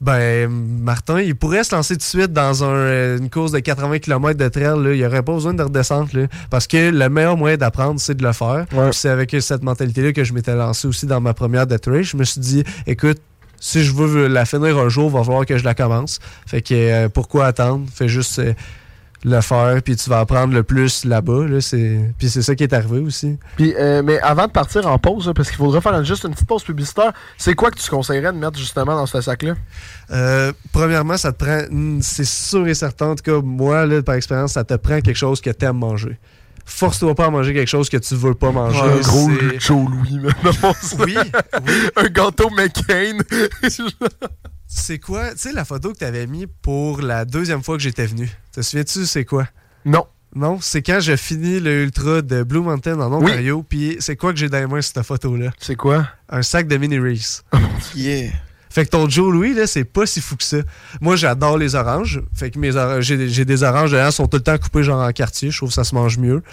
[0.01, 3.59] ben, Martin, il pourrait se lancer tout de suite dans un, euh, une course de
[3.59, 4.83] 80 km de trail.
[4.83, 4.93] Là.
[4.93, 6.09] Il n'y aurait pas besoin de redescendre.
[6.13, 8.65] Là, parce que le meilleur moyen d'apprendre, c'est de le faire.
[8.91, 12.07] C'est avec cette mentalité-là que je m'étais lancé aussi dans ma première Death Race.
[12.07, 13.19] Je me suis dit, écoute,
[13.59, 16.19] si je veux la finir un jour, il va falloir que je la commence.
[16.45, 17.85] Fait que euh, pourquoi attendre?
[17.93, 18.53] Fais juste euh,
[19.25, 21.47] le faire, puis tu vas apprendre le plus là-bas.
[21.47, 22.13] Là, c'est...
[22.19, 23.37] Puis c'est ça qui est arrivé aussi.
[23.55, 26.31] Puis, euh, mais avant de partir en pause, là, parce qu'il faudrait faire juste une
[26.31, 29.55] petite pause publicitaire, c'est quoi que tu conseillerais de mettre justement dans ce sac-là?
[30.11, 31.61] Euh, premièrement, ça te prend,
[32.01, 35.17] c'est sûr et certain, en tout cas, moi, là, par expérience, ça te prend quelque
[35.17, 36.19] chose que tu aimes manger.
[36.63, 38.79] Force-toi pas à manger quelque chose que tu veux pas manger.
[38.79, 39.29] un gros
[39.59, 40.73] Joe Louis, maintenant.
[40.99, 41.15] Oui,
[41.95, 43.17] un gâteau McCain.
[44.67, 47.83] C'est quoi, tu sais, la photo que tu avais mis pour la deuxième fois que
[47.83, 48.29] j'étais venu?
[48.51, 49.47] Te souviens-tu, c'est quoi?
[49.85, 50.05] Non.
[50.35, 53.31] Non, c'est quand j'ai fini le ultra de Blue Mountain en Oui.
[53.31, 55.51] Ontario, puis c'est quoi que j'ai dans les mains, cette photo-là?
[55.59, 56.09] C'est quoi?
[56.27, 57.43] Un sac de mini Reese.
[57.95, 58.31] Yeah.
[58.69, 60.57] Fait que ton Joe Louis, là, c'est pas si fou que ça.
[60.99, 62.21] Moi, j'adore les oranges.
[62.33, 65.01] Fait que mes oranges, j'ai, j'ai des oranges dedans, sont tout le temps coupées genre
[65.01, 65.49] en quartier.
[65.51, 66.43] Je trouve que ça se mange mieux.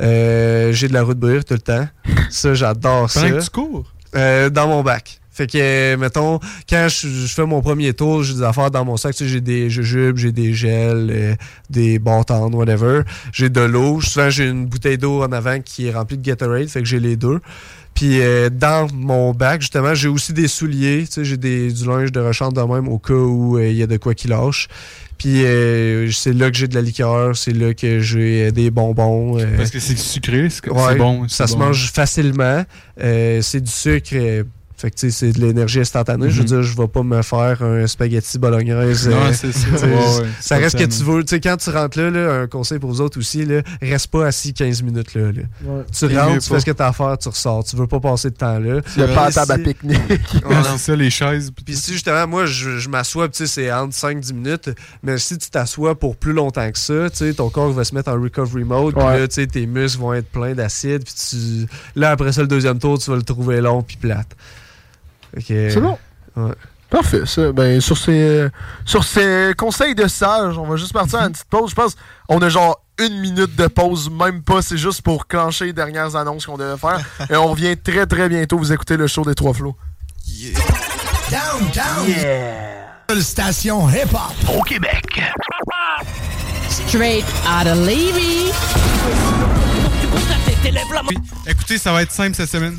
[0.00, 1.86] Euh, j'ai de la route brûlée tout le temps.
[2.30, 3.20] Ça, j'adore ça.
[3.20, 3.92] Pendant que tu cours?
[4.16, 5.20] Euh, dans mon bac.
[5.32, 8.96] Fait que, mettons, quand je, je fais mon premier tour, j'ai des affaires dans mon
[8.96, 9.14] sac.
[9.14, 11.34] Tu sais, j'ai des jujubes, j'ai des gels, euh,
[11.70, 13.02] des bâtons, whatever.
[13.32, 14.00] J'ai de l'eau.
[14.00, 16.68] Souvent, j'ai une bouteille d'eau en avant qui est remplie de Gatorade.
[16.68, 17.40] Fait que j'ai les deux.
[17.94, 21.04] Puis euh, dans mon bac, justement, j'ai aussi des souliers.
[21.06, 23.76] Tu sais, j'ai des, du linge de rechange de même au cas où euh, il
[23.76, 24.68] y a de quoi qui lâche.
[25.18, 29.36] Puis euh, c'est là que j'ai de la liqueur, c'est là que j'ai des bonbons.
[29.56, 31.28] Parce que c'est sucré, c'est Ouais, bon.
[31.28, 32.64] Ça se mange facilement.
[32.96, 34.14] C'est du sucre.
[34.80, 36.30] Fait que tu sais, c'est de l'énergie instantanée.
[36.30, 36.46] Je veux Mhm.
[36.46, 39.08] dire, je vais pas me faire un spaghetti bolognaise.
[39.08, 39.66] Non, euh, c'est ça.
[39.72, 41.22] tu sais, Ouais, ouais, ça reste que tu veux.
[41.24, 44.06] Tu sais, quand tu rentres là, là, un conseil pour vous autres aussi, là, reste
[44.08, 45.32] pas assis 15 minutes là.
[45.32, 45.42] là.
[45.64, 45.82] Ouais.
[45.92, 46.54] Tu rentres, tu pas.
[46.54, 47.64] fais ce que tu as à faire, tu ressors.
[47.64, 48.80] Tu veux pas passer de temps là.
[48.96, 50.00] Il y a pas à Puis table à si- pique-nique.
[50.46, 50.62] Ouais, non.
[50.72, 51.50] c'est ça, les chaises.
[51.64, 54.70] Puis si justement, moi, je, je m'assois, tu sais, c'est entre 5-10 minutes,
[55.02, 57.94] mais si tu t'assois pour plus longtemps que ça, tu sais, ton corps va se
[57.94, 61.14] mettre en recovery mode, puis là, tu sais, tes muscles vont être pleins d'acide, puis
[61.14, 61.66] tu...
[61.94, 64.34] Là, après ça, le deuxième tour, tu vas le trouver long puis plate.
[65.38, 65.98] C'est bon?
[66.36, 66.52] Ouais.
[66.90, 67.52] Parfait, ça.
[67.52, 68.48] Ben, sur ces,
[68.84, 71.70] sur ces conseils de sage, on va juste partir à une petite pause.
[71.70, 71.94] Je pense
[72.28, 74.60] on a genre une minute de pause, même pas.
[74.60, 77.00] C'est juste pour clencher les dernières annonces qu'on devait faire.
[77.30, 78.58] Et on revient très, très bientôt.
[78.58, 79.76] Vous écoutez le show des Trois Flots.
[81.30, 82.08] Downtown.
[82.08, 83.04] Yeah.
[83.08, 85.22] Seule station hip-hop au Québec.
[86.68, 88.50] Straight out of Levy.
[91.46, 92.78] Écoutez, ça va être simple cette semaine.